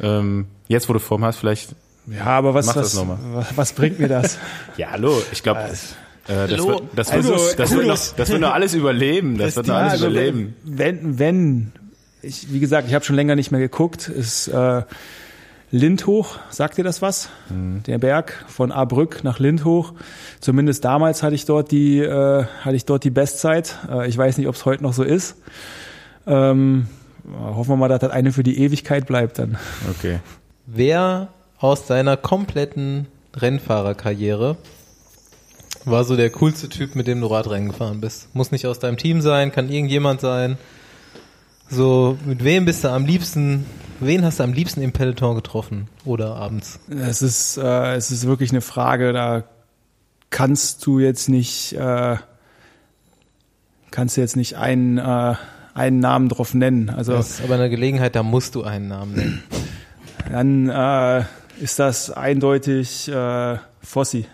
[0.02, 1.76] Ähm, jetzt, wo du Form hast, vielleicht
[2.08, 4.38] Ja, aber was was, was, was bringt mir das?
[4.78, 5.22] Ja, hallo.
[5.32, 5.60] Ich glaube,
[6.30, 9.38] äh, das, wird, das, wird, Also, das, wird noch, das wird noch alles überleben.
[9.38, 10.56] Das, wird noch alles also überleben.
[10.64, 11.72] Wenn, wenn,
[12.22, 14.84] ich, wie gesagt, ich habe schon länger nicht mehr geguckt, ist äh,
[15.72, 17.30] Lindhoch, sagt dir das was?
[17.50, 19.94] Der Berg von Ahrbrück nach Lindhoch.
[20.40, 23.78] Zumindest damals hatte ich dort die, äh, hatte ich dort die Bestzeit.
[23.90, 25.36] Äh, ich weiß nicht, ob es heute noch so ist.
[26.28, 26.88] Ähm,
[27.40, 29.58] hoffen wir mal, dass das eine für die Ewigkeit bleibt dann.
[29.90, 30.20] Okay.
[30.68, 34.58] Wer aus deiner kompletten Rennfahrerkarriere
[35.86, 38.34] war so der coolste Typ, mit dem du Radrennen gefahren bist?
[38.36, 40.58] Muss nicht aus deinem Team sein, kann irgendjemand sein.
[41.70, 43.66] So, mit wem bist du am liebsten,
[44.00, 45.88] wen hast du am liebsten im Peloton getroffen?
[46.04, 46.80] Oder abends?
[46.90, 49.44] Es ist, äh, es ist wirklich eine Frage, da
[50.32, 52.18] kannst du jetzt nicht, äh,
[53.92, 55.36] kannst du jetzt nicht einen, äh,
[55.76, 56.90] einen Namen drauf nennen.
[56.90, 59.44] Also Das ist aber eine Gelegenheit, da musst du einen Namen nennen.
[60.32, 61.24] dann äh,
[61.62, 64.26] ist das eindeutig äh, Fossi.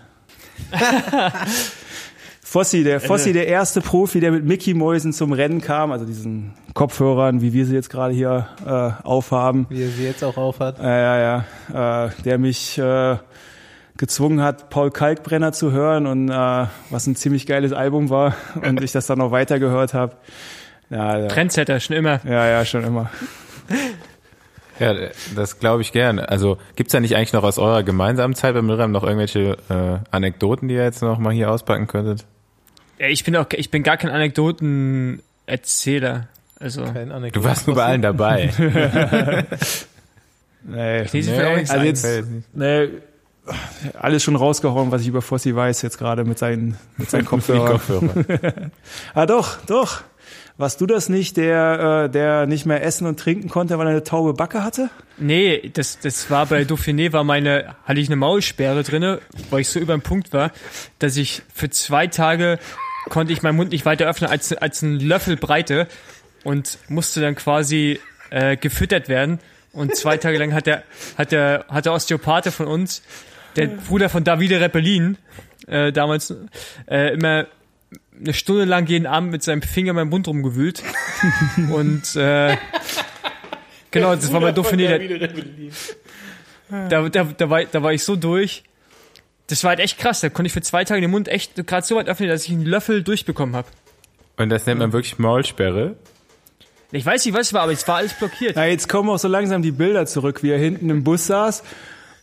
[2.41, 6.53] Fossi, der Fossi, der erste Profi, der mit Mickey Mäusen zum Rennen kam, also diesen
[6.73, 9.65] Kopfhörern, wie wir sie jetzt gerade hier äh, aufhaben.
[9.69, 10.77] Wie er sie jetzt auch aufhat.
[10.79, 12.05] Ja, ja, ja.
[12.05, 13.17] Äh, der mich äh,
[13.97, 18.81] gezwungen hat, Paul Kalkbrenner zu hören und äh, was ein ziemlich geiles Album war und
[18.81, 20.15] ich das dann noch weitergehört habe.
[20.89, 22.21] Ja, ja, Trendsetter, schon immer.
[22.25, 23.09] ja, ja, schon immer.
[24.79, 24.93] Ja,
[25.35, 26.19] das glaube ich gern.
[26.19, 29.97] Also gibt's da nicht eigentlich noch aus eurer gemeinsamen Zeit bei Miriam noch irgendwelche äh,
[30.11, 32.25] Anekdoten, die ihr jetzt noch mal hier auspacken könntet?
[32.99, 36.27] Ja, Ich bin auch, ich bin gar kein Anekdotenerzähler.
[36.59, 37.43] Also, Kein Anekdote.
[37.43, 38.51] Du warst nur bei allen dabei.
[40.67, 42.07] Nee, Nee, sie will auch nichts also jetzt,
[42.53, 42.87] nee,
[43.99, 47.73] alles schon rausgehauen, was ich über Fossi weiß, jetzt gerade mit seinen, mit seinen Kopfhörern.
[47.73, 48.09] Kopfhörer.
[49.13, 50.01] Ah, doch, doch.
[50.57, 53.91] Warst du das nicht, der, äh, der nicht mehr essen und trinken konnte, weil er
[53.91, 54.89] eine taube Backe hatte?
[55.17, 59.19] nee, das, das war bei Dauphiné, war meine, hatte ich eine Maulsperre drinne,
[59.49, 60.51] weil ich so über den Punkt war,
[60.99, 62.59] dass ich für zwei Tage
[63.09, 65.87] konnte ich meinen Mund nicht weiter öffnen als, als ein Löffel Breite
[66.43, 67.99] und musste dann quasi
[68.29, 69.39] äh, gefüttert werden.
[69.73, 70.83] Und zwei Tage lang hat der,
[71.17, 73.03] hat der, hat der Osteopathe von uns,
[73.55, 75.17] der Bruder von Davide Reppelin,
[75.67, 76.33] äh, damals,
[76.87, 77.47] äh, immer
[78.19, 80.83] eine Stunde lang jeden Abend mit seinem Finger in meinem Mund rumgewühlt.
[81.71, 82.57] Und äh,
[83.91, 84.97] genau, das war bei Dauphiné.
[86.69, 88.63] Der, da, da, da, war, da war ich so durch.
[89.47, 90.21] Das war halt echt krass.
[90.21, 92.51] Da konnte ich für zwei Tage den Mund echt gerade so weit öffnen, dass ich
[92.51, 93.67] einen Löffel durchbekommen habe.
[94.37, 95.95] Und das nennt man wirklich Maulsperre.
[96.91, 98.55] Ich weiß nicht, was es war, aber es war alles blockiert.
[98.55, 101.63] Ja, jetzt kommen auch so langsam die Bilder zurück, wie er hinten im Bus saß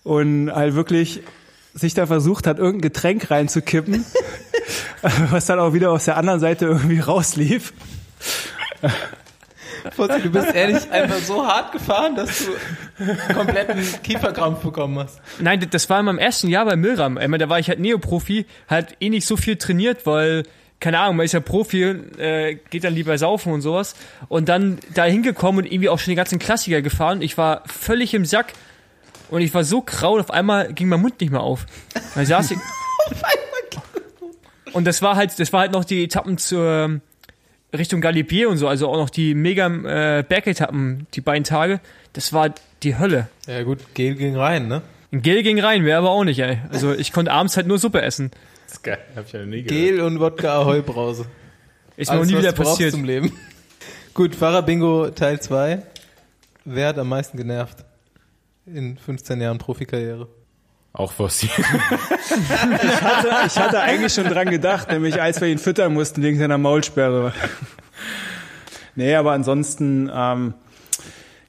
[0.02, 1.20] und halt wirklich
[1.74, 4.04] sich da versucht hat, irgendein Getränk reinzukippen,
[5.30, 7.72] was dann auch wieder aus der anderen Seite irgendwie rauslief.
[9.96, 15.20] Du bist ehrlich einfach so hart gefahren, dass du kompletten Kieferkrampf bekommen hast.
[15.40, 17.16] Nein, das- das war in meinem ersten Jahr bei Milram.
[17.18, 20.44] Ich meine, da war ich halt Neoprofi, halt eh nicht so viel trainiert, weil,
[20.78, 23.96] keine Ahnung, man ist ja Profi, äh, geht dann lieber saufen und sowas.
[24.28, 27.20] Und dann da hingekommen und irgendwie auch schon die ganzen Klassiker gefahren.
[27.20, 28.52] Ich war völlig im Sack
[29.32, 31.64] und ich war so grau und auf einmal ging mein Mund nicht mehr auf.
[32.14, 32.58] Dann saß ich.
[34.74, 37.00] Und das war halt, das war halt noch die Etappen zur
[37.76, 41.78] Richtung Galibier und so, also auch noch die mega äh, Bergetappen, die beiden Tage.
[42.14, 43.28] Das war die Hölle.
[43.46, 44.80] Ja gut, Gel ging rein, ne?
[45.12, 46.58] Ein Gel ging rein, wäre aber auch nicht, ey.
[46.70, 48.30] Also ich konnte abends halt nur Suppe essen.
[48.64, 48.98] Das ist geil.
[49.14, 49.68] Hab ich ja noch nie gehört.
[49.68, 51.26] Gel und Wodka Ahoi Brause.
[51.98, 52.92] Ist mir noch nie was wieder passiert.
[52.92, 53.30] zum Leben.
[54.14, 55.82] Gut, Fahrer-Bingo Teil 2.
[56.64, 57.84] Wer hat am meisten genervt
[58.66, 60.28] in 15 Jahren Profikarriere?
[60.92, 61.52] Auch forciert.
[62.82, 66.38] Ich hatte, ich hatte eigentlich schon dran gedacht, nämlich als wir ihn füttern mussten wegen
[66.38, 67.32] seiner Maulsperre.
[68.94, 70.54] Nee, aber ansonsten, ähm,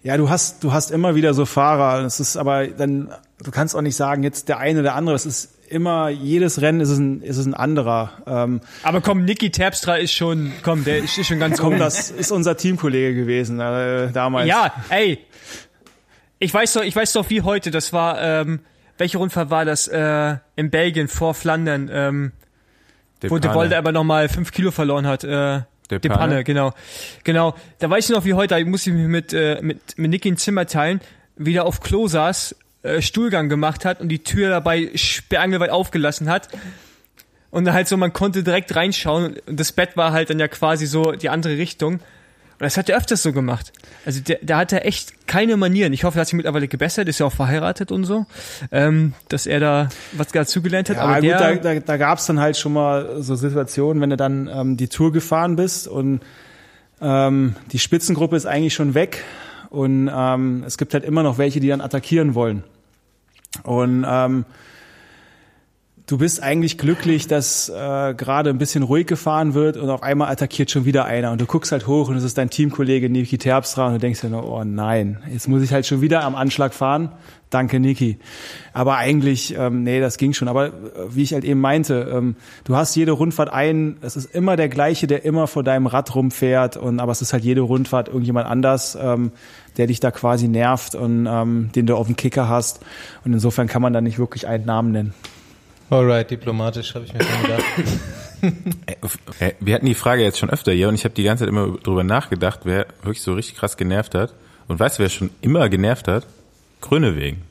[0.01, 2.03] ja, du hast, du hast immer wieder so Fahrer.
[2.05, 3.13] Es ist aber dann,
[3.43, 5.15] du kannst auch nicht sagen, jetzt der eine oder andere.
[5.15, 8.11] Es ist immer, jedes Rennen ist es ein, ist es ein anderer.
[8.27, 11.79] Ähm, Aber komm, Niki Terpstra ist schon, komm, der ist schon ganz komm, oben.
[11.79, 14.47] das ist unser Teamkollege gewesen äh, damals.
[14.47, 15.19] Ja, ey.
[16.43, 18.59] Ich weiß doch, ich weiß doch wie heute, das war, ähm,
[18.97, 22.31] welche Rundfahrt war das, äh, in Belgien vor Flandern, ähm,
[23.29, 26.43] wo De Wolde aber nochmal fünf Kilo verloren hat, äh, De De Panne.
[26.43, 26.73] Genau.
[27.23, 27.55] Genau.
[27.79, 30.31] Da weiß ich noch wie heute, da muss ich mich mit, äh, mit, mit Niki
[30.31, 30.99] ein Zimmer teilen,
[31.37, 36.49] wieder auf Klo saß, äh, Stuhlgang gemacht hat und die Tür dabei sperrangelweit aufgelassen hat.
[37.51, 40.87] Und halt so, man konnte direkt reinschauen und das Bett war halt dann ja quasi
[40.87, 42.01] so die andere Richtung.
[42.63, 43.73] Und das hat er öfters so gemacht.
[44.05, 45.91] Also der, der hatte echt keine Manieren.
[45.91, 48.25] Ich hoffe, er hat sich mittlerweile gebessert, ist ja auch verheiratet und so,
[48.71, 50.95] ähm, dass er da was dazugelernt hat.
[50.95, 54.01] Ja, aber gut, der, da, da, da gab es dann halt schon mal so Situationen,
[54.01, 56.21] wenn du dann ähm, die Tour gefahren bist und
[57.01, 59.25] ähm, die Spitzengruppe ist eigentlich schon weg
[59.69, 62.63] und ähm, es gibt halt immer noch welche, die dann attackieren wollen.
[63.63, 64.45] Und ähm,
[66.05, 70.29] du bist eigentlich glücklich, dass äh, gerade ein bisschen ruhig gefahren wird und auf einmal
[70.29, 73.37] attackiert schon wieder einer und du guckst halt hoch und es ist dein Teamkollege Niki
[73.37, 76.35] Terpstra und du denkst dir nur, oh nein, jetzt muss ich halt schon wieder am
[76.35, 77.11] Anschlag fahren.
[77.49, 78.17] Danke, Niki.
[78.73, 80.47] Aber eigentlich, ähm, nee, das ging schon.
[80.47, 80.71] Aber äh,
[81.09, 84.69] wie ich halt eben meinte, ähm, du hast jede Rundfahrt ein, es ist immer der
[84.69, 88.47] gleiche, der immer vor deinem Rad rumfährt und aber es ist halt jede Rundfahrt irgendjemand
[88.47, 89.31] anders, ähm,
[89.77, 92.79] der dich da quasi nervt und ähm, den du auf dem Kicker hast.
[93.23, 95.13] Und insofern kann man da nicht wirklich einen Namen nennen.
[95.89, 97.63] Alright, diplomatisch habe ich mir schon gedacht.
[99.61, 101.77] Wir hatten die Frage jetzt schon öfter hier und ich habe die ganze Zeit immer
[101.77, 104.33] drüber nachgedacht, wer wirklich so richtig krass genervt hat.
[104.67, 106.27] Und weißt du, wer schon immer genervt hat?
[106.81, 107.41] Grönewegen.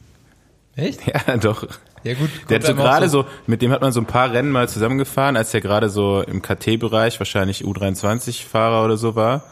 [0.76, 1.00] Echt?
[1.26, 1.66] Ja, doch.
[2.04, 2.30] Ja gut.
[2.48, 5.36] Der hat so gerade so, mit dem hat man so ein paar Rennen mal zusammengefahren,
[5.36, 9.44] als der gerade so im KT-Bereich, wahrscheinlich U23-Fahrer oder so war.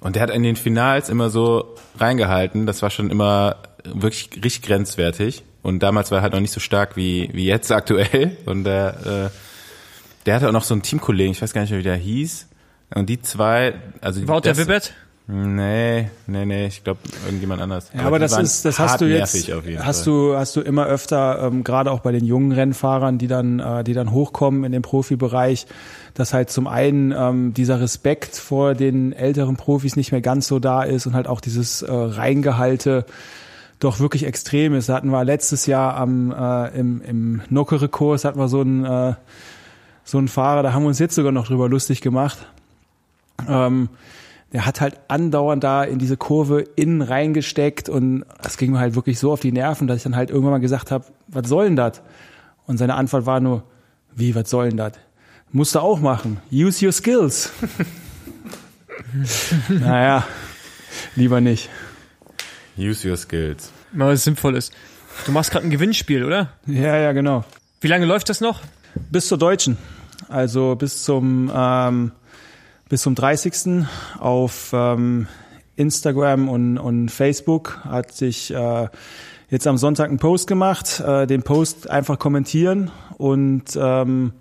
[0.00, 2.66] Und der hat in den Finals immer so reingehalten.
[2.66, 5.44] Das war schon immer wirklich richtig grenzwertig.
[5.62, 8.36] Und damals war er halt noch nicht so stark wie, wie jetzt aktuell.
[8.46, 11.80] Und der, äh, der hatte auch noch so einen Teamkollegen, ich weiß gar nicht mehr,
[11.80, 12.48] wie der hieß.
[12.94, 14.92] Und die zwei, also Wouter das- Wibbert?
[15.28, 17.90] Nee, nee, nee, ich glaube irgendjemand anders.
[17.94, 19.34] Ja, aber die das ist, das hast du jetzt,
[19.78, 20.04] hast Fall.
[20.04, 23.84] du, hast du immer öfter, ähm, gerade auch bei den jungen Rennfahrern, die dann, äh,
[23.84, 25.66] die dann hochkommen in den Profibereich,
[26.14, 30.58] dass halt zum einen ähm, dieser Respekt vor den älteren Profis nicht mehr ganz so
[30.58, 33.06] da ist und halt auch dieses äh, Reingehalte
[33.82, 34.88] doch wirklich extrem ist.
[34.88, 39.14] Da hatten wir letztes Jahr am äh, im, im Nockere-Kurs hatten wir so einen äh,
[40.04, 42.38] so einen Fahrer, da haben wir uns jetzt sogar noch drüber lustig gemacht.
[43.48, 43.88] Ähm,
[44.52, 48.94] der hat halt andauernd da in diese Kurve innen reingesteckt und das ging mir halt
[48.94, 51.66] wirklich so auf die Nerven, dass ich dann halt irgendwann mal gesagt habe, was soll
[51.66, 52.02] denn das?
[52.66, 53.62] Und seine Antwort war nur,
[54.14, 54.92] wie, was soll denn das?
[55.52, 56.38] Musst du auch machen.
[56.52, 57.50] Use your skills.
[59.68, 60.24] naja,
[61.16, 61.70] lieber nicht.
[62.76, 63.70] Use your skills.
[63.92, 64.70] Mal was Sinnvolles.
[65.26, 66.50] Du machst gerade ein Gewinnspiel, oder?
[66.66, 67.44] Ja, ja, genau.
[67.80, 68.60] Wie lange läuft das noch?
[69.10, 69.76] Bis zur Deutschen.
[70.28, 72.12] Also bis zum ähm,
[72.88, 73.86] bis zum 30.
[74.18, 75.26] auf ähm,
[75.76, 78.88] Instagram und, und Facebook hat sich äh,
[79.48, 81.00] jetzt am Sonntag einen Post gemacht.
[81.00, 84.32] Äh, den Post einfach kommentieren und ähm,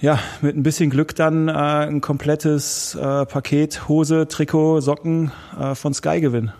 [0.00, 5.74] ja, mit ein bisschen Glück dann äh, ein komplettes äh, Paket Hose, Trikot, Socken äh,
[5.74, 6.52] von Sky gewinnen.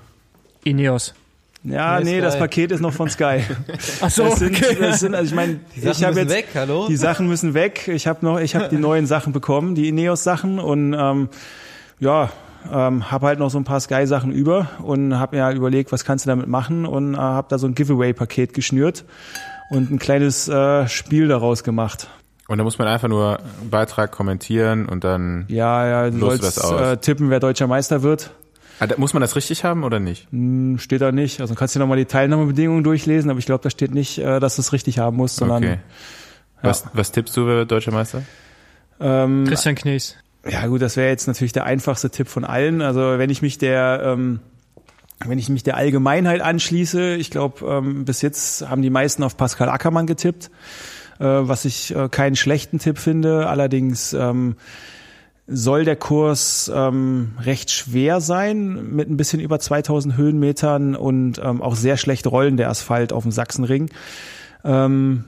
[0.65, 1.15] Ineos.
[1.63, 3.41] Ja, Nee, nee, das Paket ist noch von Sky.
[4.03, 4.77] Ach so, Das sind, okay.
[4.79, 6.87] das sind also ich meine, Die Sachen ich habe müssen jetzt weg, hallo?
[6.89, 7.89] die Sachen müssen weg.
[7.89, 11.29] Ich habe noch, ich habe die neuen Sachen bekommen, die Ineos Sachen und ähm,
[12.01, 12.31] ja,
[12.71, 15.91] ähm, habe halt noch so ein paar Sky Sachen über und habe mir halt überlegt,
[15.91, 19.05] was kannst du damit machen und äh, habe da so ein Giveaway Paket geschnürt
[19.71, 22.09] und ein kleines äh, Spiel daraus gemacht.
[22.49, 25.47] Und da muss man einfach nur einen Beitrag kommentieren und dann.
[25.49, 26.81] Ja, ja, du sollst was aus.
[26.81, 28.31] äh, tippen, wer deutscher Meister wird.
[28.81, 30.27] Da- Muss man das richtig haben oder nicht?
[30.31, 31.41] Hm, Steht da nicht.
[31.41, 34.57] Also kannst du nochmal die Teilnahmebedingungen durchlesen, aber ich glaube, da steht nicht, äh, dass
[34.57, 35.79] du es richtig haben musst, sondern Okay.
[36.61, 38.23] Was, was tippst du, wer wird deutscher Meister?
[39.01, 40.17] ähm, Christian Knies.
[40.49, 42.83] Ja gut, das wäre jetzt natürlich der einfachste Tipp von allen.
[42.83, 44.41] Also wenn ich mich der, ähm,
[45.25, 49.37] wenn ich mich der Allgemeinheit anschließe, ich glaube, ähm, bis jetzt haben die meisten auf
[49.37, 50.51] Pascal Ackermann getippt,
[51.25, 53.47] was ich äh, keinen schlechten Tipp finde.
[53.47, 54.57] Allerdings ähm,
[55.47, 61.61] soll der Kurs ähm, recht schwer sein, mit ein bisschen über 2000 Höhenmetern und ähm,
[61.61, 63.91] auch sehr schlecht rollen der Asphalt auf dem Sachsenring.
[64.65, 65.25] Ähm,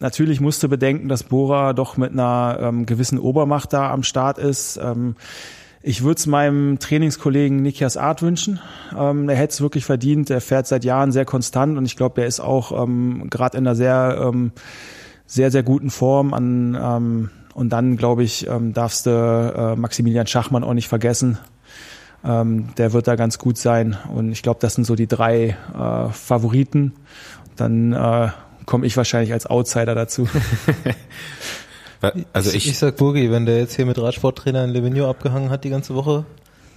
[0.00, 4.78] natürlich musste bedenken, dass Bora doch mit einer ähm, gewissen Obermacht da am Start ist.
[4.82, 5.14] Ähm,
[5.82, 8.60] Ich würde es meinem Trainingskollegen Nikias Art wünschen.
[8.94, 10.28] Ähm, er hätte es wirklich verdient.
[10.28, 13.66] Er fährt seit Jahren sehr konstant und ich glaube, der ist auch ähm, gerade in
[13.66, 14.52] einer sehr, ähm,
[15.30, 16.34] sehr, sehr guten Form.
[16.34, 21.38] An, ähm, und dann, glaube ich, ähm, darfst du äh, Maximilian Schachmann auch nicht vergessen.
[22.24, 23.96] Ähm, der wird da ganz gut sein.
[24.12, 26.94] Und ich glaube, das sind so die drei äh, Favoriten.
[27.56, 28.28] Dann äh,
[28.66, 30.28] komme ich wahrscheinlich als Outsider dazu.
[32.32, 35.64] Also ich, ich, sag Burgi, wenn der jetzt hier mit Radsporttrainer in Livigno abgehangen hat
[35.64, 36.24] die ganze Woche,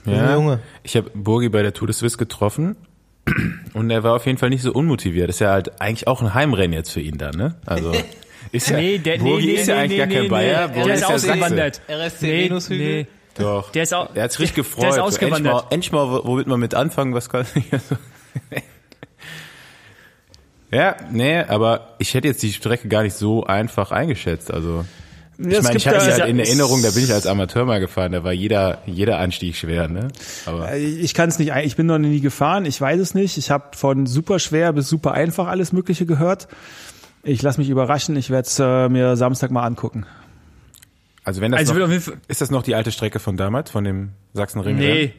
[0.06, 0.60] ja, Junge.
[0.84, 2.76] Ich habe Burgi bei der Tour de Suisse getroffen
[3.74, 5.30] und er war auf jeden Fall nicht so unmotiviert.
[5.30, 7.56] Das ist ja halt eigentlich auch ein Heimrennen jetzt für ihn da, ne?
[7.66, 7.94] Also
[8.54, 10.68] ist ja, nee, der, Burgi nee, ist ja nee, eigentlich nee, gar kein nee, Bayer,
[10.68, 11.82] nee, Burgi der ist ist ausgewandert.
[11.90, 12.78] RSC Venushügel?
[12.78, 13.08] Nee.
[13.36, 13.72] Doch.
[13.72, 14.84] Der ist auch, er hat's richtig gefreut.
[14.84, 15.66] Der ist ausgewandert.
[15.72, 17.98] Endlich mal, endlich mal womit man mit anfangen, was kann ich so.
[20.72, 24.52] Ja, nee, aber ich hätte jetzt die Strecke gar nicht so einfach eingeschätzt.
[24.52, 24.86] Also
[25.38, 28.12] ich meine, ich habe sie halt in Erinnerung, da bin ich als Amateur mal gefahren,
[28.12, 30.08] da war jeder jeder Anstieg schwer, ne?
[30.48, 33.38] Aber äh, ich kann es nicht, ich bin noch nie gefahren, ich weiß es nicht.
[33.38, 36.48] Ich habe von super schwer bis super einfach alles Mögliche gehört.
[37.24, 40.06] Ich lasse mich überraschen, ich werde es äh, mir Samstag mal angucken.
[41.24, 41.90] Also wenn das Also noch,
[42.28, 44.76] ist das noch die alte Strecke von damals, von dem Sachsenring?
[44.76, 45.14] Nee.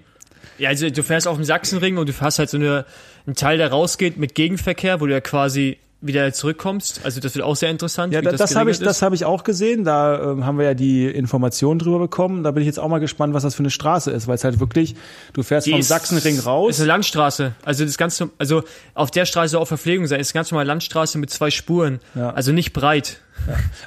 [0.58, 2.84] Ja, also du fährst auf dem Sachsenring und du hast halt so eine,
[3.26, 7.00] einen Teil, der rausgeht mit Gegenverkehr, wo du ja quasi wieder zurückkommst.
[7.04, 8.12] Also das wird auch sehr interessant.
[8.12, 9.84] Ja, das, das habe ich, geregelt das habe ich auch gesehen.
[9.84, 12.42] Da ähm, haben wir ja die Informationen drüber bekommen.
[12.42, 14.44] Da bin ich jetzt auch mal gespannt, was das für eine Straße ist, weil es
[14.44, 14.94] halt wirklich,
[15.32, 16.78] du fährst Die vom ist- Sachsenring ist raus.
[16.78, 17.52] eine Landstraße.
[17.64, 18.62] Also das ganze, also
[18.94, 20.20] auf der Straße soll auch Verpflegung sein.
[20.20, 22.00] Ist eine ganz normale Landstraße mit zwei Spuren.
[22.14, 22.30] Ja.
[22.30, 23.18] Also nicht breit.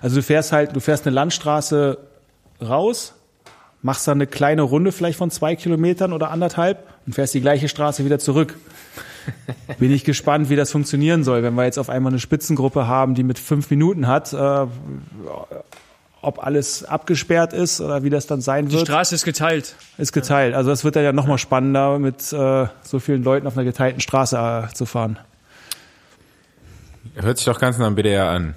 [0.01, 1.97] Also du fährst halt, du fährst eine Landstraße
[2.61, 3.13] raus,
[3.81, 7.69] machst dann eine kleine Runde vielleicht von zwei Kilometern oder anderthalb und fährst die gleiche
[7.69, 8.55] Straße wieder zurück.
[9.79, 13.15] Bin ich gespannt, wie das funktionieren soll, wenn wir jetzt auf einmal eine Spitzengruppe haben,
[13.15, 14.65] die mit fünf Minuten hat, äh,
[16.21, 19.75] ob alles abgesperrt ist oder wie das dann sein Die wird, Straße ist geteilt.
[19.97, 20.55] ist geteilt.
[20.55, 24.01] Also das wird dann ja nochmal spannender, mit äh, so vielen Leuten auf einer geteilten
[24.01, 25.19] Straße äh, zu fahren.
[27.15, 28.55] Hört sich doch ganz nach dem BDR an,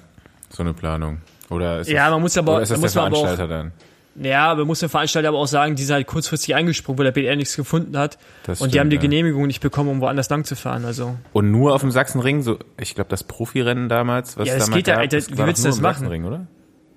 [0.49, 1.17] so eine Planung.
[1.49, 3.71] Oder ist Ja, das, man muss aber- ist das da der aber auch- Veranstalter dann?
[4.15, 7.11] Ja, aber muss der Veranstalter aber auch sagen, die sind halt kurzfristig eingesprungen, weil der
[7.13, 8.17] BR nichts gefunden hat.
[8.43, 9.01] Das und die stimmt, haben die ja.
[9.01, 10.83] Genehmigung nicht bekommen, um woanders lang zu fahren.
[10.83, 14.65] Also Und nur auf dem Sachsenring, so, ich glaube, das Profirennen damals, was Ja, das
[14.65, 16.25] damals geht ja, gab, Alter, das wie willst du das machen?
[16.25, 16.47] Oder?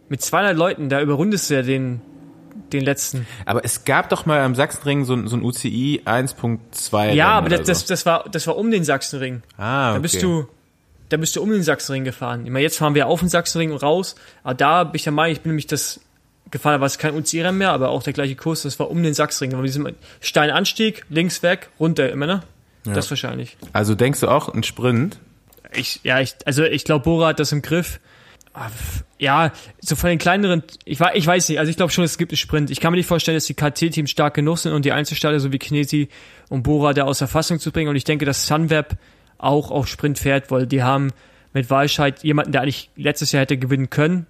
[0.09, 2.01] mit 200 Leuten, da überrundest du ja den,
[2.73, 3.27] den letzten.
[3.47, 7.13] Aber es gab doch mal am Sachsenring so, ein- so ein UCI 1.2.
[7.15, 7.87] Ja, aber das, oder das, so.
[7.89, 9.43] das, war, das war um den Sachsenring.
[9.57, 9.95] ah, okay.
[9.95, 10.47] Da bist du,
[11.11, 12.45] da bist du um den Sachsenring gefahren.
[12.45, 14.15] Ich meine, jetzt fahren wir auf den Sachsenring und raus.
[14.43, 16.01] Aber da bin ich der Meinung, ich bin nämlich das
[16.51, 19.15] gefahren, war es kein UCI-Rennen mehr, aber auch der gleiche Kurs, das war um den
[19.15, 19.51] Sachsenring.
[19.51, 19.89] Da war diesem
[20.21, 22.43] Steinanstieg, links weg, runter immer, ne?
[22.85, 23.57] Das wahrscheinlich.
[23.73, 25.19] Also denkst du auch ein Sprint?
[25.75, 27.99] Ich, ja, ich, also ich glaube, Bora hat das im Griff.
[28.53, 28.69] Ah,
[29.19, 32.19] Ja, so von den kleineren, ich, wei- ich weiß nicht, also ich glaube schon, es
[32.19, 32.71] gibt einen Sprint.
[32.71, 35.51] Ich kann mir nicht vorstellen, dass die KT-Teams stark genug sind und die Einzelstarter, so
[35.51, 36.09] wie Knesi
[36.51, 37.89] und Bora, da aus der Fassung zu bringen.
[37.89, 38.97] Und ich denke, dass Sunweb
[39.39, 41.11] auch auf Sprint fährt, weil die haben
[41.53, 44.27] mit Walscheid jemanden, der eigentlich letztes Jahr hätte gewinnen können.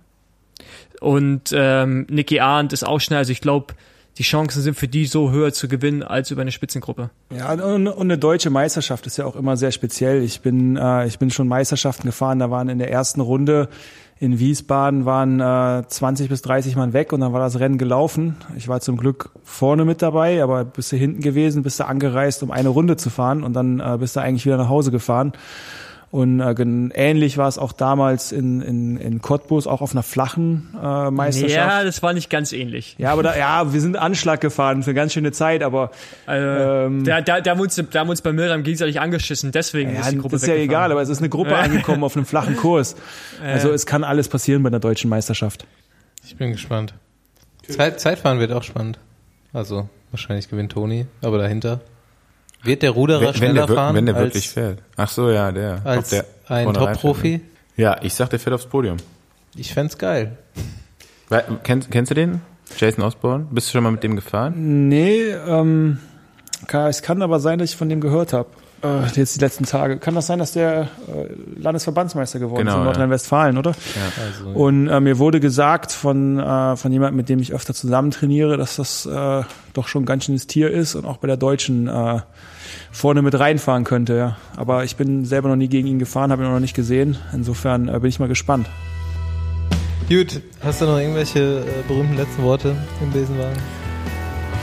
[1.01, 3.19] Und ähm, Nicky Arndt ist auch schnell.
[3.19, 3.75] Also ich glaube,
[4.19, 7.11] die Chancen sind für die so höher zu gewinnen als über eine Spitzengruppe.
[7.37, 10.23] Ja, und, und eine deutsche Meisterschaft ist ja auch immer sehr speziell.
[10.23, 13.69] Ich bin, äh, ich bin schon Meisterschaften gefahren, da waren in der ersten Runde
[14.21, 18.37] in Wiesbaden waren äh, 20 bis 30 Mann weg und dann war das Rennen gelaufen.
[18.57, 22.43] Ich war zum Glück vorne mit dabei, aber bist du hinten gewesen, bist du angereist,
[22.43, 25.33] um eine Runde zu fahren und dann äh, bist du eigentlich wieder nach Hause gefahren.
[26.15, 26.55] Und äh,
[26.95, 31.51] ähnlich war es auch damals in, in, in Cottbus, auch auf einer flachen äh, Meisterschaft.
[31.51, 32.95] Ja, das war nicht ganz ähnlich.
[32.99, 35.91] Ja, aber da, ja, wir sind Anschlag gefahren für eine ganz schöne Zeit, aber
[36.27, 39.51] Also, Ähm, da, da, da, haben wir uns, da haben uns bei Miriam gegenseitig angeschissen,
[39.51, 42.05] deswegen ja, ist die Gruppe das ist ja egal, aber es ist eine Gruppe angekommen
[42.05, 42.95] auf einem flachen Kurs.
[43.45, 45.67] Also es kann alles passieren bei einer deutschen Meisterschaft.
[46.25, 46.95] Ich bin gespannt.
[47.69, 49.01] Zeit, Zeitfahren wird auch spannend.
[49.53, 51.81] Also, wahrscheinlich gewinnt Toni, aber dahinter.
[52.65, 54.79] Wird der Ruderer Wenn, wenn, schneller der, fahren wenn der als, wirklich fährt.
[54.97, 55.81] Ach so, ja, der.
[55.85, 57.39] Als der ein Top-Profi?
[57.39, 57.41] ne?
[57.77, 58.97] Ja, ich sag, der fährt aufs Podium.
[59.57, 60.39] Ich fänd's geil.
[61.29, 62.41] Weil, kennst, kennst du den?
[62.77, 63.47] Jason Osborne?
[63.51, 64.89] Bist du schon mal mit dem gefahren?
[64.89, 65.99] Nee, ähm,
[66.67, 68.49] kann, es kann aber sein, dass ich von dem gehört habe.
[68.83, 69.99] Äh, jetzt die letzten Tage.
[69.99, 72.85] Kann das sein, dass der äh, Landesverbandsmeister geworden Genau, ist in ja.
[72.85, 73.71] Nordrhein-Westfalen, oder?
[73.71, 78.11] Also, Und äh, mir wurde gesagt von, äh, von jemandem, mit dem ich öfter zusammen
[78.11, 79.43] trainiere, dass das äh,
[79.73, 82.21] doch schon ein ganz schönes Tier ist und auch bei der Deutschen äh,
[82.91, 84.17] vorne mit reinfahren könnte.
[84.17, 84.37] Ja.
[84.57, 87.17] Aber ich bin selber noch nie gegen ihn gefahren, habe ihn noch nicht gesehen.
[87.33, 88.69] Insofern äh, bin ich mal gespannt.
[90.09, 93.57] Gut, hast du noch irgendwelche äh, berühmten letzten Worte im Besenwagen?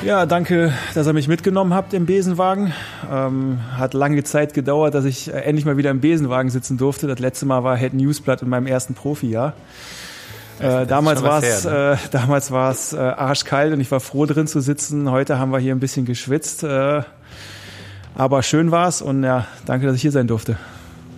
[0.03, 2.73] Ja, danke, dass ihr mich mitgenommen habt im Besenwagen.
[3.11, 7.05] Ähm, hat lange Zeit gedauert, dass ich äh, endlich mal wieder im Besenwagen sitzen durfte.
[7.07, 9.53] Das letzte Mal war Head Newsblatt in meinem ersten Profijahr.
[10.59, 14.25] Äh, damals war es her, äh, damals war es äh, arschkalt und ich war froh
[14.25, 15.09] drin zu sitzen.
[15.09, 17.01] Heute haben wir hier ein bisschen geschwitzt, äh,
[18.15, 20.57] aber schön war's und ja, danke, dass ich hier sein durfte.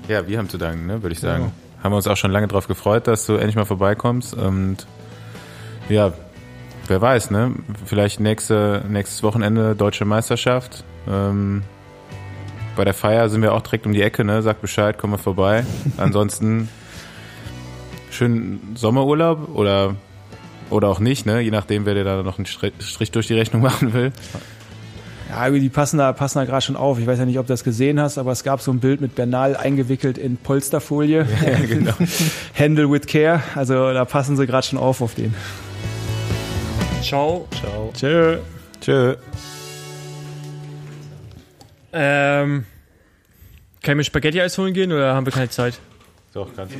[0.08, 1.52] Ja, wir haben zu danken, ne, würde ich sagen.
[1.82, 4.34] Haben wir uns auch schon lange drauf gefreut, dass du endlich mal vorbeikommst.
[4.34, 4.88] Und
[5.90, 6.14] ja,
[6.88, 7.54] wer weiß, ne?
[7.86, 10.84] Vielleicht nächste, nächstes Wochenende deutsche Meisterschaft.
[11.10, 11.64] Ähm,
[12.76, 14.42] bei der Feier sind wir auch direkt um die Ecke, ne?
[14.42, 15.66] Sag Bescheid, komm mal vorbei.
[15.98, 16.70] Ansonsten
[18.12, 19.96] schönen Sommerurlaub oder
[20.70, 21.42] oder auch nicht, ne?
[21.42, 24.12] Je nachdem, wer dir da noch einen Strich durch die Rechnung machen will.
[25.36, 27.00] Ja, die passen da, passen da gerade schon auf.
[27.00, 29.02] Ich weiß ja nicht, ob du das gesehen hast, aber es gab so ein Bild
[29.02, 31.26] mit Bernal eingewickelt in Polsterfolie.
[31.44, 31.94] Ja, genau.
[32.58, 33.42] Handle with care.
[33.56, 35.34] Also da passen sie gerade schon auf auf den.
[37.02, 37.48] Ciao.
[37.60, 37.92] Ciao.
[37.96, 38.38] Tschö.
[38.80, 39.16] Tschö.
[41.94, 42.66] Ähm,
[43.82, 45.80] kann ich mir Spaghetti-Eis holen gehen oder haben wir keine Zeit?
[46.34, 46.72] Doch, ganz